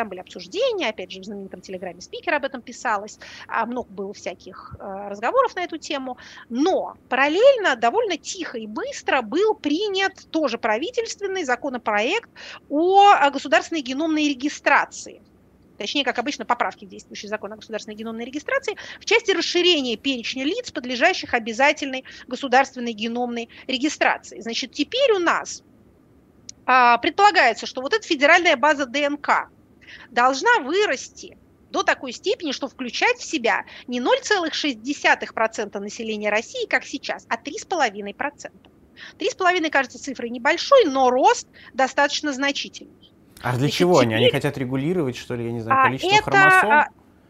там 0.00 0.08
были 0.08 0.20
обсуждения, 0.20 0.88
опять 0.88 1.12
же, 1.12 1.20
в 1.20 1.24
знаменитом 1.24 1.60
телеграме 1.60 2.00
спикера 2.00 2.36
об 2.36 2.46
этом 2.46 2.62
писалось, 2.62 3.18
а 3.46 3.66
много 3.66 3.90
было 3.92 4.14
всяких 4.14 4.74
э, 4.78 5.08
разговоров 5.10 5.54
на 5.56 5.60
эту 5.60 5.76
тему, 5.76 6.16
но 6.48 6.94
параллельно 7.10 7.76
довольно 7.76 8.16
тихо 8.16 8.56
и 8.56 8.66
быстро 8.66 9.20
был 9.20 9.54
принят 9.54 10.14
тоже 10.30 10.56
правительственный 10.56 11.44
законопроект 11.44 12.30
о 12.70 13.30
государственной 13.30 13.82
геномной 13.82 14.30
регистрации 14.30 15.20
точнее, 15.76 16.04
как 16.04 16.18
обычно, 16.18 16.44
поправки 16.44 16.84
в 16.84 16.88
действующий 16.88 17.26
закон 17.28 17.54
о 17.54 17.56
государственной 17.56 17.96
геномной 17.96 18.26
регистрации, 18.26 18.76
в 19.00 19.06
части 19.06 19.30
расширения 19.30 19.96
перечня 19.96 20.44
лиц, 20.44 20.70
подлежащих 20.70 21.32
обязательной 21.32 22.04
государственной 22.28 22.92
геномной 22.92 23.48
регистрации. 23.66 24.40
Значит, 24.40 24.72
теперь 24.72 25.12
у 25.12 25.18
нас 25.18 25.62
а, 26.66 26.98
предполагается, 26.98 27.66
что 27.66 27.80
вот 27.80 27.94
эта 27.94 28.06
федеральная 28.06 28.56
база 28.56 28.86
ДНК, 28.86 29.48
должна 30.10 30.60
вырасти 30.60 31.36
до 31.70 31.82
такой 31.82 32.12
степени, 32.12 32.52
что 32.52 32.68
включать 32.68 33.18
в 33.18 33.24
себя 33.24 33.64
не 33.86 34.00
0,6% 34.00 35.78
населения 35.78 36.30
России, 36.30 36.66
как 36.66 36.84
сейчас, 36.84 37.26
а 37.28 37.36
3,5%. 37.36 38.50
3,5 39.18 39.70
кажется 39.70 39.98
цифрой 39.98 40.30
небольшой, 40.30 40.84
но 40.86 41.10
рост 41.10 41.48
достаточно 41.72 42.32
значительный. 42.32 43.12
А 43.42 43.52
для 43.52 43.60
Значит, 43.60 43.76
чего 43.76 43.94
теперь... 43.94 44.06
они? 44.06 44.24
Они 44.24 44.30
хотят 44.30 44.58
регулировать, 44.58 45.16
что 45.16 45.34
ли, 45.34 45.46
я 45.46 45.52
не 45.52 45.60
знаю, 45.60 45.86
количество 45.86 46.14
а, 46.14 46.20
это, 46.20 46.30
хромосом? 46.30 46.70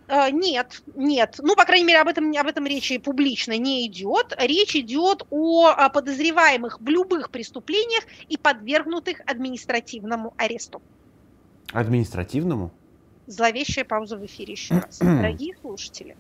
А, 0.09 0.29
э, 0.29 0.31
нет, 0.33 0.83
нет. 0.97 1.37
Ну, 1.39 1.55
по 1.55 1.65
крайней 1.65 1.87
мере, 1.87 2.01
об 2.01 2.09
этом, 2.09 2.33
об 2.37 2.47
этом 2.47 2.67
речи 2.67 2.99
публично 2.99 3.57
не 3.57 3.87
идет. 3.87 4.35
Речь 4.39 4.75
идет 4.75 5.23
о 5.31 5.89
подозреваемых 5.89 6.81
в 6.81 6.89
любых 6.89 7.31
преступлениях 7.31 8.05
и 8.29 8.37
подвергнутых 8.37 9.21
административному 9.27 10.35
аресту. 10.37 10.83
Административному? 11.73 12.71
Зловещая 13.27 13.85
пауза 13.85 14.17
в 14.17 14.27
эфире 14.27 14.53
еще 14.53 14.75
раз. 14.75 14.99
Дорогие 15.01 15.57
слушатели, 15.61 16.17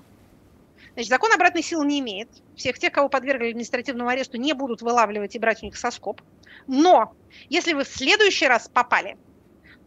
Значит, 0.94 1.10
закон 1.10 1.32
обратной 1.32 1.62
силы 1.62 1.86
не 1.86 2.00
имеет. 2.00 2.28
Всех 2.56 2.78
тех, 2.78 2.92
кого 2.92 3.08
подвергли 3.08 3.50
административному 3.50 4.10
аресту, 4.10 4.38
не 4.38 4.52
будут 4.52 4.82
вылавливать 4.82 5.34
и 5.34 5.38
брать 5.38 5.62
у 5.62 5.66
них 5.66 5.76
соскоб. 5.76 6.20
Но 6.66 7.14
если 7.48 7.72
вы 7.74 7.84
в 7.84 7.88
следующий 7.88 8.46
раз 8.46 8.68
попали, 8.68 9.16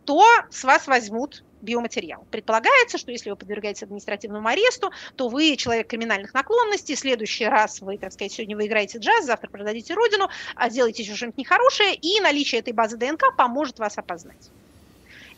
то 0.05 0.23
с 0.49 0.63
вас 0.63 0.87
возьмут 0.87 1.43
биоматериал. 1.61 2.25
Предполагается, 2.29 2.97
что 2.97 3.11
если 3.11 3.29
вы 3.29 3.35
подвергаетесь 3.37 3.83
административному 3.83 4.47
аресту, 4.47 4.91
то 5.15 5.29
вы 5.29 5.55
человек 5.55 5.87
криминальных 5.87 6.33
наклонностей, 6.33 6.95
в 6.95 6.99
следующий 6.99 7.45
раз 7.45 7.79
вы, 7.79 7.97
так 7.97 8.11
сказать, 8.11 8.33
сегодня 8.33 8.57
вы 8.57 8.67
играете 8.67 8.97
джаз, 8.97 9.25
завтра 9.25 9.49
продадите 9.49 9.93
родину, 9.93 10.29
а 10.55 10.69
сделаете 10.69 11.03
еще 11.03 11.15
что-нибудь 11.15 11.37
нехорошее, 11.37 11.95
и 11.95 12.19
наличие 12.19 12.59
этой 12.59 12.73
базы 12.73 12.97
ДНК 12.97 13.35
поможет 13.37 13.79
вас 13.79 13.97
опознать. 13.97 14.49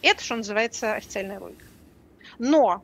Это, 0.05 0.23
что 0.23 0.35
называется, 0.35 0.93
официальная 0.93 1.39
логика. 1.39 1.65
Но 2.39 2.83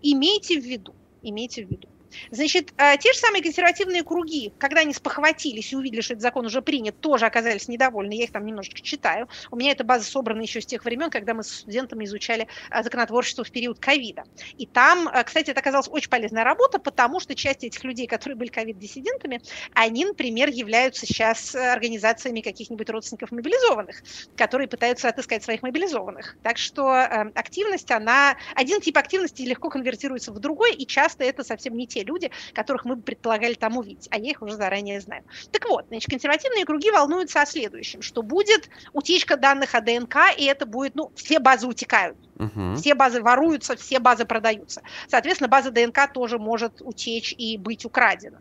имейте 0.00 0.60
в 0.60 0.64
виду, 0.64 0.96
имейте 1.22 1.64
в 1.64 1.68
виду, 1.70 1.88
Значит, 2.30 2.72
э, 2.76 2.96
те 2.98 3.12
же 3.12 3.18
самые 3.18 3.42
консервативные 3.42 4.02
круги, 4.02 4.52
когда 4.58 4.80
они 4.80 4.92
спохватились 4.92 5.72
и 5.72 5.76
увидели, 5.76 6.00
что 6.00 6.14
этот 6.14 6.22
закон 6.22 6.46
уже 6.46 6.62
принят, 6.62 7.00
тоже 7.00 7.26
оказались 7.26 7.68
недовольны. 7.68 8.14
Я 8.14 8.24
их 8.24 8.32
там 8.32 8.44
немножечко 8.46 8.80
читаю. 8.80 9.28
У 9.50 9.56
меня 9.56 9.72
эта 9.72 9.84
база 9.84 10.04
собрана 10.04 10.42
еще 10.42 10.60
с 10.60 10.66
тех 10.66 10.84
времен, 10.84 11.10
когда 11.10 11.34
мы 11.34 11.42
с 11.42 11.48
студентами 11.60 12.04
изучали 12.04 12.48
э, 12.70 12.82
законотворчество 12.82 13.44
в 13.44 13.50
период 13.50 13.78
ковида. 13.78 14.24
И 14.56 14.66
там, 14.66 15.08
э, 15.08 15.24
кстати, 15.24 15.50
это 15.50 15.60
оказалась 15.60 15.88
очень 15.88 16.10
полезная 16.10 16.44
работа, 16.44 16.78
потому 16.78 17.20
что 17.20 17.34
часть 17.34 17.64
этих 17.64 17.82
людей, 17.84 18.06
которые 18.06 18.36
были 18.36 18.48
ковид-диссидентами, 18.48 19.40
они, 19.74 20.04
например, 20.04 20.48
являются 20.48 21.06
сейчас 21.06 21.54
организациями 21.54 22.40
каких-нибудь 22.40 22.88
родственников 22.90 23.32
мобилизованных, 23.32 24.02
которые 24.36 24.68
пытаются 24.68 25.08
отыскать 25.08 25.44
своих 25.44 25.62
мобилизованных. 25.62 26.36
Так 26.42 26.58
что 26.58 26.92
активность, 27.34 27.90
она... 27.90 28.36
Один 28.54 28.80
тип 28.80 28.96
активности 28.96 29.42
легко 29.42 29.70
конвертируется 29.70 30.32
в 30.32 30.38
другой, 30.38 30.74
и 30.74 30.86
часто 30.86 31.24
это 31.24 31.44
совсем 31.44 31.76
не 31.76 31.86
те 31.86 32.04
люди, 32.08 32.30
которых 32.54 32.84
мы 32.84 32.96
бы 32.96 33.02
предполагали 33.02 33.54
там 33.54 33.76
увидеть, 33.76 34.08
а 34.10 34.18
я 34.18 34.30
их 34.30 34.42
уже 34.42 34.56
заранее 34.56 35.00
знаю. 35.00 35.22
Так 35.52 35.68
вот, 35.68 35.86
значит, 35.88 36.10
консервативные 36.10 36.64
круги 36.64 36.90
волнуются 36.90 37.42
о 37.42 37.46
следующем, 37.46 38.02
что 38.02 38.22
будет 38.22 38.68
утечка 38.92 39.36
данных 39.36 39.74
о 39.74 39.80
ДНК, 39.80 40.16
и 40.36 40.44
это 40.44 40.66
будет, 40.66 40.94
ну, 40.94 41.12
все 41.14 41.38
базы 41.38 41.66
утекают. 41.66 42.18
Угу. 42.36 42.76
Все 42.76 42.94
базы 42.94 43.22
воруются, 43.22 43.76
все 43.76 43.98
базы 43.98 44.24
продаются. 44.24 44.82
Соответственно, 45.08 45.48
база 45.48 45.70
ДНК 45.70 46.12
тоже 46.12 46.38
может 46.38 46.80
утечь 46.80 47.34
и 47.36 47.58
быть 47.58 47.84
украдена. 47.84 48.40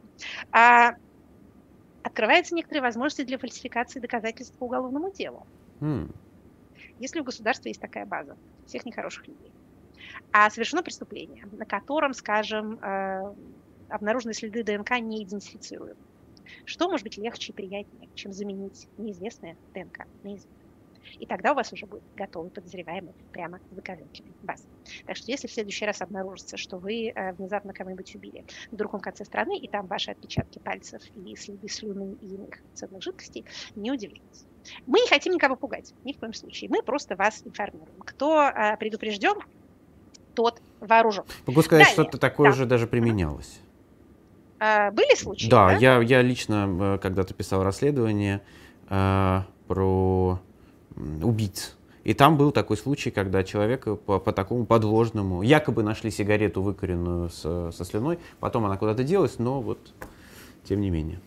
А, 0.51 0.95
открываются 2.03 2.55
некоторые 2.55 2.81
возможности 2.81 3.23
для 3.23 3.37
фальсификации 3.37 3.99
доказательств 3.99 4.57
по 4.57 4.65
уголовному 4.65 5.11
делу. 5.11 5.45
Mm. 5.81 6.11
Если 6.99 7.19
у 7.19 7.23
государства 7.23 7.67
есть 7.67 7.81
такая 7.81 8.05
база 8.05 8.35
всех 8.65 8.85
нехороших 8.85 9.27
людей, 9.27 9.51
а 10.31 10.49
совершено 10.49 10.83
преступление, 10.83 11.45
на 11.51 11.65
котором, 11.65 12.13
скажем, 12.13 12.79
э, 12.79 13.33
обнаружены 13.89 14.33
следы 14.33 14.63
ДНК 14.63 14.99
не 14.99 15.23
идентифицируем. 15.23 15.97
Что 16.65 16.89
может 16.89 17.03
быть 17.03 17.17
легче 17.17 17.51
и 17.51 17.55
приятнее, 17.55 18.09
чем 18.15 18.31
заменить 18.31 18.87
неизвестное 18.97 19.57
ДНК 19.73 20.05
на 20.23 20.35
известное? 20.35 20.67
И 21.19 21.25
тогда 21.25 21.53
у 21.53 21.55
вас 21.55 21.71
уже 21.71 21.85
будет 21.85 22.03
готовый 22.15 22.51
подозреваемый 22.51 23.13
прямо 23.31 23.59
с 23.59 23.75
доказательной 23.75 24.33
базой. 24.43 24.67
Так 25.05 25.15
что 25.15 25.31
если 25.31 25.47
в 25.47 25.51
следующий 25.51 25.85
раз 25.85 26.01
обнаружится, 26.01 26.57
что 26.57 26.77
вы 26.77 27.09
э, 27.09 27.33
внезапно 27.33 27.73
кого-нибудь 27.73 28.13
убили 28.15 28.45
в 28.71 28.75
другом 28.75 28.99
конце 28.99 29.25
страны, 29.25 29.57
и 29.57 29.67
там 29.67 29.87
ваши 29.87 30.11
отпечатки 30.11 30.59
пальцев 30.59 31.01
и 31.15 31.35
следы 31.35 31.67
слюны 31.69 32.17
и 32.21 32.27
иных 32.27 32.55
ценных 32.73 33.01
жидкостей, 33.01 33.45
не 33.75 33.91
удивляйтесь. 33.91 34.45
Мы 34.85 34.99
не 34.99 35.07
хотим 35.07 35.33
никого 35.33 35.55
пугать, 35.55 35.93
ни 36.03 36.11
в 36.11 36.19
коем 36.19 36.33
случае. 36.33 36.69
Мы 36.69 36.83
просто 36.83 37.15
вас 37.15 37.41
информируем. 37.45 37.99
Кто 37.99 38.43
э, 38.43 38.75
предупрежден, 38.77 39.37
тот 40.37 40.61
вооружен. 40.79 41.23
Могу 41.47 41.63
сказать, 41.63 41.87
Далее. 41.87 41.93
что-то 41.93 42.19
такое 42.19 42.51
да. 42.51 42.55
же 42.55 42.65
даже 42.67 42.85
применялось. 42.85 43.59
А, 44.59 44.91
были 44.91 45.15
случаи? 45.15 45.49
Да, 45.49 45.69
да? 45.69 45.77
Я, 45.77 45.99
я 45.99 46.21
лично 46.21 46.67
э, 46.79 46.99
когда-то 47.01 47.33
писал 47.33 47.63
расследование 47.63 48.41
э, 48.87 49.41
про 49.67 50.39
убийц. 51.23 51.75
И 52.03 52.13
там 52.13 52.37
был 52.37 52.51
такой 52.51 52.77
случай, 52.77 53.09
когда 53.09 53.43
человека 53.43 53.95
по, 53.95 54.19
по 54.19 54.31
такому 54.31 54.67
подложному, 54.67 55.41
якобы 55.41 55.81
нашли 55.81 56.11
сигарету 56.11 56.61
выкоренную 56.61 57.29
с, 57.29 57.71
со 57.71 57.83
слюной, 57.83 58.19
потом 58.39 58.63
она 58.65 58.77
куда-то 58.77 59.03
делась, 59.03 59.39
но 59.39 59.59
вот 59.59 59.79
тем 60.63 60.81
не 60.81 60.91
менее. 60.91 61.19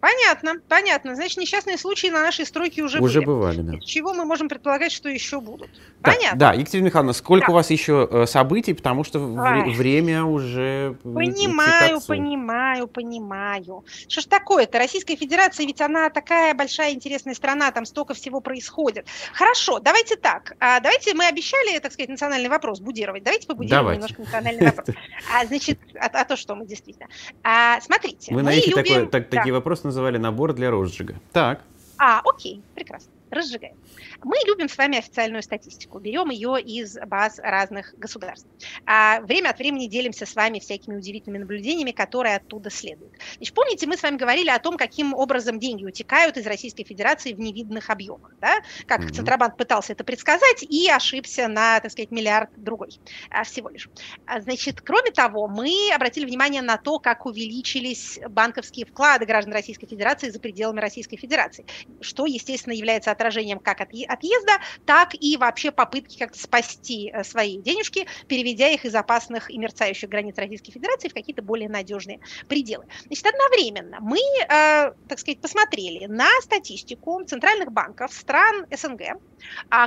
Понятно, 0.00 0.54
понятно. 0.68 1.16
Значит, 1.16 1.38
несчастные 1.38 1.76
случаи 1.76 2.06
на 2.06 2.22
нашей 2.22 2.46
стройке 2.46 2.82
уже, 2.82 3.00
уже 3.00 3.18
были. 3.18 3.26
бывали, 3.26 3.60
да. 3.62 3.78
чего 3.80 4.14
мы 4.14 4.24
можем 4.24 4.48
предполагать, 4.48 4.92
что 4.92 5.08
еще 5.08 5.40
будут. 5.40 5.70
Так, 6.02 6.14
понятно. 6.14 6.38
Да, 6.38 6.52
Екатерина 6.52 6.86
Михайловна, 6.86 7.12
сколько 7.12 7.48
да. 7.48 7.52
у 7.52 7.54
вас 7.56 7.70
еще 7.70 8.08
э, 8.08 8.26
событий, 8.26 8.74
потому 8.74 9.02
что 9.02 9.18
в, 9.18 9.76
время 9.76 10.24
уже 10.24 10.96
Понимаю, 11.02 12.00
понимаю, 12.06 12.86
понимаю. 12.86 13.84
Что 14.06 14.20
ж 14.20 14.26
такое-то? 14.26 14.78
Российская 14.78 15.16
Федерация, 15.16 15.66
ведь 15.66 15.80
она 15.80 16.10
такая 16.10 16.54
большая 16.54 16.92
интересная 16.92 17.34
страна, 17.34 17.72
там 17.72 17.84
столько 17.84 18.14
всего 18.14 18.40
происходит. 18.40 19.06
Хорошо, 19.32 19.80
давайте 19.80 20.14
так. 20.14 20.54
А, 20.60 20.78
давайте 20.78 21.12
мы 21.14 21.26
обещали, 21.26 21.76
так 21.80 21.92
сказать, 21.92 22.08
национальный 22.08 22.48
вопрос 22.48 22.78
будировать. 22.78 23.24
Давайте 23.24 23.48
побудируем 23.48 23.80
давайте. 23.82 24.00
немножко 24.00 24.22
национальный 24.22 24.66
вопрос. 24.66 24.88
А, 25.34 25.44
значит, 25.44 25.78
а, 26.00 26.06
а 26.06 26.24
то, 26.24 26.36
что 26.36 26.54
мы 26.54 26.66
действительно. 26.66 27.08
А, 27.42 27.80
смотрите. 27.80 28.32
Мы, 28.32 28.42
мы 28.42 28.50
на 28.50 28.54
любим... 28.54 29.08
такие 29.10 29.52
вопросы 29.52 29.87
называли 29.88 30.18
набор 30.18 30.54
для 30.54 30.70
розжига. 30.70 31.14
Так. 31.32 31.60
А, 31.98 32.20
окей, 32.24 32.62
прекрасно 32.74 33.17
разжигаем. 33.30 33.76
Мы 34.22 34.36
любим 34.46 34.68
с 34.68 34.76
вами 34.76 34.98
официальную 34.98 35.42
статистику, 35.42 35.98
берем 35.98 36.30
ее 36.30 36.60
из 36.60 36.98
баз 37.06 37.38
разных 37.38 37.94
государств. 37.98 38.48
А 38.86 39.20
время 39.20 39.50
от 39.50 39.58
времени 39.58 39.86
делимся 39.86 40.26
с 40.26 40.34
вами 40.34 40.58
всякими 40.58 40.96
удивительными 40.96 41.42
наблюдениями, 41.42 41.92
которые 41.92 42.36
оттуда 42.36 42.70
следуют. 42.70 43.12
Значит, 43.36 43.54
помните, 43.54 43.86
мы 43.86 43.96
с 43.96 44.02
вами 44.02 44.16
говорили 44.16 44.50
о 44.50 44.58
том, 44.58 44.76
каким 44.76 45.14
образом 45.14 45.58
деньги 45.58 45.84
утекают 45.84 46.36
из 46.36 46.46
Российской 46.46 46.84
Федерации 46.84 47.32
в 47.32 47.40
невиданных 47.40 47.90
объемах, 47.90 48.32
да? 48.40 48.60
Как 48.86 49.00
mm-hmm. 49.00 49.12
Центробанк 49.12 49.56
пытался 49.56 49.92
это 49.92 50.04
предсказать 50.04 50.62
и 50.62 50.88
ошибся 50.90 51.48
на, 51.48 51.80
так 51.80 51.92
сказать, 51.92 52.10
миллиард 52.10 52.50
другой 52.56 52.90
а, 53.30 53.44
всего 53.44 53.68
лишь. 53.68 53.88
А, 54.26 54.40
значит, 54.40 54.80
кроме 54.80 55.10
того, 55.10 55.48
мы 55.48 55.90
обратили 55.94 56.24
внимание 56.24 56.62
на 56.62 56.76
то, 56.76 56.98
как 56.98 57.26
увеличились 57.26 58.18
банковские 58.28 58.86
вклады 58.86 59.26
граждан 59.26 59.52
Российской 59.52 59.86
Федерации 59.86 60.30
за 60.30 60.40
пределами 60.40 60.80
Российской 60.80 61.16
Федерации, 61.16 61.64
что, 62.00 62.26
естественно, 62.26 62.72
является 62.72 63.10
отражением 63.18 63.58
как 63.58 63.80
отъезда, 63.80 64.52
так 64.86 65.14
и 65.14 65.36
вообще 65.36 65.72
попытки 65.72 66.18
как-то 66.18 66.38
спасти 66.38 67.10
э, 67.12 67.24
свои 67.24 67.58
денежки, 67.58 68.06
переведя 68.28 68.68
их 68.68 68.84
из 68.84 68.94
опасных 68.94 69.50
и 69.50 69.58
мерцающих 69.58 70.08
границ 70.08 70.36
Российской 70.38 70.72
Федерации 70.72 71.08
в 71.08 71.14
какие-то 71.14 71.42
более 71.42 71.68
надежные 71.68 72.20
пределы. 72.48 72.86
Значит, 73.06 73.26
одновременно 73.26 73.98
мы, 74.00 74.18
э, 74.18 74.92
так 75.08 75.18
сказать, 75.18 75.40
посмотрели 75.40 76.06
на 76.06 76.28
статистику 76.42 77.22
центральных 77.24 77.72
банков 77.72 78.12
стран 78.12 78.66
СНГ, 78.70 79.00
э, 79.00 79.16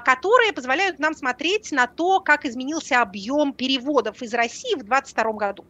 которые 0.03 0.53
позволяют 0.53 0.99
нам 0.99 1.13
смотреть 1.13 1.71
на 1.71 1.87
то, 1.87 2.19
как 2.19 2.45
изменился 2.45 3.01
объем 3.01 3.53
переводов 3.53 4.21
из 4.21 4.33
России 4.33 4.73
в 4.75 4.83
2022 4.83 5.33
году. 5.33 5.65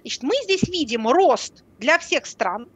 Значит, 0.00 0.22
мы 0.22 0.34
здесь 0.44 0.64
видим 0.64 1.08
рост 1.08 1.64
для 1.78 1.98
всех 1.98 2.26
стран, 2.26 2.68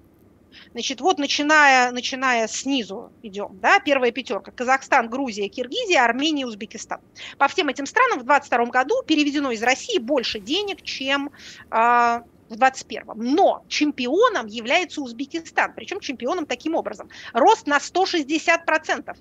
Значит, 0.72 1.00
вот 1.00 1.18
начиная, 1.18 1.90
начиная 1.92 2.46
снизу 2.48 3.12
идем, 3.22 3.58
да, 3.60 3.80
первая 3.80 4.12
пятерка. 4.12 4.50
Казахстан, 4.50 5.08
Грузия, 5.08 5.48
Киргизия, 5.48 6.04
Армения, 6.04 6.46
Узбекистан. 6.46 7.00
По 7.38 7.48
всем 7.48 7.68
этим 7.68 7.86
странам 7.86 8.20
в 8.20 8.24
2022 8.24 8.66
году 8.66 9.02
переведено 9.06 9.50
из 9.50 9.62
России 9.62 9.98
больше 9.98 10.40
денег, 10.40 10.82
чем 10.82 11.28
э, 11.28 11.30
в 11.70 12.56
2021. 12.56 13.04
Но 13.16 13.64
чемпионом 13.68 14.46
является 14.46 15.00
Узбекистан. 15.00 15.72
Причем 15.74 16.00
чемпионом 16.00 16.46
таким 16.46 16.74
образом. 16.74 17.08
Рост 17.32 17.66
на 17.66 17.78
160%. 17.78 19.16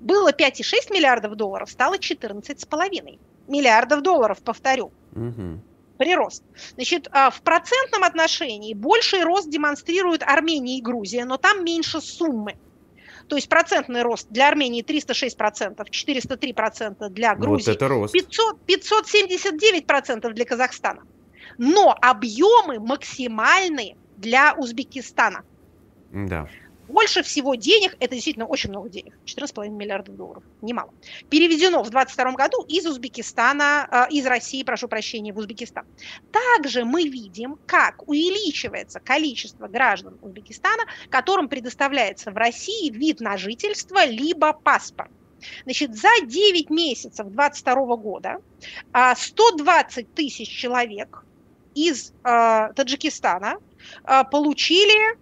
Было 0.00 0.32
5,6 0.32 0.92
миллиардов 0.92 1.36
долларов, 1.36 1.70
стало 1.70 1.96
14,5 1.96 3.18
миллиардов 3.48 4.02
долларов, 4.02 4.38
повторю. 4.42 4.92
Угу 5.14 5.60
прирост. 6.00 6.42
Значит, 6.76 7.08
а, 7.12 7.28
в 7.28 7.42
процентном 7.42 8.04
отношении 8.04 8.72
больший 8.72 9.22
рост 9.22 9.50
демонстрируют 9.50 10.22
Армения 10.22 10.78
и 10.78 10.80
Грузия, 10.82 11.26
но 11.26 11.36
там 11.36 11.62
меньше 11.62 12.00
суммы. 12.00 12.56
То 13.28 13.36
есть 13.36 13.50
процентный 13.50 14.02
рост 14.02 14.26
для 14.30 14.48
Армении 14.48 14.82
306%, 14.82 15.76
403% 15.76 17.08
для 17.10 17.34
Грузии, 17.34 17.66
вот 17.66 17.76
это 17.76 17.88
рост. 17.88 18.14
500, 18.14 18.56
579% 18.66 20.32
для 20.32 20.44
Казахстана. 20.46 21.02
Но 21.58 21.94
объемы 22.00 22.80
максимальные 22.80 23.98
для 24.16 24.54
Узбекистана. 24.54 25.44
Да. 26.12 26.48
Больше 26.90 27.22
всего 27.22 27.54
денег, 27.54 27.96
это 28.00 28.14
действительно 28.14 28.46
очень 28.46 28.70
много 28.70 28.88
денег, 28.88 29.14
14,5 29.24 29.68
миллиардов 29.68 30.16
долларов, 30.16 30.42
немало, 30.60 30.92
переведено 31.28 31.82
в 31.82 31.90
2022 31.90 32.32
году 32.32 32.62
из 32.68 32.86
Узбекистана, 32.86 33.88
э, 33.90 34.12
из 34.12 34.26
России, 34.26 34.62
прошу 34.62 34.88
прощения, 34.88 35.32
в 35.32 35.38
Узбекистан. 35.38 35.86
Также 36.32 36.84
мы 36.84 37.04
видим, 37.04 37.58
как 37.66 38.06
увеличивается 38.08 39.00
количество 39.00 39.68
граждан 39.68 40.18
Узбекистана, 40.22 40.84
которым 41.08 41.48
предоставляется 41.48 42.30
в 42.30 42.36
России 42.36 42.90
вид 42.90 43.20
на 43.20 43.36
жительство 43.36 44.04
либо 44.04 44.52
паспорт. 44.52 45.10
Значит, 45.64 45.96
за 45.96 46.10
9 46.24 46.70
месяцев 46.70 47.26
2022 47.26 47.96
года 47.96 48.40
120 48.92 50.06
а, 50.06 50.14
тысяч 50.14 50.48
человек 50.48 51.24
из 51.74 52.12
э, 52.24 52.72
Таджикистана 52.74 53.56
э, 54.04 54.24
получили 54.30 55.16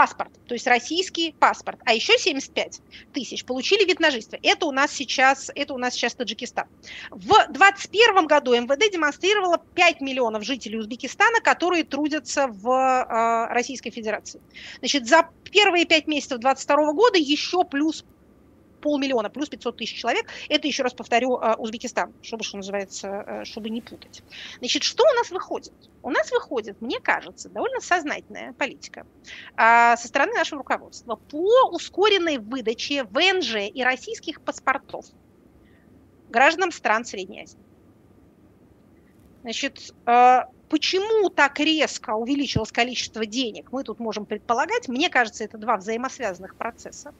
паспорт, 0.00 0.30
то 0.46 0.54
есть 0.54 0.66
российский 0.66 1.34
паспорт, 1.38 1.78
а 1.84 1.92
еще 1.92 2.16
75 2.16 2.80
тысяч 3.12 3.44
получили 3.44 3.84
вид 3.84 4.00
на 4.00 4.10
жительство. 4.10 4.38
Это 4.42 4.64
у 4.64 4.72
нас 4.72 4.92
сейчас, 4.92 5.50
это 5.54 5.74
у 5.74 5.76
нас 5.76 5.92
сейчас 5.92 6.14
Таджикистан. 6.14 6.68
В 7.10 7.28
2021 7.50 8.26
году 8.26 8.54
МВД 8.54 8.90
демонстрировало 8.90 9.58
5 9.74 10.00
миллионов 10.00 10.42
жителей 10.42 10.78
Узбекистана, 10.78 11.42
которые 11.42 11.84
трудятся 11.84 12.46
в 12.46 12.70
э, 12.70 13.52
Российской 13.52 13.90
Федерации. 13.90 14.40
Значит, 14.78 15.06
за 15.06 15.28
первые 15.52 15.84
5 15.84 16.06
месяцев 16.06 16.38
2022 16.38 16.92
года 16.94 17.18
еще 17.18 17.64
плюс 17.64 18.02
полмиллиона 18.80 19.30
плюс 19.30 19.48
500 19.48 19.76
тысяч 19.76 19.98
человек. 19.98 20.26
Это, 20.48 20.66
еще 20.66 20.82
раз 20.82 20.94
повторю, 20.94 21.38
э, 21.38 21.54
Узбекистан, 21.56 22.12
чтобы, 22.22 22.44
что 22.44 22.56
называется, 22.56 23.08
э, 23.08 23.44
чтобы 23.44 23.70
не 23.70 23.80
путать. 23.80 24.22
Значит, 24.58 24.82
что 24.82 25.04
у 25.04 25.14
нас 25.14 25.30
выходит? 25.30 25.72
У 26.02 26.10
нас 26.10 26.30
выходит, 26.30 26.80
мне 26.80 27.00
кажется, 27.00 27.48
довольно 27.48 27.80
сознательная 27.80 28.52
политика 28.54 29.06
а, 29.56 29.96
со 29.96 30.08
стороны 30.08 30.32
нашего 30.32 30.60
руководства 30.60 31.16
по 31.16 31.68
ускоренной 31.70 32.38
выдаче 32.38 33.04
ВНЖ 33.04 33.70
и 33.72 33.82
российских 33.84 34.40
паспортов 34.40 35.04
гражданам 36.30 36.72
стран 36.72 37.04
Средней 37.04 37.42
Азии. 37.42 37.58
Значит, 39.42 39.94
почему 40.70 41.28
так 41.28 41.58
резко 41.58 42.14
увеличилось 42.14 42.72
количество 42.72 43.26
денег, 43.26 43.72
мы 43.72 43.84
тут 43.84 43.98
можем 43.98 44.24
предполагать. 44.24 44.88
Мне 44.88 45.10
кажется, 45.10 45.44
это 45.44 45.58
два 45.58 45.76
взаимосвязанных 45.76 46.56
процесса. 46.56 47.12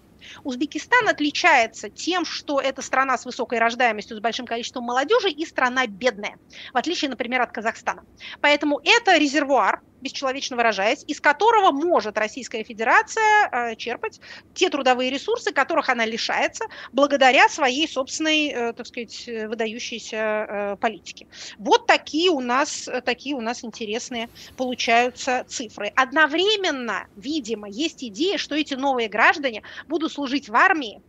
Узбекистан 0.45 1.09
отличается 1.09 1.91
тем, 1.91 2.25
что 2.25 2.61
это 2.61 2.83
страна 2.83 3.18
с 3.18 3.25
высокой 3.25 3.59
рождаемостью, 3.59 4.16
с 4.16 4.21
большим 4.21 4.47
количеством 4.47 4.85
молодежи 4.85 5.31
и 5.31 5.45
страна 5.45 5.87
бедная, 5.87 6.37
в 6.73 6.77
отличие, 6.77 7.11
например, 7.11 7.43
от 7.43 7.53
Казахстана. 7.53 8.05
Поэтому 8.41 8.81
это 8.85 9.16
резервуар 9.16 9.81
бесчеловечно 10.01 10.57
выражаясь, 10.57 11.05
из 11.07 11.21
которого 11.21 11.71
может 11.71 12.18
Российская 12.18 12.64
Федерация 12.64 13.49
э, 13.51 13.77
черпать 13.77 14.21
те 14.55 14.71
трудовые 14.71 15.11
ресурсы, 15.11 15.53
которых 15.53 15.89
она 15.89 16.05
лишается 16.05 16.66
благодаря 16.93 17.49
своей 17.49 17.89
собственной, 17.89 18.49
э, 18.49 18.73
так 18.73 18.87
сказать, 18.87 19.29
выдающейся 19.47 20.16
э, 20.16 20.77
политике. 20.77 21.27
Вот 21.59 21.87
такие 21.87 22.31
у 22.31 22.41
нас, 22.41 22.89
такие 23.05 23.35
у 23.35 23.41
нас 23.41 23.64
интересные 23.64 24.29
получаются 24.57 25.45
цифры. 25.47 25.93
Одновременно, 25.95 27.07
видимо, 27.16 27.68
есть 27.68 28.03
идея, 28.05 28.39
что 28.39 28.55
эти 28.55 28.75
новые 28.75 29.09
граждане 29.09 29.62
будут 29.87 30.10
служить 30.11 30.49
в 30.49 30.55
армии 30.55 31.01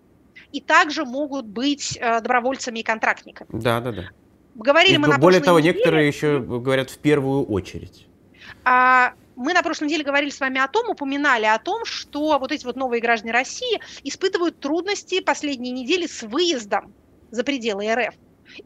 и 0.51 0.61
также 0.61 1.05
могут 1.05 1.45
быть 1.45 1.99
добровольцами 1.99 2.79
и 2.79 2.83
контрактниками. 2.83 3.49
Да, 3.51 3.79
да, 3.79 3.91
да. 3.91 4.03
Говорили 4.55 4.95
и 4.95 4.97
мы 4.97 5.07
на 5.07 5.17
Более 5.17 5.41
того, 5.41 5.59
неделе... 5.59 5.75
некоторые 5.75 6.07
еще 6.07 6.39
говорят 6.39 6.89
в 6.89 6.97
первую 6.97 7.45
очередь. 7.45 8.07
А, 8.65 9.13
мы 9.35 9.53
на 9.53 9.63
прошлой 9.63 9.85
неделе 9.85 10.03
говорили 10.03 10.29
с 10.29 10.39
вами 10.39 10.59
о 10.59 10.67
том, 10.67 10.89
упоминали 10.89 11.45
о 11.45 11.57
том, 11.57 11.85
что 11.85 12.37
вот 12.37 12.51
эти 12.51 12.65
вот 12.65 12.75
новые 12.75 13.01
граждане 13.01 13.31
России 13.31 13.79
испытывают 14.03 14.59
трудности 14.59 15.21
последние 15.21 15.71
недели 15.71 16.05
с 16.05 16.23
выездом 16.23 16.93
за 17.31 17.43
пределы 17.43 17.93
РФ. 17.93 18.13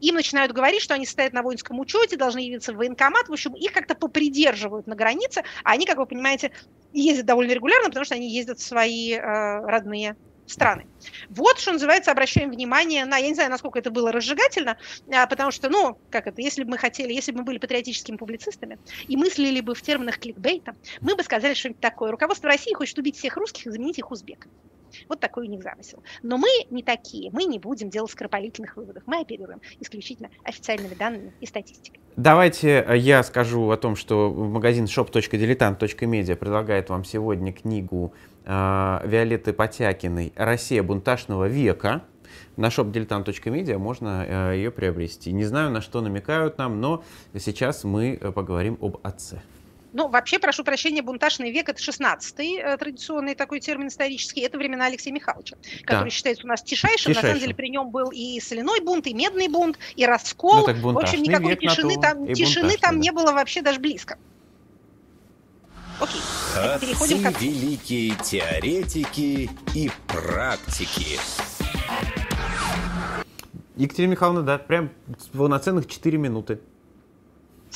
Им 0.00 0.16
начинают 0.16 0.52
говорить, 0.52 0.82
что 0.82 0.94
они 0.94 1.06
стоят 1.06 1.32
на 1.32 1.42
воинском 1.42 1.78
учете, 1.78 2.16
должны 2.16 2.40
явиться 2.40 2.72
в 2.72 2.76
военкомат. 2.76 3.28
В 3.28 3.32
общем, 3.32 3.54
их 3.54 3.72
как-то 3.72 3.94
попридерживают 3.94 4.88
на 4.88 4.96
границе, 4.96 5.44
а 5.62 5.72
они, 5.72 5.86
как 5.86 5.98
вы 5.98 6.06
понимаете, 6.06 6.50
ездят 6.92 7.26
довольно 7.26 7.52
регулярно, 7.52 7.88
потому 7.88 8.04
что 8.04 8.16
они 8.16 8.28
ездят 8.28 8.58
в 8.58 8.62
свои 8.62 9.12
э, 9.12 9.20
родные 9.20 10.16
страны. 10.46 10.86
Вот, 11.28 11.58
что 11.58 11.72
называется, 11.72 12.10
обращаем 12.10 12.50
внимание 12.50 13.04
на, 13.04 13.18
я 13.18 13.28
не 13.28 13.34
знаю, 13.34 13.50
насколько 13.50 13.78
это 13.78 13.90
было 13.90 14.12
разжигательно, 14.12 14.76
а, 15.12 15.26
потому 15.26 15.50
что, 15.50 15.68
ну, 15.68 15.98
как 16.10 16.26
это, 16.26 16.40
если 16.40 16.64
бы 16.64 16.70
мы 16.70 16.78
хотели, 16.78 17.12
если 17.12 17.32
бы 17.32 17.38
мы 17.38 17.44
были 17.44 17.58
патриотическими 17.58 18.16
публицистами 18.16 18.78
и 19.08 19.16
мыслили 19.16 19.60
бы 19.60 19.74
в 19.74 19.82
терминах 19.82 20.18
кликбейта, 20.18 20.74
мы 21.00 21.16
бы 21.16 21.22
сказали 21.22 21.54
что-нибудь 21.54 21.80
такое. 21.80 22.10
Руководство 22.10 22.48
России 22.48 22.72
хочет 22.74 22.98
убить 22.98 23.16
всех 23.16 23.36
русских 23.36 23.66
и 23.66 23.70
заменить 23.70 23.98
их 23.98 24.10
узбеками. 24.10 24.52
Вот 25.08 25.20
такой 25.20 25.46
у 25.46 25.50
них 25.50 25.62
замысел. 25.62 26.02
Но 26.22 26.38
мы 26.38 26.48
не 26.70 26.82
такие, 26.82 27.30
мы 27.30 27.44
не 27.44 27.58
будем 27.58 27.90
делать 27.90 28.10
скоропалительных 28.10 28.76
выводов. 28.76 29.02
Мы 29.06 29.20
оперируем 29.20 29.60
исключительно 29.80 30.30
официальными 30.42 30.94
данными 30.94 31.32
и 31.40 31.46
статистикой. 31.46 32.00
Давайте 32.16 32.84
э, 32.86 32.96
я 32.96 33.22
скажу 33.22 33.70
о 33.70 33.76
том, 33.76 33.96
что 33.96 34.32
магазин 34.32 34.86
shop.diletant.media 34.86 36.36
предлагает 36.36 36.88
вам 36.88 37.04
сегодня 37.04 37.52
книгу 37.52 38.14
Виолетты 38.46 39.52
Потякиной 39.52 40.32
«Россия 40.36 40.82
бунтажного 40.82 41.48
века». 41.48 42.02
На 42.56 42.66
shop.diletant.media 42.68 43.76
можно 43.76 44.24
э, 44.26 44.56
ее 44.56 44.70
приобрести. 44.70 45.32
Не 45.32 45.44
знаю, 45.44 45.70
на 45.70 45.82
что 45.82 46.00
намекают 46.00 46.56
нам, 46.56 46.80
но 46.80 47.04
сейчас 47.38 47.84
мы 47.84 48.18
э, 48.18 48.32
поговорим 48.32 48.78
об 48.80 48.98
отце. 49.02 49.42
Ну, 49.92 50.08
вообще, 50.08 50.38
прошу 50.38 50.62
прощения, 50.62 51.02
бунтажный 51.02 51.50
век– 51.50 51.68
это 51.70 51.80
16-й 51.80 52.58
э, 52.58 52.76
традиционный 52.76 53.34
такой 53.34 53.60
термин 53.60 53.88
исторический. 53.88 54.42
Это 54.42 54.58
времена 54.58 54.86
Алексея 54.86 55.12
Михайловича, 55.12 55.56
который 55.84 56.04
да. 56.04 56.10
считается 56.10 56.44
у 56.44 56.48
нас 56.48 56.62
тишайшим. 56.62 57.12
тишайшим. 57.12 57.14
На 57.14 57.28
самом 57.28 57.40
деле 57.40 57.54
при 57.54 57.68
нем 57.68 57.90
был 57.90 58.10
и 58.10 58.40
соляной 58.40 58.80
бунт, 58.80 59.06
и 59.06 59.14
медный 59.14 59.48
бунт, 59.48 59.78
и 59.94 60.04
раскол. 60.04 60.68
Ну, 60.68 60.92
в 60.92 60.98
общем, 60.98 61.22
никакой 61.22 61.56
тишины, 61.56 62.00
там, 62.00 62.26
тишины 62.32 62.76
там 62.76 63.00
не 63.00 63.10
было 63.10 63.32
вообще 63.32 63.62
даже 63.62 63.80
близко. 63.80 64.18
Окей. 66.56 66.88
Переходим 66.88 67.32
к... 67.32 67.40
великие 67.40 68.14
теоретики 68.16 69.50
и 69.74 69.90
практики. 70.06 71.18
Екатерина 73.76 74.12
Михайловна, 74.12 74.42
да, 74.42 74.58
прям 74.58 74.90
полноценных 75.32 75.86
4 75.86 76.16
минуты. 76.16 76.60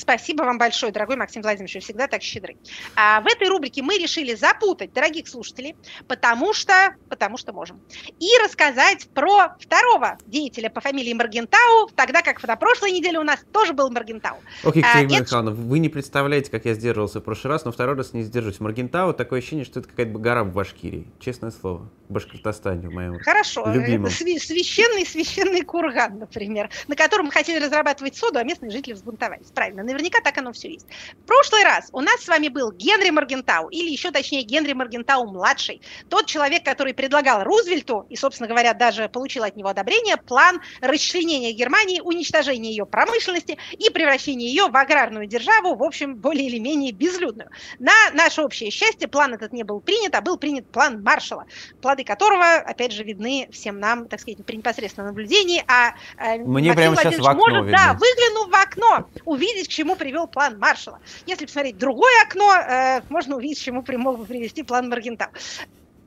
Спасибо 0.00 0.44
вам 0.44 0.56
большое, 0.56 0.92
дорогой 0.92 1.16
Максим 1.16 1.42
Владимирович, 1.42 1.74
вы 1.74 1.80
всегда 1.80 2.08
так 2.08 2.22
щедры. 2.22 2.56
А 2.96 3.20
в 3.20 3.26
этой 3.26 3.48
рубрике 3.48 3.82
мы 3.82 3.98
решили 3.98 4.34
запутать 4.34 4.94
дорогих 4.94 5.28
слушателей, 5.28 5.76
потому 6.08 6.54
что, 6.54 6.96
потому 7.10 7.36
что 7.36 7.52
можем. 7.52 7.82
И 8.18 8.28
рассказать 8.42 9.08
про 9.12 9.56
второго 9.60 10.16
деятеля 10.26 10.70
по 10.70 10.80
фамилии 10.80 11.12
Маргентау, 11.12 11.90
тогда 11.94 12.22
как 12.22 12.42
на 12.42 12.56
прошлой 12.56 12.92
неделе 12.92 13.18
у 13.18 13.24
нас 13.24 13.40
тоже 13.52 13.74
был 13.74 13.90
Маргентау. 13.90 14.38
Окей, 14.64 14.80
Екатерина 14.82 15.16
а, 15.16 15.20
Михайловна, 15.20 15.50
это... 15.50 15.60
вы 15.60 15.78
не 15.78 15.90
представляете, 15.90 16.50
как 16.50 16.64
я 16.64 16.72
сдерживался 16.72 17.20
в 17.20 17.22
прошлый 17.22 17.52
раз, 17.52 17.66
но 17.66 17.72
второй 17.72 17.94
раз 17.94 18.14
не 18.14 18.22
сдержусь. 18.22 18.58
Маргентау, 18.58 19.12
такое 19.12 19.40
ощущение, 19.40 19.66
что 19.66 19.80
это 19.80 19.88
какая-то 19.90 20.18
гора 20.18 20.44
в 20.44 20.52
Башкирии, 20.54 21.06
честное 21.20 21.50
слово. 21.50 21.90
В 22.08 22.12
Башкортостане, 22.14 22.88
в 22.88 22.92
моем 22.92 23.18
Хорошо, 23.20 23.70
любимом. 23.70 24.06
это 24.06 24.14
священный 24.14 25.04
священный 25.06 25.62
курган, 25.62 26.18
например, 26.18 26.70
на 26.88 26.96
котором 26.96 27.26
мы 27.26 27.32
хотели 27.32 27.62
разрабатывать 27.62 28.16
соду, 28.16 28.38
а 28.38 28.44
местные 28.44 28.70
жители 28.70 28.94
взбунтовались. 28.94 29.46
Правильно, 29.54 29.82
наверняка 29.90 30.20
так 30.20 30.36
оно 30.38 30.52
все 30.52 30.72
есть. 30.72 30.86
В 31.22 31.26
прошлый 31.26 31.64
раз 31.64 31.88
у 31.92 32.00
нас 32.00 32.22
с 32.22 32.28
вами 32.28 32.48
был 32.48 32.72
Генри 32.72 33.10
Маргентау, 33.10 33.68
или 33.68 33.90
еще 33.90 34.10
точнее 34.10 34.42
Генри 34.42 34.72
Маргентау-младший, 34.72 35.82
тот 36.08 36.26
человек, 36.26 36.64
который 36.64 36.94
предлагал 36.94 37.44
Рузвельту, 37.44 38.06
и, 38.08 38.16
собственно 38.16 38.48
говоря, 38.48 38.74
даже 38.74 39.08
получил 39.08 39.44
от 39.44 39.56
него 39.56 39.68
одобрение, 39.68 40.16
план 40.16 40.60
расчленения 40.80 41.52
Германии, 41.52 42.00
уничтожения 42.00 42.70
ее 42.70 42.86
промышленности 42.86 43.58
и 43.72 43.90
превращения 43.90 44.48
ее 44.48 44.68
в 44.68 44.76
аграрную 44.76 45.26
державу, 45.26 45.74
в 45.74 45.82
общем, 45.82 46.16
более 46.16 46.46
или 46.46 46.58
менее 46.58 46.92
безлюдную. 46.92 47.50
На 47.78 47.92
наше 48.12 48.42
общее 48.42 48.70
счастье 48.70 49.08
план 49.08 49.34
этот 49.34 49.52
не 49.52 49.62
был 49.62 49.80
принят, 49.80 50.14
а 50.14 50.20
был 50.20 50.36
принят 50.36 50.66
план 50.70 51.02
Маршала. 51.02 51.46
Плоды 51.80 52.04
которого, 52.04 52.54
опять 52.54 52.92
же, 52.92 53.04
видны 53.04 53.48
всем 53.52 53.78
нам, 53.78 54.06
так 54.06 54.20
сказать, 54.20 54.44
при 54.44 54.56
непосредственном 54.56 55.08
наблюдении. 55.08 55.64
А 55.66 55.94
э, 56.18 56.38
Мне 56.38 56.72
прямо 56.74 56.96
сейчас 56.96 57.18
в 57.18 57.26
окно 57.26 57.46
может, 57.46 57.64
видно. 57.64 57.78
да, 57.78 57.92
выглянув 57.94 58.50
в 58.50 58.54
окно, 58.54 59.08
увидеть, 59.24 59.68
к 59.68 59.70
чему 59.80 59.96
привел 59.96 60.26
план 60.26 60.58
Маршала. 60.58 61.00
Если 61.26 61.46
посмотреть 61.46 61.78
другое 61.78 62.12
окно, 62.22 62.52
э, 62.54 63.00
можно 63.08 63.36
увидеть, 63.36 63.62
чему 63.62 63.82
мог 63.96 64.18
бы 64.18 64.26
привести 64.26 64.62
план 64.62 64.90
Маргентау. 64.90 65.30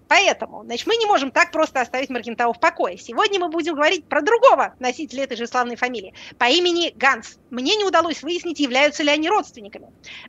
Поэтому, 0.07 0.63
значит, 0.63 0.85
мы 0.85 0.95
не 0.97 1.07
можем 1.07 1.31
так 1.31 1.51
просто 1.51 1.81
оставить 1.81 2.11
Маргентау 2.11 2.53
в 2.53 2.59
покое. 2.59 2.99
Сегодня 2.99 3.39
мы 3.39 3.49
будем 3.49 3.73
говорить 3.73 4.05
про 4.05 4.21
другого 4.21 4.75
носителя 4.77 5.23
этой 5.23 5.37
же 5.37 5.47
славной 5.47 5.75
фамилии 5.75 6.13
по 6.37 6.45
имени 6.45 6.93
Ганс. 6.95 7.39
Мне 7.49 7.75
не 7.75 7.83
удалось 7.83 8.21
выяснить, 8.21 8.59
являются 8.59 9.01
ли 9.01 9.09
они 9.09 9.27
родственниками. 9.27 9.87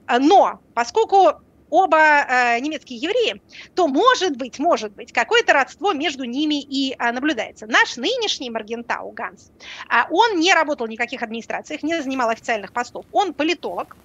Но 0.09 0.61
поскольку 0.73 1.35
оба 1.71 1.99
э, 1.99 2.61
немецкие 2.61 2.99
евреи, 2.99 3.43
то 3.75 3.89
может 3.89 4.37
быть, 4.37 4.59
может 4.59 4.93
быть, 4.93 5.13
какое-то 5.13 5.53
родство 5.53 5.93
между 5.93 6.25
ними 6.25 6.61
и 6.61 6.95
э, 6.99 7.13
наблюдается. 7.13 7.67
Наш 7.67 7.97
нынешний 7.97 8.51
Маргентау 8.51 9.11
Ганс, 9.11 9.51
э, 9.91 9.97
он 10.11 10.39
не 10.39 10.53
работал 10.53 10.87
в 10.87 10.91
никаких 10.91 11.23
администрациях, 11.23 11.83
не 11.83 12.01
занимал 12.01 12.31
официальных 12.31 12.73
постов. 12.73 13.05
Он 13.13 13.35
политолог, 13.35 13.97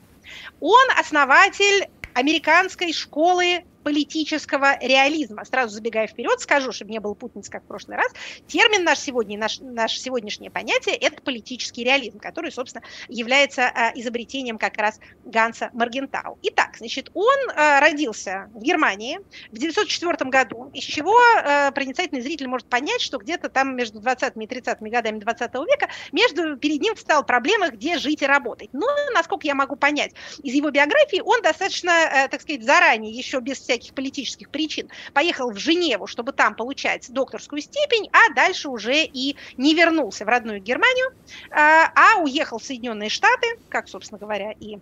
он 0.59 0.87
основатель 0.97 1.89
американской 2.13 2.93
школы 2.93 3.63
политического 3.83 4.77
реализма. 4.81 5.45
Сразу 5.45 5.73
забегая 5.73 6.07
вперед, 6.07 6.39
скажу, 6.39 6.71
чтобы 6.71 6.91
не 6.91 6.99
было 6.99 7.13
путниц, 7.13 7.49
как 7.49 7.63
в 7.63 7.67
прошлый 7.67 7.97
раз, 7.97 8.11
термин 8.47 8.83
наш 8.83 8.99
сегодня, 8.99 9.37
наш, 9.37 9.59
наше 9.59 9.99
сегодняшнее 9.99 10.51
понятие– 10.51 10.95
это 10.97 11.21
политический 11.21 11.83
реализм, 11.83 12.19
который, 12.19 12.51
собственно, 12.51 12.83
является 13.07 13.67
а, 13.67 13.91
изобретением 13.95 14.57
как 14.57 14.77
раз 14.77 14.99
Ганса 15.25 15.69
Маргентау. 15.73 16.37
Итак, 16.43 16.75
значит, 16.77 17.09
он 17.13 17.37
а, 17.55 17.79
родился 17.79 18.49
в 18.53 18.61
Германии 18.61 19.19
в 19.51 19.57
1904 19.57 20.29
году, 20.29 20.69
из 20.73 20.83
чего 20.83 21.15
а, 21.43 21.71
проницательный 21.71 22.21
зритель 22.21 22.47
может 22.47 22.67
понять, 22.67 23.01
что 23.01 23.17
где-то 23.17 23.49
там 23.49 23.75
между 23.75 23.99
20 23.99 24.33
и 24.37 24.47
30 24.47 24.81
годами 24.81 25.19
20 25.19 25.53
века 25.55 25.89
между, 26.11 26.57
перед 26.57 26.81
ним 26.81 26.95
встала 26.95 27.23
проблема, 27.23 27.69
где 27.69 27.97
жить 27.97 28.21
и 28.21 28.25
работать. 28.25 28.69
Но, 28.73 28.87
насколько 29.13 29.47
я 29.47 29.55
могу 29.55 29.75
понять 29.75 30.13
из 30.43 30.53
его 30.53 30.69
биографии, 30.69 31.21
он 31.23 31.41
достаточно, 31.41 31.91
э, 31.91 32.27
так 32.27 32.41
сказать, 32.41 32.63
заранее, 32.63 33.13
еще 33.13 33.39
без 33.39 33.59
всяких 33.69 33.93
политических 33.93 34.49
причин, 34.49 34.89
поехал 35.13 35.51
в 35.51 35.57
Женеву, 35.57 36.07
чтобы 36.07 36.31
там 36.31 36.55
получать 36.55 37.11
докторскую 37.11 37.61
степень, 37.61 38.09
а 38.11 38.33
дальше 38.33 38.67
уже 38.69 39.03
и 39.03 39.35
не 39.57 39.75
вернулся 39.75 40.25
в 40.25 40.27
родную 40.27 40.59
Германию, 40.59 41.13
а, 41.51 41.91
а 41.95 42.21
уехал 42.21 42.57
в 42.57 42.63
Соединенные 42.63 43.09
Штаты, 43.09 43.47
как, 43.69 43.87
собственно 43.87 44.17
говоря, 44.17 44.53
и 44.59 44.79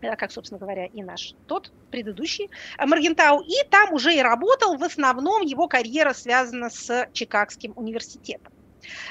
э, 0.00 0.16
как, 0.16 0.32
собственно 0.32 0.58
говоря, 0.58 0.86
и 0.86 1.02
наш 1.02 1.34
тот 1.46 1.70
предыдущий 1.92 2.50
э, 2.76 2.86
Маргентау, 2.86 3.40
и 3.40 3.54
там 3.70 3.92
уже 3.92 4.14
и 4.14 4.20
работал, 4.20 4.76
в 4.76 4.82
основном 4.82 5.42
его 5.42 5.68
карьера 5.68 6.12
связана 6.12 6.70
с 6.70 7.08
Чикагским 7.12 7.72
университетом. 7.76 8.52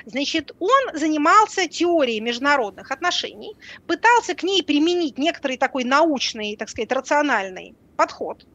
Значит, 0.06 0.52
он 0.60 1.00
занимался 1.00 1.66
теорией 1.66 2.20
международных 2.20 2.92
отношений, 2.92 3.56
пытался 3.88 4.36
к 4.36 4.44
ней 4.44 4.64
применить 4.64 5.18
некоторый 5.18 5.56
такой 5.56 5.86
научный, 5.86 6.58
так 6.58 6.68
сказать, 6.68 6.92
рациональный 6.92 7.74
подход, 7.96 8.46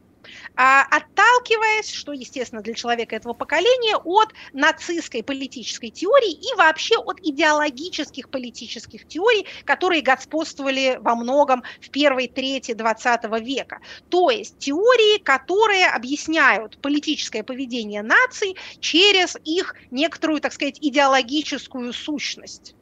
отталкиваясь, 0.54 1.90
что, 1.90 2.12
естественно, 2.12 2.62
для 2.62 2.74
человека 2.74 3.16
этого 3.16 3.32
поколения, 3.32 3.96
от 3.96 4.32
нацистской 4.52 5.22
политической 5.22 5.90
теории 5.90 6.32
и 6.32 6.54
вообще 6.56 6.96
от 6.96 7.20
идеологических 7.20 8.30
политических 8.30 9.06
теорий, 9.08 9.46
которые 9.64 10.02
господствовали 10.02 10.98
во 11.00 11.14
многом 11.14 11.62
в 11.80 11.90
первой 11.90 12.28
трети 12.28 12.72
20 12.72 13.24
века. 13.40 13.80
То 14.08 14.30
есть 14.30 14.58
теории, 14.58 15.18
которые 15.18 15.86
объясняют 15.86 16.80
политическое 16.80 17.42
поведение 17.42 18.02
наций 18.02 18.56
через 18.80 19.36
их 19.44 19.74
некоторую, 19.90 20.40
так 20.40 20.52
сказать, 20.52 20.78
идеологическую 20.80 21.92
сущность 21.92 22.75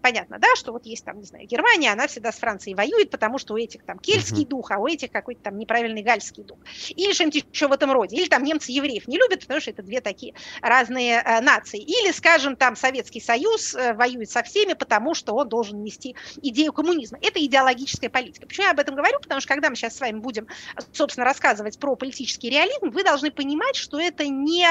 понятно, 0.00 0.38
да, 0.38 0.48
что 0.56 0.72
вот 0.72 0.86
есть 0.86 1.04
там, 1.04 1.18
не 1.18 1.24
знаю, 1.24 1.46
Германия, 1.46 1.92
она 1.92 2.06
всегда 2.06 2.32
с 2.32 2.36
Францией 2.38 2.74
воюет, 2.74 3.10
потому 3.10 3.38
что 3.38 3.54
у 3.54 3.56
этих 3.56 3.84
там 3.84 3.98
кельтский 3.98 4.44
дух, 4.44 4.70
а 4.70 4.78
у 4.78 4.86
этих 4.86 5.10
какой-то 5.10 5.42
там 5.42 5.58
неправильный 5.58 6.02
гальский 6.02 6.42
дух. 6.42 6.58
Или 6.90 7.12
что-нибудь 7.12 7.44
еще 7.52 7.68
в 7.68 7.72
этом 7.72 7.92
роде. 7.92 8.16
Или 8.16 8.28
там 8.28 8.42
немцы 8.42 8.72
евреев 8.72 9.06
не 9.08 9.18
любят, 9.18 9.40
потому 9.40 9.60
что 9.60 9.70
это 9.70 9.82
две 9.82 10.00
такие 10.00 10.34
разные 10.62 11.22
э, 11.24 11.40
нации. 11.40 11.80
Или, 11.80 12.12
скажем, 12.12 12.56
там 12.56 12.76
Советский 12.76 13.20
Союз 13.20 13.74
э, 13.74 13.94
воюет 13.94 14.30
со 14.30 14.42
всеми, 14.42 14.72
потому 14.72 15.14
что 15.14 15.34
он 15.34 15.48
должен 15.48 15.82
нести 15.82 16.16
идею 16.42 16.72
коммунизма. 16.72 17.18
Это 17.22 17.44
идеологическая 17.44 18.10
политика. 18.10 18.46
Почему 18.46 18.66
я 18.66 18.72
об 18.72 18.80
этом 18.80 18.94
говорю? 18.94 19.18
Потому 19.20 19.40
что 19.40 19.48
когда 19.48 19.70
мы 19.70 19.76
сейчас 19.76 19.96
с 19.96 20.00
вами 20.00 20.18
будем, 20.18 20.46
собственно, 20.92 21.24
рассказывать 21.24 21.78
про 21.78 21.94
политический 21.96 22.50
реализм, 22.50 22.90
вы 22.90 23.04
должны 23.04 23.30
понимать, 23.30 23.76
что 23.76 24.00
это 24.00 24.26
не, 24.26 24.66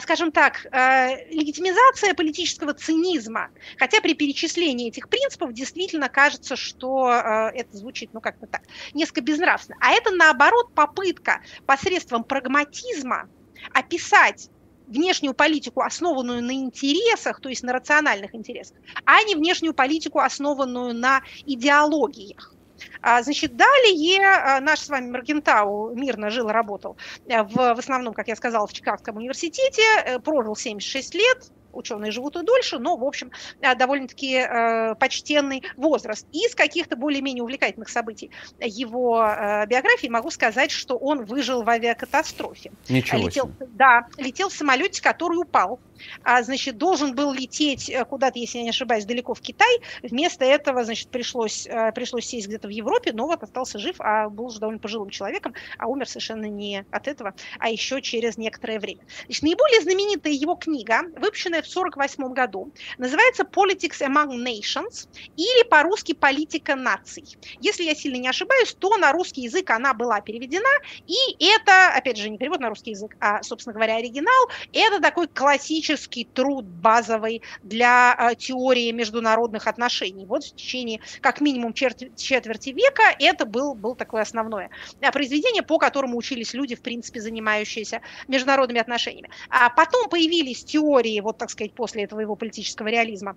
скажем 0.00 0.32
так, 0.32 0.66
э, 0.66 1.30
легитимизация 1.30 2.14
политического 2.14 2.74
цинизма. 2.74 3.50
Хотя 3.78 4.00
при 4.00 4.14
перечислении 4.14 4.69
соблюдении 4.70 4.88
этих 4.88 5.08
принципов 5.08 5.52
действительно 5.52 6.08
кажется, 6.08 6.56
что 6.56 7.10
э, 7.10 7.50
это 7.54 7.76
звучит, 7.76 8.10
ну, 8.12 8.20
как-то 8.20 8.46
так, 8.46 8.62
несколько 8.94 9.20
безнравственно. 9.20 9.78
А 9.80 9.92
это, 9.92 10.10
наоборот, 10.10 10.72
попытка 10.74 11.40
посредством 11.66 12.24
прагматизма 12.24 13.28
описать 13.72 14.48
внешнюю 14.86 15.34
политику, 15.34 15.82
основанную 15.82 16.42
на 16.42 16.52
интересах, 16.52 17.40
то 17.40 17.48
есть 17.48 17.62
на 17.62 17.72
рациональных 17.72 18.34
интересах, 18.34 18.76
а 19.04 19.22
не 19.22 19.34
внешнюю 19.34 19.74
политику, 19.74 20.18
основанную 20.18 20.94
на 20.94 21.22
идеологиях. 21.46 22.54
А, 23.02 23.22
значит, 23.22 23.56
далее 23.56 24.20
э, 24.20 24.60
наш 24.60 24.80
с 24.80 24.88
вами 24.88 25.10
Маргентау 25.10 25.94
мирно 25.94 26.30
жил 26.30 26.48
работал 26.48 26.96
э, 27.26 27.42
в, 27.42 27.54
в 27.54 27.78
основном, 27.78 28.14
как 28.14 28.28
я 28.28 28.36
сказала, 28.36 28.66
в 28.66 28.72
Чикагском 28.72 29.16
университете, 29.16 30.18
прожил 30.24 30.56
76 30.56 31.14
лет, 31.14 31.50
ученые 31.72 32.10
живут 32.10 32.36
и 32.36 32.42
дольше, 32.42 32.78
но, 32.78 32.96
в 32.96 33.04
общем, 33.04 33.30
э, 33.60 33.74
довольно-таки 33.74 34.34
э, 34.34 34.94
почтенный 34.96 35.62
возраст. 35.76 36.26
Из 36.32 36.54
каких-то 36.54 36.96
более-менее 36.96 37.42
увлекательных 37.42 37.88
событий 37.88 38.30
его 38.60 39.22
э, 39.22 39.66
биографии 39.66 40.08
могу 40.08 40.30
сказать, 40.30 40.70
что 40.70 40.96
он 40.96 41.24
выжил 41.24 41.62
в 41.62 41.68
авиакатастрофе. 41.68 42.72
Ничего 42.88 43.26
летел, 43.26 43.46
себе. 43.46 43.68
Да, 43.72 44.06
летел 44.16 44.48
в 44.48 44.52
самолете, 44.52 45.02
который 45.02 45.36
упал 45.36 45.80
а, 46.22 46.42
значит, 46.42 46.76
должен 46.76 47.14
был 47.14 47.32
лететь 47.32 47.88
э, 47.88 48.04
куда-то, 48.04 48.38
если 48.38 48.58
я 48.58 48.64
не 48.64 48.70
ошибаюсь, 48.70 49.04
далеко 49.04 49.34
в 49.34 49.40
Китай. 49.40 49.80
Вместо 50.02 50.44
этого, 50.44 50.84
значит, 50.84 51.08
пришлось, 51.08 51.66
э, 51.66 51.92
пришлось 51.92 52.26
сесть 52.26 52.48
где-то 52.48 52.68
в 52.68 52.70
Европе, 52.70 53.12
но 53.12 53.26
вот 53.26 53.42
остался 53.42 53.78
жив, 53.78 53.96
а 53.98 54.28
был 54.28 54.46
уже 54.46 54.60
довольно 54.60 54.80
пожилым 54.80 55.10
человеком, 55.10 55.54
а 55.78 55.86
умер 55.86 56.08
совершенно 56.08 56.46
не 56.46 56.84
от 56.90 57.08
этого, 57.08 57.34
а 57.58 57.68
еще 57.68 58.00
через 58.02 58.36
некоторое 58.36 58.78
время. 58.78 59.02
Значит, 59.26 59.42
наиболее 59.42 59.80
знаменитая 59.80 60.32
его 60.32 60.54
книга, 60.54 61.02
выпущенная 61.16 61.59
в 61.66 61.70
1948 61.70 62.32
году, 62.32 62.72
называется 62.98 63.44
«Politics 63.44 64.00
Among 64.00 64.44
Nations» 64.44 65.08
или 65.36 65.68
по-русски 65.68 66.14
«Политика 66.14 66.76
наций». 66.76 67.24
Если 67.60 67.84
я 67.84 67.94
сильно 67.94 68.16
не 68.16 68.28
ошибаюсь, 68.28 68.74
то 68.74 68.96
на 68.96 69.12
русский 69.12 69.42
язык 69.42 69.70
она 69.70 69.94
была 69.94 70.20
переведена, 70.20 70.68
и 71.06 71.44
это, 71.44 71.94
опять 71.94 72.16
же, 72.16 72.30
не 72.30 72.38
перевод 72.38 72.60
на 72.60 72.68
русский 72.68 72.90
язык, 72.90 73.16
а, 73.20 73.42
собственно 73.42 73.74
говоря, 73.74 73.96
оригинал, 73.96 74.48
это 74.72 75.00
такой 75.00 75.28
классический 75.28 76.24
труд 76.24 76.64
базовый 76.64 77.42
для 77.62 78.14
а, 78.14 78.34
теории 78.34 78.90
международных 78.92 79.66
отношений. 79.66 80.26
Вот 80.26 80.44
в 80.44 80.54
течение 80.54 81.00
как 81.20 81.40
минимум 81.40 81.72
четверти 81.72 82.70
века 82.70 83.02
это 83.18 83.46
был, 83.46 83.74
был 83.74 83.94
такое 83.94 84.22
основное 84.22 84.70
а, 85.00 85.12
произведение, 85.12 85.62
по 85.62 85.78
которому 85.78 86.16
учились 86.16 86.54
люди, 86.54 86.74
в 86.74 86.82
принципе, 86.82 87.20
занимающиеся 87.20 88.00
международными 88.28 88.80
отношениями. 88.80 89.30
А 89.48 89.70
потом 89.70 90.08
появились 90.08 90.64
теории, 90.64 91.20
вот 91.20 91.38
так 91.38 91.49
сказать, 91.50 91.72
после 91.72 92.04
этого 92.04 92.20
его 92.20 92.36
политического 92.36 92.88
реализма, 92.88 93.36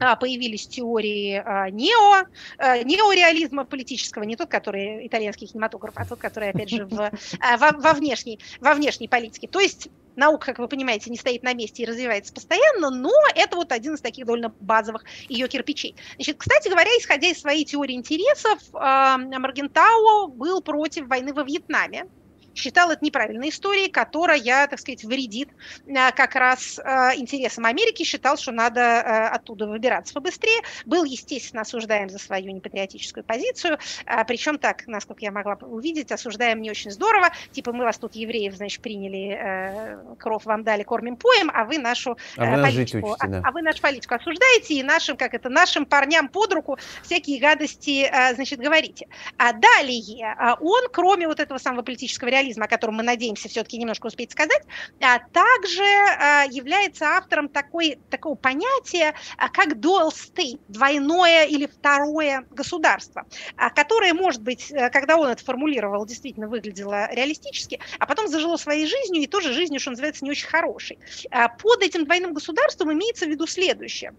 а, 0.00 0.16
появились 0.16 0.66
теории 0.66 1.42
нео, 1.70 2.26
неореализма 2.58 3.64
политического, 3.64 4.24
не 4.24 4.34
тот, 4.34 4.48
который 4.48 5.06
итальянский 5.06 5.46
кинематограф, 5.46 5.94
а 5.96 6.04
тот, 6.04 6.18
который, 6.18 6.50
опять 6.50 6.70
же, 6.70 6.84
в, 6.84 6.96
во, 6.96 7.70
во, 7.70 7.92
внешней, 7.92 8.40
во 8.60 8.74
внешней 8.74 9.06
политике. 9.06 9.46
То 9.46 9.60
есть 9.60 9.88
наука, 10.16 10.46
как 10.46 10.58
вы 10.58 10.66
понимаете, 10.66 11.10
не 11.10 11.16
стоит 11.16 11.44
на 11.44 11.54
месте 11.54 11.84
и 11.84 11.86
развивается 11.86 12.32
постоянно, 12.32 12.90
но 12.90 13.12
это 13.36 13.56
вот 13.56 13.70
один 13.70 13.94
из 13.94 14.00
таких 14.00 14.26
довольно 14.26 14.52
базовых 14.60 15.04
ее 15.28 15.46
кирпичей. 15.46 15.94
Значит, 16.16 16.38
кстати 16.38 16.68
говоря, 16.68 16.90
исходя 16.98 17.28
из 17.28 17.40
своей 17.40 17.64
теории 17.64 17.94
интересов, 17.94 18.58
Маргентау 18.72 20.26
был 20.28 20.60
против 20.60 21.06
войны 21.06 21.32
во 21.32 21.44
Вьетнаме, 21.44 22.06
считал 22.54 22.90
это 22.90 23.04
неправильной 23.04 23.50
историей, 23.50 23.90
которая, 23.90 24.66
так 24.66 24.78
сказать, 24.78 25.04
вредит 25.04 25.48
э, 25.86 26.12
как 26.12 26.34
раз 26.34 26.78
э, 26.78 27.16
интересам 27.16 27.66
Америки, 27.66 28.04
считал, 28.04 28.36
что 28.36 28.52
надо 28.52 28.80
э, 28.80 29.26
оттуда 29.28 29.66
выбираться 29.66 30.14
побыстрее, 30.14 30.60
был, 30.86 31.04
естественно, 31.04 31.62
осуждаем 31.62 32.08
за 32.08 32.18
свою 32.18 32.50
непатриотическую 32.50 33.24
позицию, 33.24 33.78
причем 34.26 34.58
так, 34.58 34.86
насколько 34.86 35.22
я 35.22 35.32
могла 35.32 35.54
увидеть, 35.62 36.12
осуждаем 36.12 36.60
не 36.62 36.70
очень 36.70 36.90
здорово, 36.90 37.30
типа 37.52 37.72
мы 37.72 37.84
вас 37.84 37.98
тут, 37.98 38.14
евреев, 38.14 38.54
значит, 38.54 38.80
приняли, 38.80 39.98
кров 40.18 40.44
вам 40.44 40.62
дали, 40.62 40.82
кормим, 40.82 41.16
поем, 41.16 41.50
а 41.52 41.64
вы 41.64 41.78
нашу 41.78 42.16
а 42.36 42.62
политику, 42.62 43.12
учите, 43.12 43.28
да. 43.28 43.38
а, 43.38 43.48
а 43.48 43.52
вы 43.52 43.62
нашу 43.62 43.80
политику 43.80 44.14
осуждаете 44.14 44.74
и 44.74 44.82
нашим, 44.82 45.16
как 45.16 45.34
это, 45.34 45.48
нашим 45.48 45.86
парням 45.86 46.28
под 46.28 46.52
руку 46.52 46.78
всякие 47.02 47.40
гадости, 47.40 48.10
значит, 48.34 48.60
говорите. 48.60 49.08
А 49.38 49.52
далее 49.52 50.36
он, 50.60 50.88
кроме 50.92 51.26
вот 51.26 51.40
этого 51.40 51.58
самого 51.58 51.82
политического 51.82 52.28
реализма, 52.28 52.43
реализма, 52.44 52.66
о 52.66 52.68
котором 52.68 52.96
мы 52.96 53.02
надеемся 53.02 53.48
все-таки 53.48 53.78
немножко 53.78 54.06
успеть 54.06 54.32
сказать, 54.32 54.62
а 55.00 55.18
также 55.18 55.82
а, 55.82 56.44
является 56.44 57.06
автором 57.06 57.48
такой, 57.48 57.98
такого 58.10 58.34
понятия, 58.34 59.14
а, 59.36 59.48
как 59.48 59.74
dual 59.76 60.10
state, 60.10 60.60
двойное 60.68 61.46
или 61.46 61.66
второе 61.66 62.46
государство, 62.50 63.26
которое, 63.74 64.14
может 64.14 64.42
быть, 64.42 64.70
э, 64.70 64.90
когда 64.90 65.16
он 65.16 65.28
это 65.28 65.44
формулировал, 65.44 66.06
действительно 66.06 66.48
выглядело 66.48 67.08
реалистически, 67.12 67.80
а 67.98 68.06
потом 68.06 68.28
зажило 68.28 68.56
своей 68.56 68.86
жизнью 68.86 69.22
и 69.22 69.26
тоже 69.26 69.52
жизнью, 69.52 69.80
что 69.80 69.90
называется, 69.90 70.24
не 70.24 70.30
очень 70.30 70.46
хорошей. 70.46 70.98
Под 71.62 71.82
этим 71.82 72.04
двойным 72.04 72.34
государством 72.34 72.92
имеется 72.92 73.26
в 73.26 73.28
виду 73.28 73.46
следующее 73.46 74.14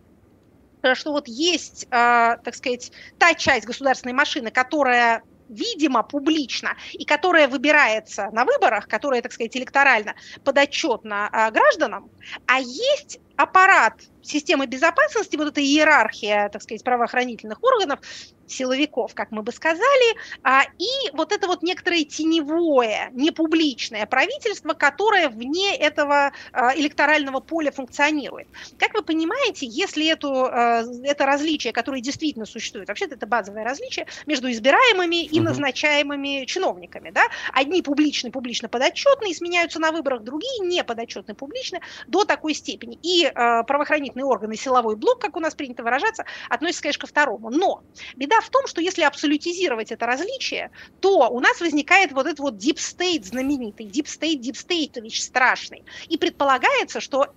что 0.94 1.14
вот 1.14 1.28
есть, 1.28 1.88
так 1.90 2.54
сказать, 2.54 2.92
та 3.18 3.34
часть 3.34 3.66
государственной 3.66 4.14
машины, 4.14 4.52
которая 4.52 5.24
видимо, 5.50 6.04
публично, 6.04 6.76
и 6.94 7.06
которая 7.06 7.48
выбирается 7.48 8.30
на 8.32 8.46
выборах, 8.46 8.88
которая, 8.88 9.22
так 9.22 9.32
сказать, 9.32 9.56
электорально 9.56 10.16
подотчетна 10.44 11.30
а, 11.32 11.52
гражданам, 11.52 12.10
а 12.48 12.60
есть 12.60 13.20
аппарат 13.36 13.94
системы 14.26 14.66
безопасности, 14.66 15.36
вот 15.36 15.50
эта 15.50 15.62
иерархия, 15.62 16.50
так 16.50 16.62
сказать, 16.62 16.84
правоохранительных 16.84 17.64
органов, 17.64 18.00
силовиков, 18.48 19.14
как 19.14 19.32
мы 19.32 19.42
бы 19.42 19.52
сказали, 19.52 20.16
а, 20.44 20.64
и 20.78 21.10
вот 21.14 21.32
это 21.32 21.48
вот 21.48 21.64
некоторое 21.64 22.04
теневое, 22.04 23.10
непубличное 23.14 24.06
правительство, 24.06 24.74
которое 24.74 25.30
вне 25.30 25.76
этого 25.76 26.32
а, 26.52 26.76
электорального 26.76 27.40
поля 27.40 27.72
функционирует. 27.72 28.48
Как 28.78 28.94
вы 28.94 29.02
понимаете, 29.02 29.66
если 29.66 30.08
эту, 30.08 30.46
а, 30.46 30.84
это 31.04 31.26
различие, 31.26 31.74
которое 31.74 32.02
действительно 32.02 32.46
существует, 32.46 32.88
вообще-то 32.88 33.16
это 33.16 33.28
базовое 33.28 33.64
различие 33.64 34.08
между 34.26 34.52
избираемыми 34.52 35.24
и 35.24 35.40
назначаемыми 35.40 36.46
чиновниками, 36.46 37.12
да, 37.12 37.24
одни 37.54 37.82
публичны, 37.82 38.32
публично 38.32 38.70
подотчетные, 38.70 39.34
сменяются 39.34 39.80
на 39.80 39.92
выборах, 39.92 40.24
другие 40.24 40.60
не 40.60 40.84
подотчетны, 40.84 41.34
публично 41.34 41.80
до 42.08 42.26
такой 42.26 42.54
степени. 42.54 42.98
И 43.02 43.30
правоохранительные 43.34 44.15
органы, 44.24 44.56
силовой 44.56 44.96
блок, 44.96 45.20
как 45.20 45.36
у 45.36 45.40
нас 45.40 45.56
принято 45.56 45.84
выражаться, 45.84 46.26
относятся, 46.50 46.84
конечно, 46.84 47.02
ко 47.02 47.08
второму. 47.08 47.50
Но 47.50 47.84
беда 48.16 48.40
в 48.42 48.50
том, 48.50 48.68
что 48.68 48.82
если 48.82 49.04
абсолютизировать 49.04 49.92
это 49.92 50.06
различие, 50.06 50.72
то 51.00 51.30
у 51.30 51.40
нас 51.40 51.60
возникает 51.62 52.12
вот 52.12 52.26
этот 52.26 52.40
вот 52.40 52.56
deep 52.56 52.78
state 52.78 53.24
знаменитый, 53.24 53.88
deep 53.88 54.06
state, 54.06 54.40
deep 54.42 54.56
state, 54.56 55.10
страшный. 55.10 55.84
И 56.08 56.18
предполагается, 56.18 57.00
что 57.00 57.34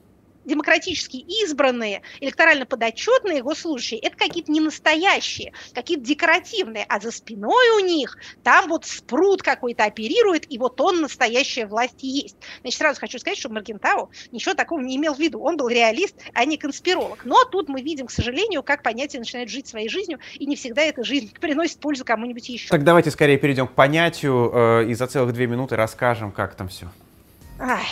демократически 0.48 1.16
избранные, 1.44 2.02
электорально 2.20 2.66
подотчетные 2.66 3.42
госслужащие, 3.42 4.00
это 4.00 4.16
какие-то 4.16 4.50
не 4.50 4.60
настоящие, 4.60 5.52
какие-то 5.74 6.04
декоративные, 6.04 6.84
а 6.88 6.98
за 6.98 7.12
спиной 7.12 7.76
у 7.76 7.84
них 7.84 8.16
там 8.42 8.68
вот 8.68 8.86
спрут 8.86 9.42
какой-то 9.42 9.84
оперирует, 9.84 10.50
и 10.50 10.58
вот 10.58 10.80
он 10.80 11.02
настоящая 11.02 11.66
власть 11.66 12.02
и 12.02 12.08
есть. 12.08 12.36
Значит, 12.62 12.78
сразу 12.78 13.00
хочу 13.00 13.18
сказать, 13.18 13.38
что 13.38 13.50
Маргентау 13.50 14.10
ничего 14.32 14.54
такого 14.54 14.80
не 14.80 14.96
имел 14.96 15.14
в 15.14 15.18
виду. 15.18 15.40
Он 15.40 15.56
был 15.56 15.68
реалист, 15.68 16.16
а 16.34 16.44
не 16.44 16.56
конспиролог. 16.56 17.24
Но 17.24 17.44
тут 17.44 17.68
мы 17.68 17.82
видим, 17.82 18.06
к 18.06 18.10
сожалению, 18.10 18.62
как 18.62 18.82
понятие 18.82 19.20
начинает 19.20 19.48
жить 19.48 19.68
своей 19.68 19.88
жизнью, 19.88 20.18
и 20.34 20.46
не 20.46 20.56
всегда 20.56 20.82
эта 20.82 21.04
жизнь 21.04 21.32
приносит 21.40 21.78
пользу 21.78 22.04
кому-нибудь 22.04 22.48
еще. 22.48 22.68
Так 22.68 22.84
давайте 22.84 23.10
скорее 23.10 23.38
перейдем 23.38 23.68
к 23.68 23.72
понятию 23.72 24.50
э, 24.52 24.84
и 24.88 24.94
за 24.94 25.06
целых 25.06 25.32
две 25.34 25.46
минуты 25.46 25.76
расскажем, 25.76 26.32
как 26.32 26.54
там 26.54 26.68
все. 26.68 26.88
Ай, 27.60 27.86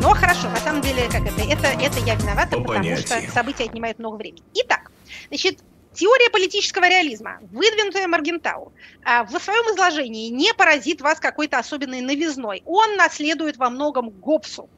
но 0.00 0.14
хорошо, 0.14 0.48
на 0.48 0.56
самом 0.56 0.80
деле, 0.80 1.08
как 1.10 1.22
это, 1.22 1.42
это, 1.42 1.66
это 1.66 1.98
я 2.00 2.14
виновата, 2.14 2.56
По 2.56 2.62
потому 2.62 2.66
понятиям. 2.66 3.22
что 3.22 3.32
события 3.32 3.64
отнимают 3.64 3.98
много 3.98 4.16
времени. 4.16 4.42
Итак, 4.54 4.90
значит, 5.28 5.58
Теория 5.92 6.30
политического 6.30 6.88
реализма, 6.88 7.40
выдвинутая 7.50 8.06
Маргентау, 8.06 8.72
а, 9.04 9.24
в 9.24 9.30
своем 9.40 9.74
изложении 9.74 10.28
не 10.28 10.54
поразит 10.54 11.00
вас 11.00 11.18
какой-то 11.18 11.58
особенной 11.58 12.00
новизной. 12.00 12.62
Он 12.64 12.96
наследует 12.96 13.56
во 13.56 13.70
многом 13.70 14.10
Гоббсу. 14.10 14.68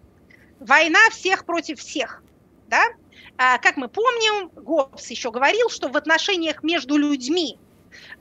Война 0.59 0.99
всех 1.11 1.45
против 1.45 1.81
всех. 1.81 2.23
Да? 2.69 2.83
А, 3.37 3.59
как 3.59 3.77
мы 3.77 3.89
помним, 3.89 4.49
Гоббс 4.57 5.11
еще 5.11 5.31
говорил, 5.31 5.69
что 5.69 5.89
в 5.91 5.97
отношениях 5.99 6.63
между 6.63 6.97
людьми 6.97 7.59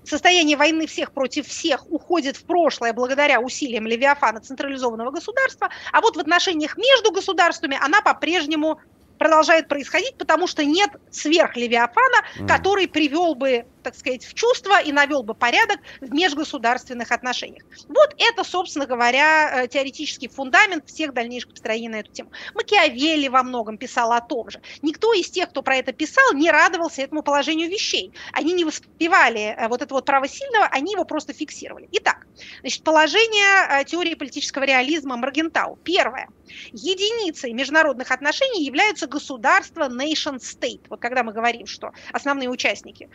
состояние 0.04 0.58
войны 0.58 0.88
всех 0.88 1.12
против 1.12 1.48
всех 1.48 1.90
уходит 1.92 2.38
в 2.38 2.44
прошлое 2.44 2.94
благодаря 2.94 3.40
усилиям 3.40 3.88
Левиафана 3.88 4.40
централизованного 4.40 5.12
государства, 5.12 5.70
а 5.92 6.02
вот 6.02 6.16
в 6.16 6.20
отношениях 6.20 6.78
между 6.78 7.12
государствами 7.12 7.78
она 7.82 8.02
по-прежнему 8.02 8.80
продолжает 9.22 9.68
происходить, 9.68 10.16
потому 10.18 10.48
что 10.48 10.66
нет 10.66 10.90
сверхлевиафана, 11.12 12.26
mm. 12.40 12.48
который 12.48 12.88
привел 12.88 13.36
бы 13.36 13.66
так 13.82 13.96
сказать, 13.96 14.26
в 14.26 14.34
чувство 14.34 14.82
и 14.82 14.92
навел 14.92 15.24
бы 15.24 15.34
порядок 15.34 15.80
в 16.00 16.12
межгосударственных 16.14 17.12
отношениях. 17.12 17.64
Вот 17.88 18.16
это, 18.18 18.44
собственно 18.44 18.86
говоря, 18.86 19.64
э, 19.64 19.68
теоретический 19.68 20.28
фундамент 20.28 20.88
всех 20.88 21.14
дальнейших 21.14 21.52
построений 21.52 21.90
на 21.90 22.00
эту 22.00 22.12
тему. 22.12 22.32
Макиавелли 22.54 23.28
во 23.28 23.44
многом 23.44 23.78
писал 23.78 24.12
о 24.12 24.22
том 24.22 24.50
же. 24.50 24.62
Никто 24.82 25.14
из 25.14 25.30
тех, 25.30 25.50
кто 25.50 25.62
про 25.62 25.78
это 25.78 25.94
писал, 25.94 26.34
не 26.34 26.52
радовался 26.52 27.02
этому 27.02 27.24
положению 27.24 27.70
вещей. 27.70 28.12
Они 28.34 28.54
не 28.54 28.66
воспевали 28.66 29.56
э, 29.58 29.68
вот 29.68 29.82
это 29.82 29.94
вот 29.94 30.06
право 30.06 30.28
сильного, 30.28 30.66
они 30.66 30.94
его 30.94 31.06
просто 31.06 31.34
фиксировали. 31.34 31.88
Итак, 31.92 32.28
значит, 32.62 32.84
положение 32.84 33.82
э, 33.82 33.86
теории 33.86 34.16
политического 34.16 34.64
реализма 34.64 35.18
Маргентау. 35.18 35.78
Первое. 35.84 36.30
Единицей 36.74 37.54
международных 37.54 38.12
отношений 38.12 38.66
является 38.66 39.08
государство 39.08 39.90
nation 39.90 40.38
state. 40.38 40.82
Вот 40.90 41.00
когда 41.00 41.24
мы 41.24 41.34
говорим, 41.34 41.66
что 41.66 41.92
основные 42.12 42.50
участники 42.50 43.10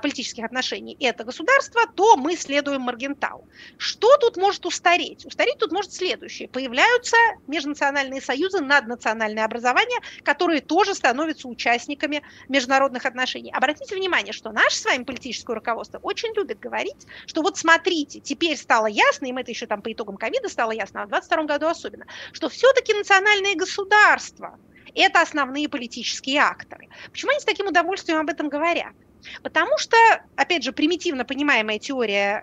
политических 0.00 0.44
отношений 0.44 0.96
это 1.00 1.24
государство, 1.24 1.82
то 1.94 2.16
мы 2.16 2.36
следуем 2.36 2.82
Маргентау. 2.82 3.46
Что 3.78 4.16
тут 4.16 4.36
может 4.36 4.66
устареть? 4.66 5.24
Устареть 5.24 5.58
тут 5.58 5.72
может 5.72 5.92
следующее. 5.92 6.48
Появляются 6.48 7.16
межнациональные 7.46 8.20
союзы, 8.20 8.60
наднациональные 8.60 9.44
образования, 9.44 10.00
которые 10.22 10.60
тоже 10.60 10.94
становятся 10.94 11.48
участниками 11.48 12.22
международных 12.48 13.06
отношений. 13.06 13.52
Обратите 13.52 13.94
внимание, 13.94 14.32
что 14.32 14.52
наше 14.52 14.76
с 14.76 14.84
вами 14.84 15.04
политическое 15.04 15.54
руководство 15.54 15.98
очень 15.98 16.34
любит 16.34 16.58
говорить, 16.58 17.06
что 17.26 17.42
вот 17.42 17.58
смотрите, 17.58 18.20
теперь 18.20 18.56
стало 18.56 18.86
ясно, 18.86 19.26
им 19.26 19.38
это 19.38 19.50
еще 19.50 19.66
там 19.66 19.82
по 19.82 19.92
итогам 19.92 20.16
ковида 20.16 20.48
стало 20.48 20.72
ясно, 20.72 21.02
а 21.02 21.06
в 21.06 21.10
2022 21.10 21.44
году 21.44 21.66
особенно, 21.66 22.06
что 22.32 22.48
все-таки 22.48 22.94
национальные 22.94 23.56
государства– 23.56 24.58
это 24.94 25.20
основные 25.20 25.68
политические 25.68 26.40
акторы. 26.40 26.88
Почему 27.10 27.30
они 27.30 27.40
с 27.40 27.44
таким 27.44 27.66
удовольствием 27.66 28.18
об 28.18 28.28
этом 28.28 28.48
говорят? 28.48 28.94
Потому 29.42 29.78
что, 29.78 29.96
опять 30.36 30.62
же, 30.62 30.72
примитивно 30.72 31.24
понимаемая 31.24 31.78
теория 31.78 32.40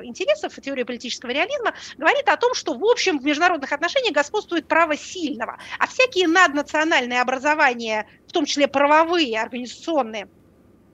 э, 0.00 0.04
интересов, 0.04 0.54
теория 0.62 0.84
политического 0.84 1.30
реализма 1.30 1.74
говорит 1.96 2.28
о 2.28 2.36
том, 2.36 2.54
что, 2.54 2.74
в 2.74 2.84
общем, 2.84 3.18
в 3.18 3.24
международных 3.24 3.72
отношениях 3.72 4.14
господствует 4.14 4.66
право 4.66 4.96
сильного, 4.96 5.58
а 5.78 5.86
всякие 5.86 6.28
наднациональные 6.28 7.20
образования, 7.20 8.06
в 8.26 8.32
том 8.32 8.44
числе 8.44 8.68
правовые, 8.68 9.40
организационные, 9.40 10.28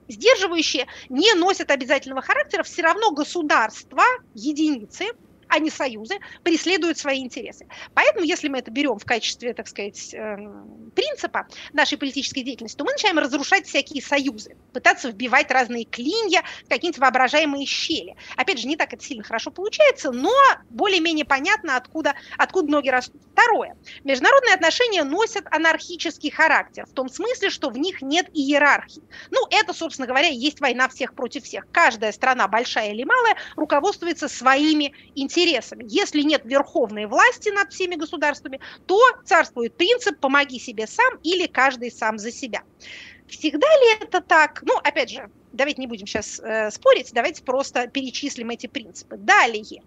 сдерживающие, 0.07 0.87
не 1.09 1.33
носят 1.33 1.71
обязательного 1.71 2.21
характера, 2.21 2.63
все 2.63 2.81
равно 2.81 3.11
государства, 3.11 4.03
единицы– 4.33 5.07
а 5.49 5.59
не 5.59 5.69
союзы, 5.69 6.19
преследуют 6.43 6.97
свои 6.97 7.19
интересы. 7.19 7.67
Поэтому, 7.93 8.25
если 8.25 8.47
мы 8.47 8.59
это 8.59 8.71
берем 8.71 8.97
в 8.97 9.05
качестве, 9.05 9.53
так 9.53 9.67
сказать, 9.67 10.13
эм, 10.13 10.91
принципа 10.95 11.47
нашей 11.73 11.97
политической 11.97 12.41
деятельности, 12.41 12.77
то 12.77 12.83
мы 12.83 12.91
начинаем 12.91 13.19
разрушать 13.19 13.67
всякие 13.67 14.01
союзы, 14.01 14.55
пытаться 14.73 15.09
вбивать 15.09 15.51
разные 15.51 15.85
клинья, 15.85 16.43
какие-нибудь 16.69 16.99
воображаемые 16.99 17.65
щели. 17.65 18.15
Опять 18.35 18.59
же, 18.59 18.67
не 18.67 18.75
так 18.75 18.93
это 18.93 19.03
сильно 19.03 19.23
хорошо 19.23 19.51
получается, 19.51 20.11
но 20.11 20.33
более-менее 20.69 21.25
понятно, 21.25 21.77
откуда, 21.77 22.15
откуда 22.37 22.71
ноги 22.71 22.89
растут. 22.89 23.21
Второе. 23.31 23.77
Международные 24.03 24.55
отношения 24.55 25.03
носят 25.03 25.45
анархический 25.51 26.31
характер, 26.31 26.85
в 26.85 26.93
том 26.93 27.09
смысле, 27.09 27.49
что 27.49 27.69
в 27.69 27.77
них 27.77 28.01
нет 28.01 28.27
иерархии. 28.33 29.03
Ну, 29.31 29.41
это, 29.49 29.73
собственно 29.73 30.07
говоря, 30.07 30.27
есть 30.27 30.59
война 30.59 30.89
всех 30.89 31.13
против 31.13 31.43
всех. 31.43 31.67
Каждая 31.71 32.11
страна, 32.11 32.47
большая 32.47 32.91
или 32.91 33.03
малая, 33.03 33.35
руководствуется 33.55 34.27
своими 34.27 34.93
интересами 35.15 35.46
интересами. 35.47 35.85
Если 35.87 36.21
нет 36.21 36.41
верховной 36.45 37.05
власти 37.05 37.49
над 37.49 37.71
всеми 37.71 37.95
государствами, 37.95 38.59
то 38.85 38.99
царствует 39.25 39.75
принцип 39.75 40.19
«помоги 40.19 40.59
себе 40.59 40.87
сам» 40.87 41.19
или 41.23 41.47
«каждый 41.47 41.91
сам 41.91 42.17
за 42.17 42.31
себя». 42.31 42.63
Всегда 43.27 43.67
ли 43.67 43.97
это 44.01 44.21
так? 44.21 44.63
Ну, 44.63 44.77
опять 44.77 45.09
же, 45.09 45.29
давайте 45.51 45.81
не 45.81 45.87
будем 45.87 46.07
сейчас 46.07 46.39
э, 46.39 46.71
спорить, 46.71 47.11
давайте 47.13 47.43
просто 47.43 47.87
перечислим 47.87 48.49
эти 48.51 48.67
принципы. 48.67 49.17
Далее. 49.17 49.83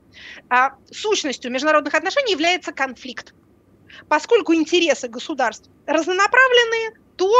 А, 0.51 0.75
сущностью 0.91 1.51
международных 1.51 1.95
отношений 1.95 2.33
является 2.33 2.73
конфликт. 2.73 3.35
Поскольку 4.09 4.55
интересы 4.55 5.09
государств 5.09 5.71
разнонаправленные, 5.87 6.93
то 7.17 7.33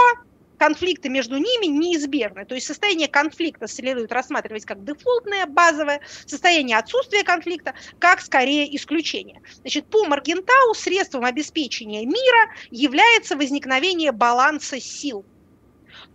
конфликты 0.61 1.09
между 1.09 1.39
ними 1.39 1.67
неизбежны. 1.67 2.45
То 2.45 2.55
есть 2.55 2.67
состояние 2.67 3.09
конфликта 3.09 3.67
следует 3.67 4.13
рассматривать 4.13 4.67
как 4.67 4.85
дефолтное, 4.85 5.47
базовое, 5.47 6.03
состояние 6.27 6.77
отсутствия 6.77 7.25
конфликта 7.25 7.73
как 7.99 8.21
скорее 8.21 8.77
исключение. 8.77 9.41
Значит, 9.63 9.87
по 9.87 10.05
Маргентау 10.05 10.75
средством 10.75 11.25
обеспечения 11.25 12.05
мира 12.05 12.55
является 12.71 13.37
возникновение 13.37 14.13
баланса 14.13 14.79
сил. 14.81 15.25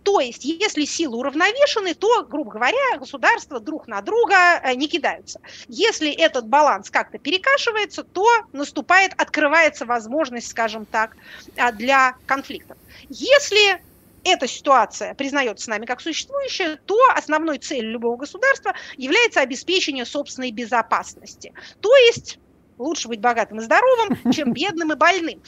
То 0.04 0.20
есть, 0.20 0.44
если 0.44 0.84
силы 0.84 1.18
уравновешены, 1.18 1.94
то, 1.94 2.22
грубо 2.22 2.52
говоря, 2.52 2.98
государства 2.98 3.58
друг 3.58 3.88
на 3.88 4.00
друга 4.00 4.60
э, 4.62 4.74
не 4.76 4.86
кидаются. 4.86 5.40
Если 5.66 6.12
этот 6.12 6.46
баланс 6.46 6.90
как-то 6.90 7.18
перекашивается, 7.18 8.04
то 8.04 8.24
наступает, 8.52 9.12
открывается 9.18 9.84
возможность, 9.84 10.48
скажем 10.48 10.86
так, 10.86 11.16
э, 11.56 11.72
для 11.72 12.14
конфликтов. 12.26 12.76
Если 13.08 13.80
эта 14.26 14.46
ситуация 14.46 15.14
признается 15.14 15.70
нами 15.70 15.86
как 15.86 16.00
существующая, 16.00 16.76
то 16.86 16.98
основной 17.14 17.58
целью 17.58 17.92
любого 17.92 18.16
государства 18.16 18.74
является 18.96 19.40
обеспечение 19.40 20.04
собственной 20.04 20.50
безопасности. 20.50 21.52
То 21.80 21.94
есть 21.96 22.38
лучше 22.78 23.08
быть 23.08 23.20
богатым 23.20 23.58
и 23.58 23.62
здоровым, 23.62 24.32
чем 24.32 24.52
бедным 24.54 24.92
и 24.92 24.96
больным. 24.96 25.42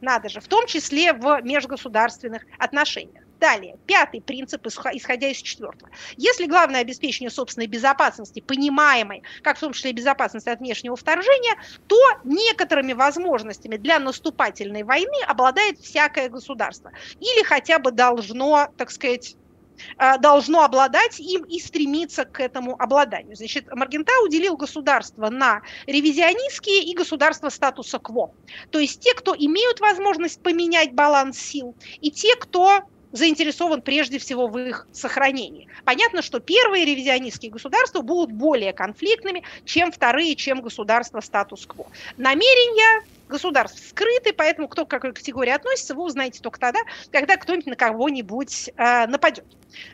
Надо 0.00 0.28
же, 0.28 0.40
в 0.40 0.48
том 0.48 0.66
числе 0.66 1.12
в 1.12 1.40
межгосударственных 1.42 2.42
отношениях. 2.58 3.23
Далее, 3.44 3.76
пятый 3.86 4.22
принцип, 4.22 4.66
исходя 4.66 5.28
из 5.28 5.36
четвертого. 5.36 5.90
Если 6.16 6.46
главное 6.46 6.80
обеспечение 6.80 7.28
собственной 7.28 7.66
безопасности, 7.66 8.40
понимаемой, 8.40 9.22
как 9.42 9.58
в 9.58 9.60
том 9.60 9.74
числе 9.74 9.90
и 9.90 9.92
безопасности 9.92 10.48
от 10.48 10.60
внешнего 10.60 10.96
вторжения, 10.96 11.54
то 11.86 11.98
некоторыми 12.24 12.94
возможностями 12.94 13.76
для 13.76 13.98
наступательной 13.98 14.82
войны 14.82 15.22
обладает 15.26 15.78
всякое 15.78 16.30
государство. 16.30 16.90
Или 17.20 17.44
хотя 17.44 17.78
бы 17.78 17.90
должно, 17.90 18.72
так 18.78 18.90
сказать, 18.90 19.36
Э, 19.98 20.18
должно 20.18 20.64
обладать 20.64 21.20
им 21.20 21.44
и 21.44 21.58
стремиться 21.58 22.24
к 22.24 22.40
этому 22.40 22.80
обладанию. 22.80 23.36
Значит, 23.36 23.72
Маргента 23.72 24.12
уделил 24.24 24.56
государство 24.56 25.30
на 25.30 25.62
ревизионистские 25.86 26.84
и 26.84 26.94
государства 26.94 27.48
статуса 27.48 27.98
кво. 27.98 28.32
То 28.70 28.78
есть 28.78 29.00
те, 29.00 29.14
кто 29.14 29.34
имеют 29.36 29.80
возможность 29.80 30.40
поменять 30.42 30.92
баланс 30.92 31.38
сил, 31.38 31.74
и 32.00 32.10
те, 32.10 32.36
кто 32.36 32.82
заинтересован 33.14 33.80
прежде 33.80 34.18
всего 34.18 34.48
в 34.48 34.58
их 34.58 34.86
сохранении. 34.92 35.68
Понятно, 35.84 36.20
что 36.20 36.40
первые 36.40 36.84
ревизионистские 36.84 37.52
государства 37.52 38.02
будут 38.02 38.32
более 38.32 38.72
конфликтными, 38.72 39.44
чем 39.64 39.92
вторые, 39.92 40.34
чем 40.34 40.60
государства 40.60 41.20
статус-кво. 41.20 41.86
Намерения 42.16 43.06
государств 43.28 43.88
скрыты, 43.88 44.32
поэтому 44.32 44.66
кто 44.66 44.84
к 44.84 44.90
какой 44.90 45.12
категории 45.12 45.52
относится, 45.52 45.94
вы 45.94 46.02
узнаете 46.02 46.40
только 46.40 46.58
тогда, 46.58 46.80
когда 47.12 47.36
кто-нибудь 47.36 47.66
на 47.66 47.76
кого-нибудь 47.76 48.70
э, 48.76 49.06
нападет. 49.06 49.46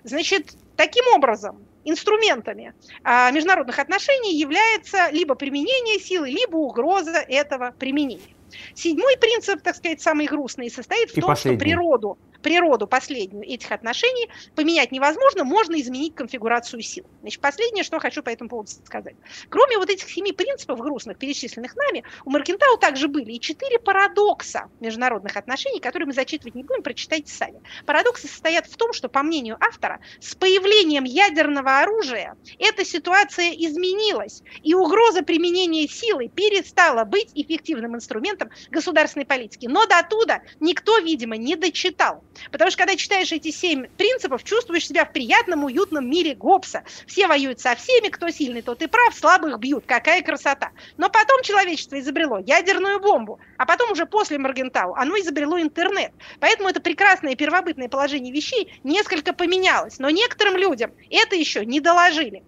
Значит, 0.03 0.55
таким 0.77 1.05
образом, 1.15 1.63
инструментами 1.85 2.73
э, 3.05 3.33
международных 3.33 3.79
отношений 3.79 4.39
является 4.39 5.11
либо 5.11 5.35
применение 5.35 6.01
силы, 6.01 6.31
либо 6.31 6.57
угроза 6.57 7.19
этого 7.29 7.75
применения. 7.79 8.35
Седьмой 8.75 9.17
принцип, 9.19 9.63
так 9.63 9.77
сказать, 9.77 10.01
самый 10.01 10.27
грустный, 10.27 10.71
состоит 10.71 11.11
в 11.11 11.19
и 11.19 11.21
том, 11.21 11.29
последний. 11.29 11.59
что 11.59 11.65
природу 11.65 12.19
природу 12.43 12.87
последнюю 12.87 13.45
этих 13.45 13.71
отношений 13.73 14.29
поменять 14.55 14.93
невозможно, 14.93 15.45
можно 15.45 15.81
изменить 15.81 16.15
конфигурацию 16.15 16.83
сил. 16.83 17.05
Значит, 17.21 17.41
последнее, 17.41 17.85
что 17.85 17.99
хочу 17.99 18.23
по 18.23 18.31
этому 18.31 18.51
поводу 18.51 18.71
сказать. 18.85 19.17
Кроме 19.49 19.79
вот 19.79 19.91
этих 19.91 20.09
семи 20.09 20.33
принципов 20.33 20.81
грустных, 20.81 21.19
перечисленных 21.19 21.75
нами, 21.77 22.05
у 22.25 22.31
Маркентау 22.31 22.77
также 22.79 23.09
были 23.09 23.33
и 23.33 23.41
четыре 23.41 23.79
парадокса 23.79 24.71
международных 24.81 25.37
отношений, 25.37 25.81
которые 25.81 26.07
мы 26.07 26.13
зачитывать 26.13 26.55
не 26.55 26.63
будем, 26.63 26.83
прочитайте 26.83 27.33
сами. 27.33 27.61
Парадоксы 27.87 28.29
состоят 28.29 28.67
в 28.67 28.77
том, 28.77 28.93
что, 28.93 29.09
по 29.09 29.23
мнению 29.23 29.57
автора, 29.61 30.01
с 30.21 30.35
появлением 30.35 31.05
ядерного 31.05 31.81
оружия 31.81 32.37
эта 32.59 32.85
ситуация 32.85 33.51
изменилась, 33.51 34.43
и 34.63 34.75
угроза 34.75 35.23
применения 35.23 35.87
силы 35.89 36.29
перестала 36.29 37.05
быть 37.05 37.31
эффективным 37.35 37.97
инструментом 37.97 38.51
государственной 38.71 39.27
политики. 39.27 39.67
Но 39.67 39.87
до 39.87 40.03
туда 40.09 40.43
никто, 40.61 40.99
видимо, 40.99 41.37
не 41.37 41.57
дочитал. 41.57 42.25
Потому 42.51 42.71
что 42.71 42.79
когда 42.79 42.97
читаешь 42.97 43.33
эти 43.33 43.51
семь 43.51 43.87
принципов, 43.97 44.45
чувствуешь 44.45 44.87
себя 44.87 45.05
в 45.05 45.13
приятном, 45.13 45.65
уютном 45.65 46.09
мире 46.09 46.35
Гоббса. 46.35 46.83
Все 47.07 47.27
воюют 47.27 47.61
со 47.61 47.75
всеми, 47.75 48.09
кто 48.09 48.31
сильный, 48.31 48.63
тот 48.63 48.83
и 48.83 48.87
прав, 48.87 49.15
слабых 49.15 49.59
бьют. 49.59 49.85
Какая 49.87 50.23
красота. 50.23 50.71
Но 50.97 51.11
потом 51.11 51.43
человечество 51.43 51.99
изобрело 52.01 52.39
ядерную 52.39 53.01
бомбу, 53.01 53.41
а 53.57 53.67
потом 53.67 53.93
уже 53.93 54.07
после 54.07 54.39
Маргентау 54.39 54.95
оно 54.95 55.19
изобрело 55.19 55.61
интернет. 55.61 56.13
Поэтому 56.39 56.69
это 56.69 56.81
прекрасное 56.81 57.35
первобытное 57.37 57.89
положение 57.89 58.33
вещей 58.33 58.73
несколько 58.85 59.33
поменялось. 59.33 59.99
Но 59.99 60.11
некоторым 60.11 60.57
людям 60.57 60.93
это 61.11 61.37
еще 61.37 61.65
не 61.65 61.81
доложили. 61.81 62.43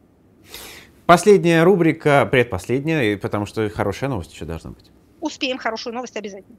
Последняя 1.07 1.65
рубрика, 1.65 2.27
предпоследняя, 2.31 3.17
потому 3.19 3.45
что 3.47 3.69
хорошая 3.69 4.09
новость 4.09 4.33
еще 4.33 4.45
должна 4.45 4.71
быть. 4.71 4.91
Успеем 5.21 5.59
хорошую 5.59 5.95
новость 5.95 6.17
обязательно. 6.17 6.57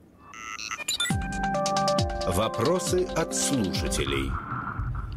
Вопросы 2.28 3.06
от 3.18 3.36
слушателей. 3.36 4.32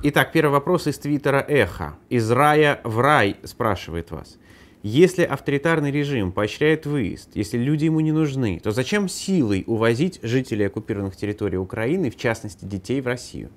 Итак, 0.02 0.32
первый 0.32 0.50
вопрос 0.50 0.88
из 0.88 0.98
твиттера 0.98 1.38
Эхо. 1.38 1.96
Из 2.08 2.28
рая 2.32 2.80
в 2.82 2.98
рай 2.98 3.36
спрашивает 3.44 4.10
вас. 4.10 4.38
Если 4.82 5.22
авторитарный 5.22 5.92
режим 5.92 6.32
поощряет 6.32 6.84
выезд, 6.84 7.30
если 7.34 7.58
люди 7.58 7.84
ему 7.84 8.00
не 8.00 8.10
нужны, 8.10 8.58
то 8.58 8.72
зачем 8.72 9.08
силой 9.08 9.62
увозить 9.68 10.18
жителей 10.22 10.66
оккупированных 10.66 11.16
территорий 11.16 11.58
Украины, 11.58 12.10
в 12.10 12.16
частности 12.16 12.64
детей, 12.64 13.00
в 13.00 13.06
Россию? 13.06 13.50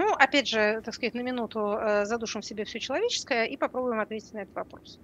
Ну, 0.00 0.14
опять 0.14 0.48
же, 0.48 0.80
так 0.82 0.94
сказать, 0.94 1.12
на 1.12 1.20
минуту 1.20 1.76
э, 1.78 2.06
задушим 2.06 2.40
в 2.40 2.46
себе 2.46 2.64
все 2.64 2.80
человеческое 2.80 3.44
и 3.44 3.58
попробуем 3.58 4.00
ответить 4.00 4.32
на 4.32 4.38
этот 4.38 4.54
вопрос. 4.54 4.98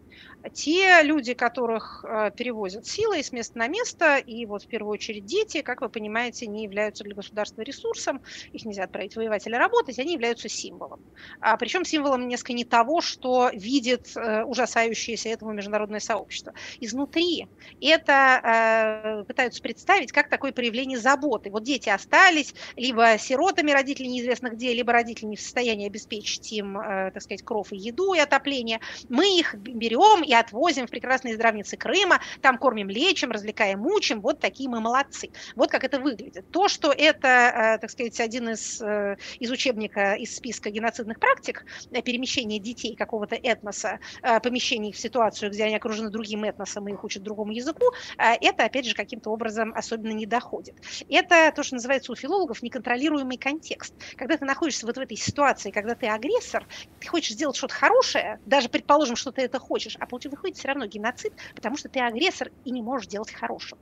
Те 0.54 1.02
люди, 1.02 1.34
которых 1.34 2.02
э, 2.02 2.30
перевозят 2.34 2.86
силой 2.86 3.22
с 3.22 3.30
места 3.30 3.58
на 3.58 3.68
место, 3.68 4.16
и 4.16 4.46
вот 4.46 4.62
в 4.62 4.68
первую 4.68 4.94
очередь 4.94 5.26
дети, 5.26 5.60
как 5.60 5.82
вы 5.82 5.90
понимаете, 5.90 6.46
не 6.46 6.64
являются 6.64 7.04
для 7.04 7.14
государства 7.14 7.60
ресурсом, 7.60 8.22
их 8.52 8.64
нельзя 8.64 8.84
отправить 8.84 9.16
воевать 9.16 9.46
или 9.46 9.54
работать, 9.54 9.98
они 9.98 10.14
являются 10.14 10.48
символом. 10.48 11.00
А, 11.40 11.58
причем 11.58 11.84
символом 11.84 12.26
несколько 12.26 12.54
не 12.54 12.64
того, 12.64 13.02
что 13.02 13.50
видит 13.52 14.16
э, 14.16 14.44
ужасающееся 14.44 15.28
этому 15.28 15.52
международное 15.52 16.00
сообщество. 16.00 16.54
Изнутри 16.80 17.48
это 17.82 19.24
пытаются 19.28 19.60
представить 19.60 20.10
как 20.10 20.30
такое 20.30 20.52
проявление 20.52 20.98
заботы. 20.98 21.50
Вот 21.50 21.64
дети 21.64 21.90
остались, 21.90 22.54
либо 22.76 23.18
сиротами 23.18 23.72
родителей 23.72 24.08
неизвестно 24.08 24.48
где, 24.48 24.72
либо 24.72 24.85
родители 24.92 25.26
не 25.26 25.36
в 25.36 25.40
состоянии 25.40 25.86
обеспечить 25.86 26.52
им, 26.52 26.78
э, 26.78 27.10
так 27.12 27.22
сказать, 27.22 27.42
кров 27.42 27.72
и 27.72 27.76
еду, 27.76 28.14
и 28.14 28.18
отопление, 28.18 28.80
мы 29.08 29.38
их 29.38 29.54
берем 29.54 30.22
и 30.22 30.32
отвозим 30.32 30.86
в 30.86 30.90
прекрасные 30.90 31.34
здравницы 31.34 31.76
Крыма, 31.76 32.20
там 32.40 32.58
кормим, 32.58 32.88
лечим, 32.88 33.30
развлекаем, 33.30 33.80
мучим, 33.80 34.20
вот 34.20 34.40
такие 34.40 34.68
мы 34.68 34.80
молодцы. 34.80 35.30
Вот 35.54 35.70
как 35.70 35.84
это 35.84 36.00
выглядит. 36.00 36.50
То, 36.50 36.68
что 36.68 36.92
это, 36.92 37.28
э, 37.28 37.78
так 37.78 37.90
сказать, 37.90 38.18
один 38.20 38.50
из, 38.50 38.80
э, 38.80 39.16
из 39.38 39.50
учебника, 39.50 40.14
из 40.14 40.36
списка 40.36 40.70
геноцидных 40.70 41.18
практик, 41.18 41.64
перемещение 42.04 42.58
детей 42.58 42.94
какого-то 42.94 43.36
этноса, 43.36 43.98
помещение 44.42 44.90
их 44.90 44.96
в 44.96 45.00
ситуацию, 45.00 45.50
где 45.50 45.64
они 45.64 45.76
окружены 45.76 46.10
другим 46.10 46.44
этносом 46.44 46.88
и 46.88 46.92
их 46.92 47.04
учат 47.04 47.22
другому 47.22 47.52
языку, 47.52 47.86
это, 48.16 48.64
опять 48.64 48.86
же, 48.86 48.94
каким-то 48.94 49.30
образом 49.30 49.72
особенно 49.74 50.12
не 50.12 50.26
доходит. 50.26 50.74
Это 51.08 51.52
то, 51.54 51.62
что 51.62 51.74
называется 51.74 52.12
у 52.12 52.14
филологов 52.14 52.62
неконтролируемый 52.62 53.38
контекст. 53.38 53.94
Когда 54.16 54.36
ты 54.36 54.44
находишься 54.44 54.65
находишься 54.66 54.86
вот 54.86 54.96
в 54.96 55.00
этой 55.00 55.16
ситуации, 55.16 55.70
когда 55.70 55.94
ты 55.94 56.08
агрессор, 56.08 56.66
ты 56.98 57.06
хочешь 57.06 57.34
сделать 57.34 57.56
что-то 57.56 57.74
хорошее, 57.74 58.40
даже 58.46 58.68
предположим, 58.68 59.14
что 59.14 59.30
ты 59.30 59.42
это 59.42 59.58
хочешь, 59.60 59.96
а 60.00 60.06
получается 60.06 60.36
выходит 60.36 60.56
все 60.56 60.68
равно 60.68 60.86
геноцид, 60.86 61.32
потому 61.54 61.76
что 61.76 61.88
ты 61.88 62.00
агрессор 62.00 62.50
и 62.64 62.72
не 62.72 62.82
можешь 62.82 63.06
делать 63.06 63.30
хорошего. 63.32 63.78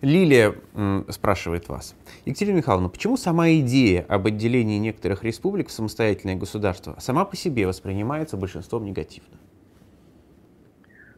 Лилия 0.00 0.54
спрашивает 1.08 1.68
вас. 1.68 1.94
Екатерина 2.24 2.56
Михайловна, 2.56 2.88
почему 2.88 3.16
сама 3.16 3.50
идея 3.50 4.04
об 4.08 4.26
отделении 4.26 4.78
некоторых 4.78 5.22
республик 5.22 5.68
в 5.68 5.72
самостоятельное 5.72 6.34
государство 6.34 6.96
сама 6.98 7.24
по 7.24 7.36
себе 7.36 7.66
воспринимается 7.66 8.36
большинством 8.36 8.84
негативно? 8.84 9.38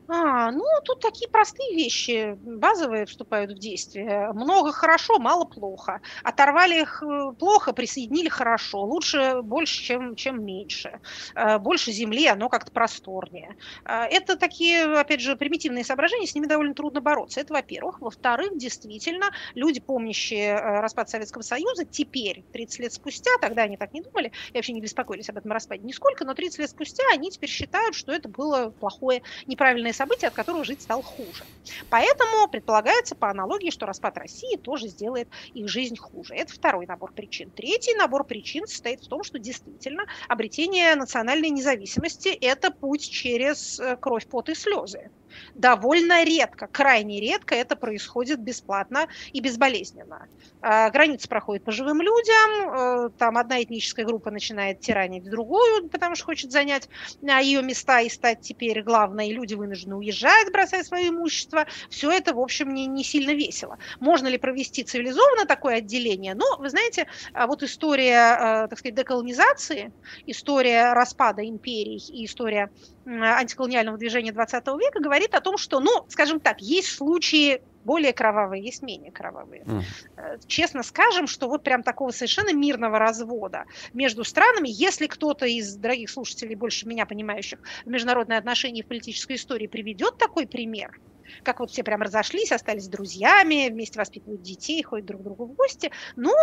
А, 0.08 0.52
ну, 0.52 0.62
тут 0.84 1.00
такие 1.00 1.28
простые 1.28 1.74
вещи, 1.74 2.36
базовые 2.38 3.06
вступают 3.06 3.50
в 3.50 3.58
действие. 3.58 4.30
Много 4.34 4.70
хорошо, 4.70 5.18
мало 5.18 5.46
плохо. 5.46 6.00
Оторвали 6.22 6.82
их 6.82 7.02
э, 7.02 7.32
плохо, 7.36 7.72
присоединили 7.72 8.28
хорошо. 8.28 8.82
Лучше 8.82 9.40
больше, 9.42 9.82
чем, 9.82 10.14
чем 10.14 10.44
меньше. 10.44 11.00
Э, 11.34 11.58
больше 11.58 11.90
земли, 11.90 12.28
оно 12.28 12.48
как-то 12.48 12.70
просторнее. 12.70 13.56
Э, 13.84 14.04
это 14.04 14.36
такие, 14.36 14.84
опять 14.84 15.20
же, 15.20 15.34
примитивные 15.34 15.82
соображения, 15.82 16.28
с 16.28 16.36
ними 16.36 16.46
довольно 16.46 16.74
трудно 16.74 17.00
бороться. 17.00 17.40
Это 17.40 17.52
во-первых. 17.54 18.00
Во-вторых, 18.00 18.56
действительно, 18.56 19.26
люди, 19.56 19.80
помнящие 19.80 20.54
распад 20.56 21.10
Советского 21.10 21.42
Союза, 21.42 21.84
теперь, 21.84 22.44
30 22.52 22.78
лет 22.78 22.92
спустя, 22.92 23.30
тогда 23.40 23.62
они 23.62 23.76
так 23.76 23.92
не 23.92 24.02
думали, 24.02 24.30
и 24.52 24.56
вообще 24.56 24.72
не 24.72 24.80
беспокоились 24.80 25.28
об 25.30 25.38
этом 25.38 25.50
распаде 25.50 25.82
нисколько, 25.82 26.24
но 26.24 26.34
30 26.34 26.60
лет 26.60 26.70
спустя 26.70 27.02
они 27.12 27.32
теперь 27.32 27.50
считают, 27.50 27.96
что 27.96 28.12
это 28.12 28.28
было 28.28 28.70
плохое, 28.70 29.22
неправильное 29.46 29.95
событие, 29.96 30.28
от 30.28 30.34
которого 30.34 30.64
жить 30.64 30.82
стал 30.82 31.02
хуже. 31.02 31.44
Поэтому 31.88 32.48
предполагается 32.48 33.16
по 33.16 33.30
аналогии, 33.30 33.70
что 33.70 33.86
распад 33.86 34.16
России 34.18 34.56
тоже 34.56 34.88
сделает 34.88 35.28
их 35.52 35.68
жизнь 35.68 35.96
хуже. 35.96 36.34
Это 36.34 36.52
второй 36.52 36.86
набор 36.86 37.12
причин. 37.14 37.50
Третий 37.52 37.94
набор 37.96 38.24
причин 38.24 38.66
состоит 38.66 39.00
в 39.00 39.08
том, 39.08 39.22
что 39.22 39.38
действительно 39.38 40.04
обретение 40.28 40.94
национальной 40.94 41.50
независимости– 41.50 42.28
это 42.40 42.70
путь 42.70 43.02
через 43.02 43.78
э, 43.78 43.96
кровь, 43.96 44.26
пот 44.28 44.48
и 44.48 44.54
слезы 44.54 45.10
довольно 45.54 46.24
редко, 46.24 46.66
крайне 46.66 47.20
редко 47.20 47.54
это 47.54 47.76
происходит 47.76 48.40
бесплатно 48.40 49.06
и 49.32 49.40
безболезненно. 49.40 50.28
А, 50.62 50.90
границы 50.90 51.28
проходят 51.28 51.64
по 51.64 51.72
живым 51.72 52.00
людям, 52.00 53.06
э, 53.06 53.10
там 53.18 53.36
одна 53.36 53.62
этническая 53.62 54.04
группа 54.04 54.30
начинает 54.30 54.80
тиранить 54.80 55.28
другую, 55.28 55.88
потому 55.88 56.14
что 56.14 56.24
хочет 56.24 56.50
занять 56.50 56.88
а, 57.28 57.40
ее 57.40 57.62
места 57.62 58.00
и 58.00 58.08
стать 58.08 58.40
теперь 58.40 58.82
главной, 58.82 59.28
и 59.28 59.32
люди 59.32 59.54
вынуждены 59.54 59.96
уезжать, 59.96 60.50
бросая 60.52 60.82
свое 60.82 61.08
имущество. 61.08 61.66
Все 61.90 62.10
это, 62.10 62.34
в 62.34 62.40
общем, 62.40 62.72
не, 62.74 62.86
не 62.86 63.04
сильно 63.04 63.32
весело. 63.32 63.78
Можно 64.00 64.28
ли 64.28 64.38
провести 64.38 64.82
цивилизованно 64.82 65.46
такое 65.46 65.76
отделение? 65.76 66.34
Но, 66.34 66.56
вы 66.58 66.70
знаете, 66.70 67.06
а 67.32 67.46
вот 67.46 67.62
история, 67.62 68.64
э, 68.64 68.68
так 68.68 68.78
сказать, 68.78 68.94
деколонизации, 68.94 69.92
история 70.26 70.92
распада 70.94 71.46
империй 71.46 72.02
и 72.08 72.24
история 72.24 72.70
антиколониального 73.06 73.96
движения 73.96 74.32
20 74.32 74.66
века 74.66 75.00
говорит 75.00 75.34
о 75.34 75.40
том, 75.40 75.56
что, 75.56 75.80
ну, 75.80 76.06
скажем 76.08 76.40
так, 76.40 76.60
есть 76.60 76.88
случаи 76.88 77.62
более 77.84 78.12
кровавые, 78.12 78.64
есть 78.64 78.82
менее 78.82 79.12
кровавые. 79.12 79.62
Mm. 79.62 80.40
Честно 80.48 80.82
скажем, 80.82 81.28
что 81.28 81.48
вот 81.48 81.62
прям 81.62 81.84
такого 81.84 82.10
совершенно 82.10 82.52
мирного 82.52 82.98
развода 82.98 83.64
между 83.94 84.24
странами, 84.24 84.68
если 84.68 85.06
кто-то 85.06 85.46
из 85.46 85.76
дорогих 85.76 86.10
слушателей, 86.10 86.56
больше 86.56 86.88
меня 86.88 87.06
понимающих 87.06 87.60
в 87.84 87.88
международные 87.88 88.38
отношения 88.38 88.80
и 88.80 88.82
в 88.82 88.88
политической 88.88 89.36
истории 89.36 89.68
приведет 89.68 90.18
такой 90.18 90.48
пример, 90.48 90.98
как 91.44 91.60
вот 91.60 91.70
все 91.70 91.84
прям 91.84 92.02
разошлись, 92.02 92.50
остались 92.50 92.88
друзьями, 92.88 93.68
вместе 93.70 94.00
воспитывают 94.00 94.42
детей, 94.42 94.82
ходят 94.82 95.06
друг 95.06 95.20
к 95.20 95.24
другу 95.24 95.46
в 95.46 95.54
гости, 95.54 95.92
ну, 96.16 96.34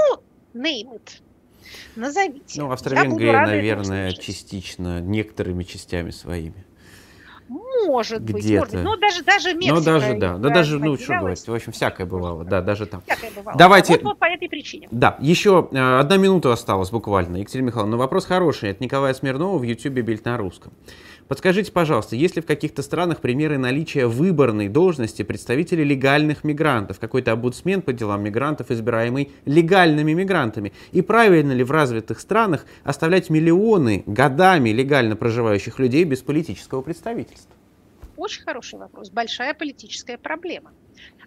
name 0.54 0.96
it. 0.96 1.22
Назовите. 1.96 2.62
Ну, 2.62 2.72
Австро-Венгрия, 2.72 3.46
наверное, 3.46 4.12
частично, 4.12 5.00
некоторыми 5.00 5.64
частями 5.64 6.12
своими. 6.12 6.66
Может 7.86 8.22
быть, 8.22 8.46
может 8.50 8.74
быть. 8.74 8.84
Ну, 8.84 8.96
даже, 8.98 9.24
даже 9.24 9.54
Мексика. 9.54 9.76
Ну, 9.76 9.82
даже, 9.82 10.14
да. 10.16 10.38
Да, 10.38 10.50
даже, 10.50 10.80
ну, 10.80 10.98
что 10.98 11.20
говорить, 11.20 11.46
в 11.46 11.54
общем, 11.54 11.72
всякое 11.72 12.06
бывало. 12.06 12.44
Да, 12.46 12.62
даже 12.62 12.86
там. 12.86 13.02
Всякое 13.06 13.32
бывало. 13.32 13.58
Давайте. 13.58 13.94
Вот, 13.94 14.04
вот 14.04 14.20
по 14.20 14.26
этой 14.26 14.48
причине. 14.48 14.88
Да, 14.92 15.18
еще 15.20 15.68
э, 15.72 16.00
одна 16.00 16.18
минута 16.18 16.54
осталась 16.54 16.90
буквально. 16.90 17.38
Екатерина 17.38 17.68
Михайловна, 17.68 17.92
но 17.92 17.98
вопрос 17.98 18.26
хороший. 18.26 18.70
Это 18.70 18.84
Николая 18.84 19.14
Смирнова 19.14 19.58
в 19.58 19.64
Ютьюбе 19.64 20.02
«Бильд 20.02 20.24
на 20.26 20.38
русском». 20.38 20.72
Подскажите, 21.34 21.72
пожалуйста, 21.72 22.16
есть 22.16 22.36
ли 22.36 22.44
в 22.44 22.46
каких-то 22.46 22.84
странах 22.84 23.20
примеры 23.20 23.58
наличия 23.58 24.06
выборной 24.06 24.70
должности 24.70 25.24
представителей 25.24 25.84
легальных 25.84 26.44
мигрантов? 26.44 27.00
Какой-то 27.00 27.32
обудсмен 27.32 27.82
по 27.82 27.92
делам 27.92 28.24
мигрантов, 28.24 28.70
избираемый 28.70 29.32
легальными 29.46 30.14
мигрантами? 30.14 30.74
И 30.92 31.02
правильно 31.02 31.52
ли 31.52 31.64
в 31.64 31.72
развитых 31.72 32.20
странах 32.20 32.68
оставлять 32.84 33.32
миллионы 33.32 34.04
годами 34.06 34.70
легально 34.70 35.16
проживающих 35.16 35.80
людей 35.80 36.04
без 36.04 36.22
политического 36.22 36.84
представительства? 36.84 37.52
Очень 38.16 38.44
хороший 38.44 38.78
вопрос. 38.78 39.10
Большая 39.10 39.56
политическая 39.56 40.20
проблема. 40.20 40.70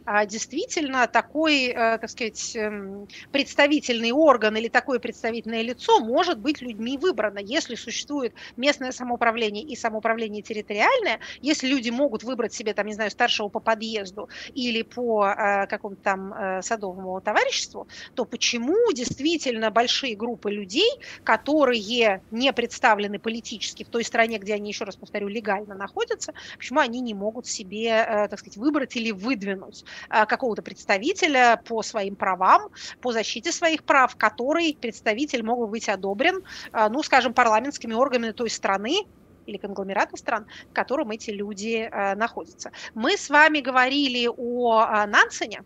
А 0.09 0.24
действительно 0.24 1.09
такой, 1.09 1.64
э, 1.66 1.98
так 1.98 2.09
сказать, 2.09 2.54
эм, 2.54 3.09
представительный 3.32 4.12
орган 4.12 4.57
или 4.57 4.68
такое 4.68 5.00
представительное 5.00 5.62
лицо 5.62 5.98
может 5.98 6.38
быть 6.38 6.61
людьми 6.62 6.96
выбрано, 6.96 7.40
если 7.40 7.74
существует 7.74 8.32
местное 8.57 8.92
самоуправление 8.92 9.64
и 9.64 9.74
самоуправление 9.74 10.42
территориальное, 10.44 11.18
если 11.40 11.66
люди 11.66 11.90
могут 11.90 12.22
выбрать 12.22 12.52
себе, 12.52 12.72
там, 12.72 12.86
не 12.86 12.94
знаю, 12.94 13.11
старшего 13.11 13.48
по 13.48 13.59
подъезду 13.59 14.28
или 14.54 14.82
по 14.82 15.26
э, 15.26 15.66
какому-то 15.66 16.00
там 16.02 16.32
э, 16.32 16.62
садовому 16.62 17.20
товариществу, 17.20 17.88
то 18.14 18.26
почему 18.26 18.76
действительно 18.92 19.72
большие 19.72 20.14
группы 20.14 20.52
людей, 20.52 20.88
которые 21.24 22.22
не 22.30 22.52
представлены 22.52 23.18
политически 23.18 23.82
в 23.82 23.88
той 23.88 24.04
стране, 24.04 24.38
где 24.38 24.54
они, 24.54 24.68
еще 24.70 24.84
раз 24.84 24.96
повторю, 24.96 25.26
легально 25.26 25.74
находятся, 25.74 26.32
почему 26.59 26.78
они 26.78 27.00
не 27.00 27.14
могут 27.14 27.46
себе, 27.46 28.04
так 28.30 28.38
сказать, 28.38 28.57
выбрать 28.57 28.94
или 28.94 29.11
выдвинуть 29.11 29.84
какого-то 30.09 30.62
представителя 30.62 31.61
по 31.64 31.82
своим 31.82 32.16
правам, 32.16 32.70
по 33.01 33.12
защите 33.12 33.53
своих 33.53 33.84
прав, 33.84 34.16
который 34.16 34.76
представитель 34.80 35.42
мог 35.42 35.59
бы 35.59 35.66
быть 35.66 35.88
одобрен, 35.88 36.42
э, 36.72 36.88
ну, 36.88 37.03
скажем, 37.03 37.34
парламентскими 37.34 37.94
органами 37.94 38.32
той 38.32 38.51
страны, 38.51 39.07
или 39.47 39.59
конгломерата 39.59 40.16
стран, 40.16 40.47
в 40.70 40.74
котором 40.74 41.11
эти 41.11 41.30
люди 41.30 41.88
э, 41.90 42.14
находятся. 42.16 42.72
Мы 42.94 43.16
с 43.16 43.30
вами 43.30 43.61
говорили 43.61 44.28
о 44.28 44.84
э, 44.84 45.07
Нансене, 45.07 45.62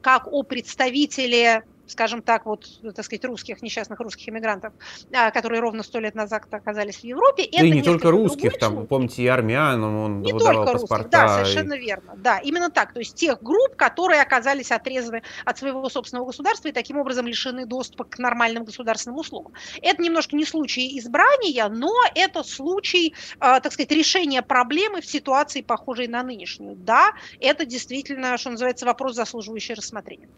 как 0.00 0.28
о 0.30 0.42
представителе 0.42 1.64
скажем 1.92 2.22
так, 2.22 2.46
вот, 2.46 2.66
так 2.82 3.04
сказать, 3.04 3.24
русских, 3.24 3.62
несчастных 3.62 4.00
русских 4.00 4.28
иммигрантов, 4.28 4.72
а, 5.12 5.30
которые 5.30 5.60
ровно 5.60 5.82
сто 5.82 6.00
лет 6.00 6.14
назад 6.14 6.42
оказались 6.50 6.96
в 6.96 7.04
Европе. 7.04 7.48
Да 7.52 7.64
и 7.64 7.70
не 7.70 7.82
только 7.82 8.10
русских, 8.10 8.58
там, 8.58 8.86
помните, 8.86 9.22
и 9.22 9.26
армян, 9.26 9.82
он 9.82 10.22
не 10.22 10.32
выдавал 10.32 10.66
только 10.66 10.80
паспорта. 10.80 11.04
Русских, 11.04 11.10
да, 11.10 11.28
совершенно 11.44 11.74
и... 11.74 11.80
верно. 11.80 12.14
Да, 12.16 12.38
именно 12.38 12.70
так. 12.70 12.92
То 12.92 12.98
есть 12.98 13.14
тех 13.14 13.42
групп, 13.42 13.76
которые 13.76 14.20
оказались 14.20 14.72
отрезаны 14.72 15.22
от 15.44 15.58
своего 15.58 15.88
собственного 15.88 16.26
государства 16.26 16.68
и 16.68 16.72
таким 16.72 16.98
образом 16.98 17.26
лишены 17.26 17.66
доступа 17.66 18.04
к 18.04 18.18
нормальным 18.18 18.64
государственным 18.64 19.18
услугам. 19.18 19.52
Это 19.80 20.02
немножко 20.02 20.34
не 20.36 20.44
случай 20.44 20.98
избрания, 20.98 21.68
но 21.68 21.92
это 22.14 22.42
случай, 22.42 23.14
а, 23.38 23.60
так 23.60 23.72
сказать, 23.72 23.92
решения 23.92 24.42
проблемы 24.42 25.00
в 25.00 25.06
ситуации, 25.06 25.62
похожей 25.62 26.08
на 26.08 26.22
нынешнюю. 26.22 26.76
Да, 26.76 27.12
это 27.40 27.64
действительно, 27.66 28.36
что 28.38 28.50
называется, 28.50 28.86
вопрос, 28.86 29.14
заслуживающий 29.14 29.74
рассмотрения. 29.74 30.28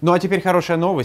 Ну 0.00 0.12
а 0.12 0.18
теперь 0.18 0.40
хорошая 0.40 0.76
новость. 0.76 0.97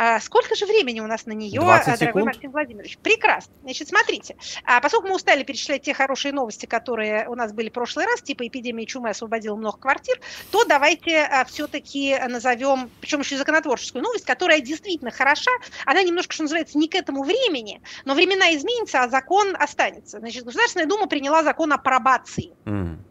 А 0.00 0.20
сколько 0.20 0.54
же 0.54 0.64
времени 0.64 1.00
у 1.00 1.08
нас 1.08 1.26
на 1.26 1.32
нее, 1.32 1.60
20 1.60 1.98
дорогой. 1.98 2.22
Максим 2.22 2.52
Владимирович? 2.52 2.98
Прекрасно. 2.98 3.52
Значит, 3.64 3.88
смотрите, 3.88 4.36
а 4.62 4.80
поскольку 4.80 5.08
мы 5.08 5.16
устали 5.16 5.42
перечислять 5.42 5.82
те 5.82 5.92
хорошие 5.92 6.32
новости, 6.32 6.66
которые 6.66 7.28
у 7.28 7.34
нас 7.34 7.52
были 7.52 7.68
в 7.68 7.72
прошлый 7.72 8.06
раз, 8.06 8.22
типа 8.22 8.46
эпидемия 8.46 8.86
чумы 8.86 9.10
освободила 9.10 9.56
много 9.56 9.76
квартир, 9.76 10.20
то 10.52 10.64
давайте 10.64 11.22
а, 11.22 11.44
все-таки 11.46 12.16
назовем, 12.28 12.92
причем 13.00 13.18
еще 13.20 13.36
законотворческую 13.36 14.04
новость, 14.04 14.24
которая 14.24 14.60
действительно 14.60 15.10
хороша. 15.10 15.50
Она 15.84 16.00
немножко, 16.04 16.32
что 16.32 16.44
называется, 16.44 16.78
не 16.78 16.86
к 16.86 16.94
этому 16.94 17.24
времени, 17.24 17.82
но 18.04 18.14
времена 18.14 18.54
изменятся, 18.54 19.02
а 19.02 19.08
закон 19.08 19.56
останется. 19.58 20.20
Значит, 20.20 20.44
Государственная 20.44 20.86
Дума 20.86 21.08
приняла 21.08 21.42
закон 21.42 21.72
о 21.72 21.78
пробации. 21.78 22.52
Mm 22.66 22.98
а 22.98 23.07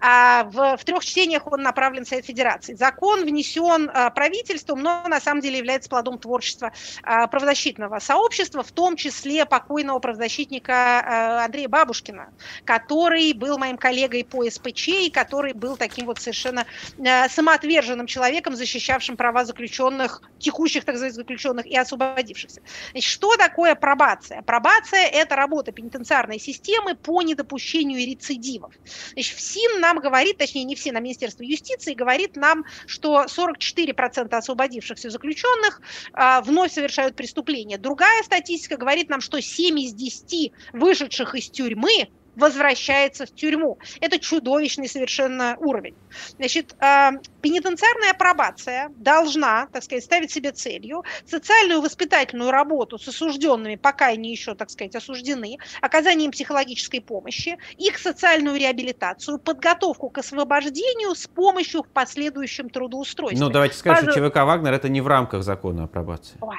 в, 0.00 0.76
в 0.76 0.84
трех 0.84 1.04
чтениях 1.04 1.46
он 1.46 1.62
направлен 1.62 2.04
в 2.04 2.08
Совет 2.08 2.26
Федерации. 2.26 2.74
Закон 2.74 3.24
внесен 3.24 3.90
а, 3.92 4.10
правительством, 4.10 4.82
но 4.82 5.02
на 5.06 5.20
самом 5.20 5.40
деле 5.40 5.58
является 5.58 5.88
плодом 5.88 6.18
творчества 6.18 6.72
а, 7.02 7.26
правозащитного 7.26 7.98
сообщества, 7.98 8.62
в 8.62 8.72
том 8.72 8.96
числе 8.96 9.46
покойного 9.46 9.98
правозащитника 9.98 10.72
а, 10.72 11.44
Андрея 11.44 11.68
Бабушкина, 11.68 12.28
который 12.64 13.32
был 13.32 13.58
моим 13.58 13.76
коллегой 13.76 14.24
по 14.24 14.48
СПЧ 14.48 14.88
и 14.88 15.10
который 15.10 15.52
был 15.52 15.76
таким 15.76 16.06
вот 16.06 16.18
совершенно 16.18 16.66
а, 16.98 17.28
самоотверженным 17.28 18.06
человеком, 18.06 18.56
защищавшим 18.56 19.16
права 19.16 19.44
заключенных, 19.44 20.22
текущих, 20.38 20.84
так 20.84 20.96
сказать, 20.96 21.14
заключенных 21.14 21.66
и 21.66 21.76
освободившихся. 21.76 22.60
Значит, 22.92 23.10
что 23.10 23.36
такое 23.36 23.74
пробация? 23.74 24.42
Пробация– 24.42 25.06
это 25.12 25.36
работа 25.36 25.72
пенитенциарной 25.72 26.38
системы 26.38 26.94
по 26.94 27.22
недопущению 27.22 27.98
рецидивов. 27.98 28.72
Значит, 29.12 29.36
в 29.36 29.40
СИН 29.40 29.80
нам 29.84 30.00
говорит, 30.00 30.38
точнее 30.38 30.64
не 30.64 30.74
все, 30.74 30.92
на 30.92 31.00
Министерство 31.00 31.42
юстиции 31.42 31.92
говорит 31.92 32.36
нам, 32.36 32.64
что 32.86 33.24
44% 33.24 34.34
освободившихся 34.34 35.10
заключенных 35.10 35.82
э, 36.14 36.40
вновь 36.40 36.72
совершают 36.72 37.16
преступления. 37.16 37.76
Другая 37.76 38.22
статистика 38.22 38.78
говорит 38.78 39.10
нам, 39.10 39.20
что 39.20 39.40
7 39.42 39.78
из 39.78 39.92
10 39.92 40.52
вышедших 40.72 41.34
из 41.34 41.50
тюрьмы 41.50 42.08
возвращается 42.36 43.26
в 43.26 43.34
тюрьму. 43.34 43.78
Это 44.00 44.18
чудовищный 44.18 44.88
совершенно 44.88 45.56
уровень. 45.58 45.94
Значит, 46.36 46.74
э, 46.80 47.10
пенитенциарная 47.42 48.14
пробация 48.14 48.90
должна, 48.96 49.66
так 49.72 49.82
сказать, 49.82 50.04
ставить 50.04 50.30
себе 50.30 50.52
целью 50.52 51.04
социальную 51.26 51.80
воспитательную 51.80 52.50
работу 52.50 52.98
с 52.98 53.08
осужденными, 53.08 53.76
пока 53.76 54.06
они 54.06 54.30
еще, 54.30 54.54
так 54.54 54.70
сказать, 54.70 54.94
осуждены, 54.94 55.58
оказанием 55.80 56.30
психологической 56.30 57.00
помощи, 57.00 57.58
их 57.78 57.98
социальную 57.98 58.56
реабилитацию, 58.58 59.38
подготовку 59.38 60.10
к 60.10 60.18
освобождению 60.18 61.14
с 61.14 61.26
помощью 61.26 61.82
в 61.82 61.88
последующем 61.88 62.70
трудоустройстве. 62.70 63.40
Ну, 63.40 63.50
давайте 63.50 63.76
скажем, 63.76 64.10
что 64.10 64.20
ЧВК 64.20 64.36
«Вагнер»— 64.36 64.72
это 64.74 64.88
не 64.88 65.00
в 65.00 65.06
рамках 65.06 65.42
закона 65.42 65.84
о 65.84 65.86
пробации. 65.86 66.36
Ой. 66.40 66.56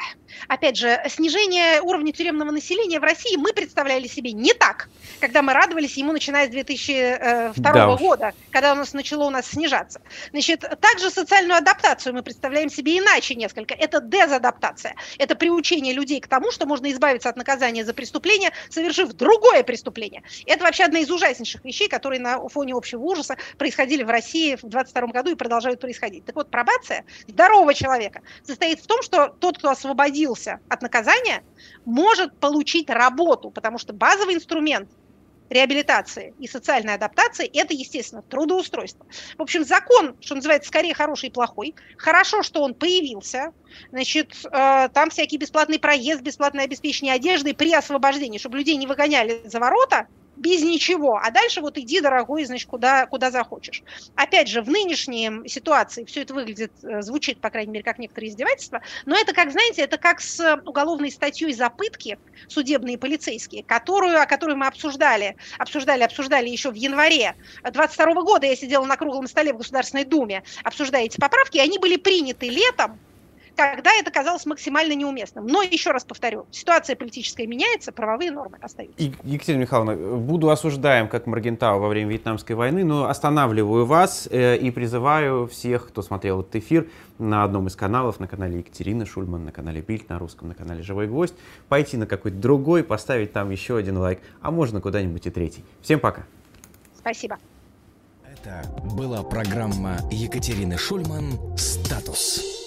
Опять 0.48 0.78
же, 0.78 1.02
снижение 1.10 1.82
уровня 1.82 2.12
тюремного 2.12 2.52
населения 2.52 3.00
в 3.00 3.04
России 3.04 3.36
мы 3.38 3.54
представляли 3.54 4.08
себе 4.08 4.34
не 4.34 4.54
так, 4.54 4.90
когда 5.20 5.42
мы 5.42 5.54
радовались 5.66 5.98
ему, 5.98 6.12
начиная 6.12 6.48
с 6.48 6.50
2002 6.50 7.54
да 7.56 7.96
года, 7.96 8.34
когда 8.52 8.74
у 8.74 8.76
нас 8.76 8.94
начало 8.94 9.26
у 9.26 9.30
нас 9.30 9.48
снижаться. 9.48 10.02
Значит, 10.32 10.62
также 10.80 11.10
социальную 11.10 11.58
адаптацию 11.58 12.14
мы 12.14 12.24
представляем 12.24 12.70
себе 12.70 13.00
иначе 13.00 13.36
несколько. 13.36 13.74
Это 13.74 14.00
дезадаптация. 14.00 14.96
Это 15.18 15.36
приучение 15.36 15.94
людей 15.94 16.22
к 16.22 16.28
тому, 16.28 16.52
что 16.52 16.66
можно 16.66 16.92
избавиться 16.92 17.30
от 17.30 17.38
наказания 17.38 17.84
за 17.84 17.94
преступление, 17.94 18.52
совершив 18.70 19.14
другое 19.14 19.64
преступление. 19.64 20.24
Это 20.46 20.64
вообще 20.64 20.84
одна 20.84 21.00
из 21.00 21.10
ужаснейших 21.10 21.64
вещей, 21.66 21.90
которые 21.90 22.22
на 22.22 22.48
фоне 22.48 22.74
общего 22.74 23.02
ужаса 23.02 23.38
происходили 23.58 24.04
в 24.04 24.10
России 24.10 24.56
в 24.56 24.68
22 24.68 25.08
году 25.08 25.32
и 25.32 25.36
продолжают 25.36 25.80
происходить. 25.80 26.26
Так 26.26 26.36
вот, 26.36 26.52
пробация 26.52 27.06
здорового 27.28 27.74
человека 27.74 28.22
состоит 28.44 28.80
в 28.80 28.88
том, 28.88 29.02
что 29.02 29.28
тот, 29.40 29.58
кто 29.58 29.70
освободился 29.70 30.60
от 30.70 30.82
наказания, 30.82 31.44
может 31.86 32.38
получить 32.38 32.90
работу, 32.90 33.50
потому 33.50 33.78
что 33.78 33.94
базовый 33.94 34.36
инструмент 34.36 34.90
реабилитации 35.50 36.34
и 36.40 36.48
социальной 36.48 36.96
адаптации, 36.96 37.50
это, 37.54 37.74
естественно, 37.74 38.22
трудоустройство. 38.22 39.06
В 39.38 39.42
общем, 39.42 39.64
закон, 39.64 40.16
что 40.20 40.36
называется, 40.36 40.68
скорее 40.68 40.94
хороший 40.94 41.30
и 41.30 41.32
плохой. 41.32 41.76
Хорошо, 41.98 42.44
что 42.44 42.62
он 42.62 42.74
появился. 42.74 43.54
Значит, 43.92 44.36
э, 44.46 44.90
там 44.94 45.10
всякий 45.10 45.38
бесплатный 45.38 45.80
проезд, 45.80 46.22
бесплатное 46.22 46.66
обеспечение 46.66 47.14
одежды 47.14 47.54
при 47.54 47.74
освобождении, 47.74 48.38
чтобы 48.38 48.58
людей 48.58 48.76
не 48.76 48.88
выгоняли 48.88 49.42
за 49.46 49.60
ворота, 49.60 50.08
без 50.36 50.62
ничего, 50.62 51.20
а 51.22 51.32
дальше 51.32 51.62
вот 51.62 51.78
иди, 51.78 52.02
дорогой, 52.02 52.46
значит, 52.46 52.68
куда, 52.68 53.06
куда 53.06 53.32
захочешь. 53.32 53.84
Опять 54.16 54.48
же, 54.48 54.62
в 54.62 54.70
нынешней 54.70 55.48
ситуации 55.48 56.06
все 56.06 56.22
это 56.22 56.34
выглядит, 56.34 56.74
э, 56.84 57.02
звучит, 57.02 57.40
по 57.40 57.50
крайней 57.50 57.72
мере, 57.72 57.84
как 57.84 58.00
некоторые 58.00 58.32
издевательства, 58.32 58.82
но 59.06 59.18
это, 59.18 59.34
как, 59.34 59.52
знаете, 59.52 59.84
это 59.84 59.98
как 59.98 60.20
с 60.20 60.62
уголовной 60.66 61.12
статьей 61.12 61.54
за 61.54 61.70
пытки, 61.70 62.18
судебные 62.48 62.98
полицейские, 62.98 63.64
которую, 63.64 64.22
о 64.22 64.26
которой 64.26 64.56
мы 64.56 64.68
обсуждали, 64.68 65.36
обсуждали, 65.58 66.04
обсуждали 66.04 66.50
еще 66.50 66.72
в 66.72 66.76
январе 66.76 67.36
22 67.64 68.14
года, 68.24 68.48
я 68.48 68.56
сидела 68.56 68.86
на 68.86 68.98
круглом 68.98 69.28
столе 69.28 69.54
в 69.54 69.58
Государственной 69.58 70.06
Думе, 70.06 70.44
обсуждая 70.64 71.06
эти 71.06 71.18
поправки, 71.20 71.58
и 71.58 71.62
они 71.62 71.80
были 71.80 71.96
приняты 71.96 72.50
летом, 72.50 73.00
когда 73.56 73.92
это 73.94 74.12
казалось 74.12 74.46
максимально 74.46 74.94
неуместным. 74.94 75.48
Но 75.48 75.62
еще 75.62 75.92
раз 75.92 76.04
повторю, 76.04 76.46
ситуация 76.52 76.96
политическая 76.96 77.48
меняется, 77.48 77.92
правовые 77.92 78.32
нормы 78.32 78.58
остаются. 78.62 79.02
И, 79.02 79.14
Екатерина 79.24 79.62
Михайловна, 79.62 79.96
буду 80.18 80.50
осуждаем, 80.50 81.08
как 81.08 81.26
Маргентау 81.26 81.80
во 81.80 81.88
время 81.88 82.12
Вьетнамской 82.12 82.56
войны, 82.56 82.84
но 82.84 83.10
останавливаю 83.10 83.86
вас 83.86 84.28
э, 84.30 84.58
и 84.58 84.72
призываю 84.72 85.48
всех, 85.48 85.88
кто 85.88 86.02
смотрел 86.02 86.42
этот 86.42 86.56
эфир 86.58 86.88
на 87.18 87.44
одном 87.44 87.68
из 87.68 87.76
каналов, 87.76 88.20
на 88.20 88.28
канале 88.28 88.60
Екатерины 88.60 89.06
Шульман, 89.06 89.46
на 89.46 89.52
канале 89.52 89.82
Бильд, 89.82 90.10
на 90.10 90.20
русском, 90.20 90.50
на 90.50 90.56
канале 90.56 90.84
Живой 90.84 91.08
Гвоздь, 91.08 91.36
пойти 91.70 91.98
на 91.98 92.06
какой-то 92.06 92.38
другой, 92.38 92.84
поставить 92.84 93.32
там 93.32 93.50
еще 93.52 93.78
один 93.78 93.98
лайк, 93.98 94.20
а 94.42 94.52
можно 94.52 94.82
куда-нибудь 94.82 95.26
и 95.26 95.30
третий. 95.30 95.64
Всем 95.82 96.00
пока. 96.00 96.24
Спасибо. 96.98 97.38
Это 98.24 98.68
была 98.96 99.24
программа 99.24 99.98
Екатерины 100.12 100.78
Шульман 100.78 101.58
«Статус». 101.58 102.65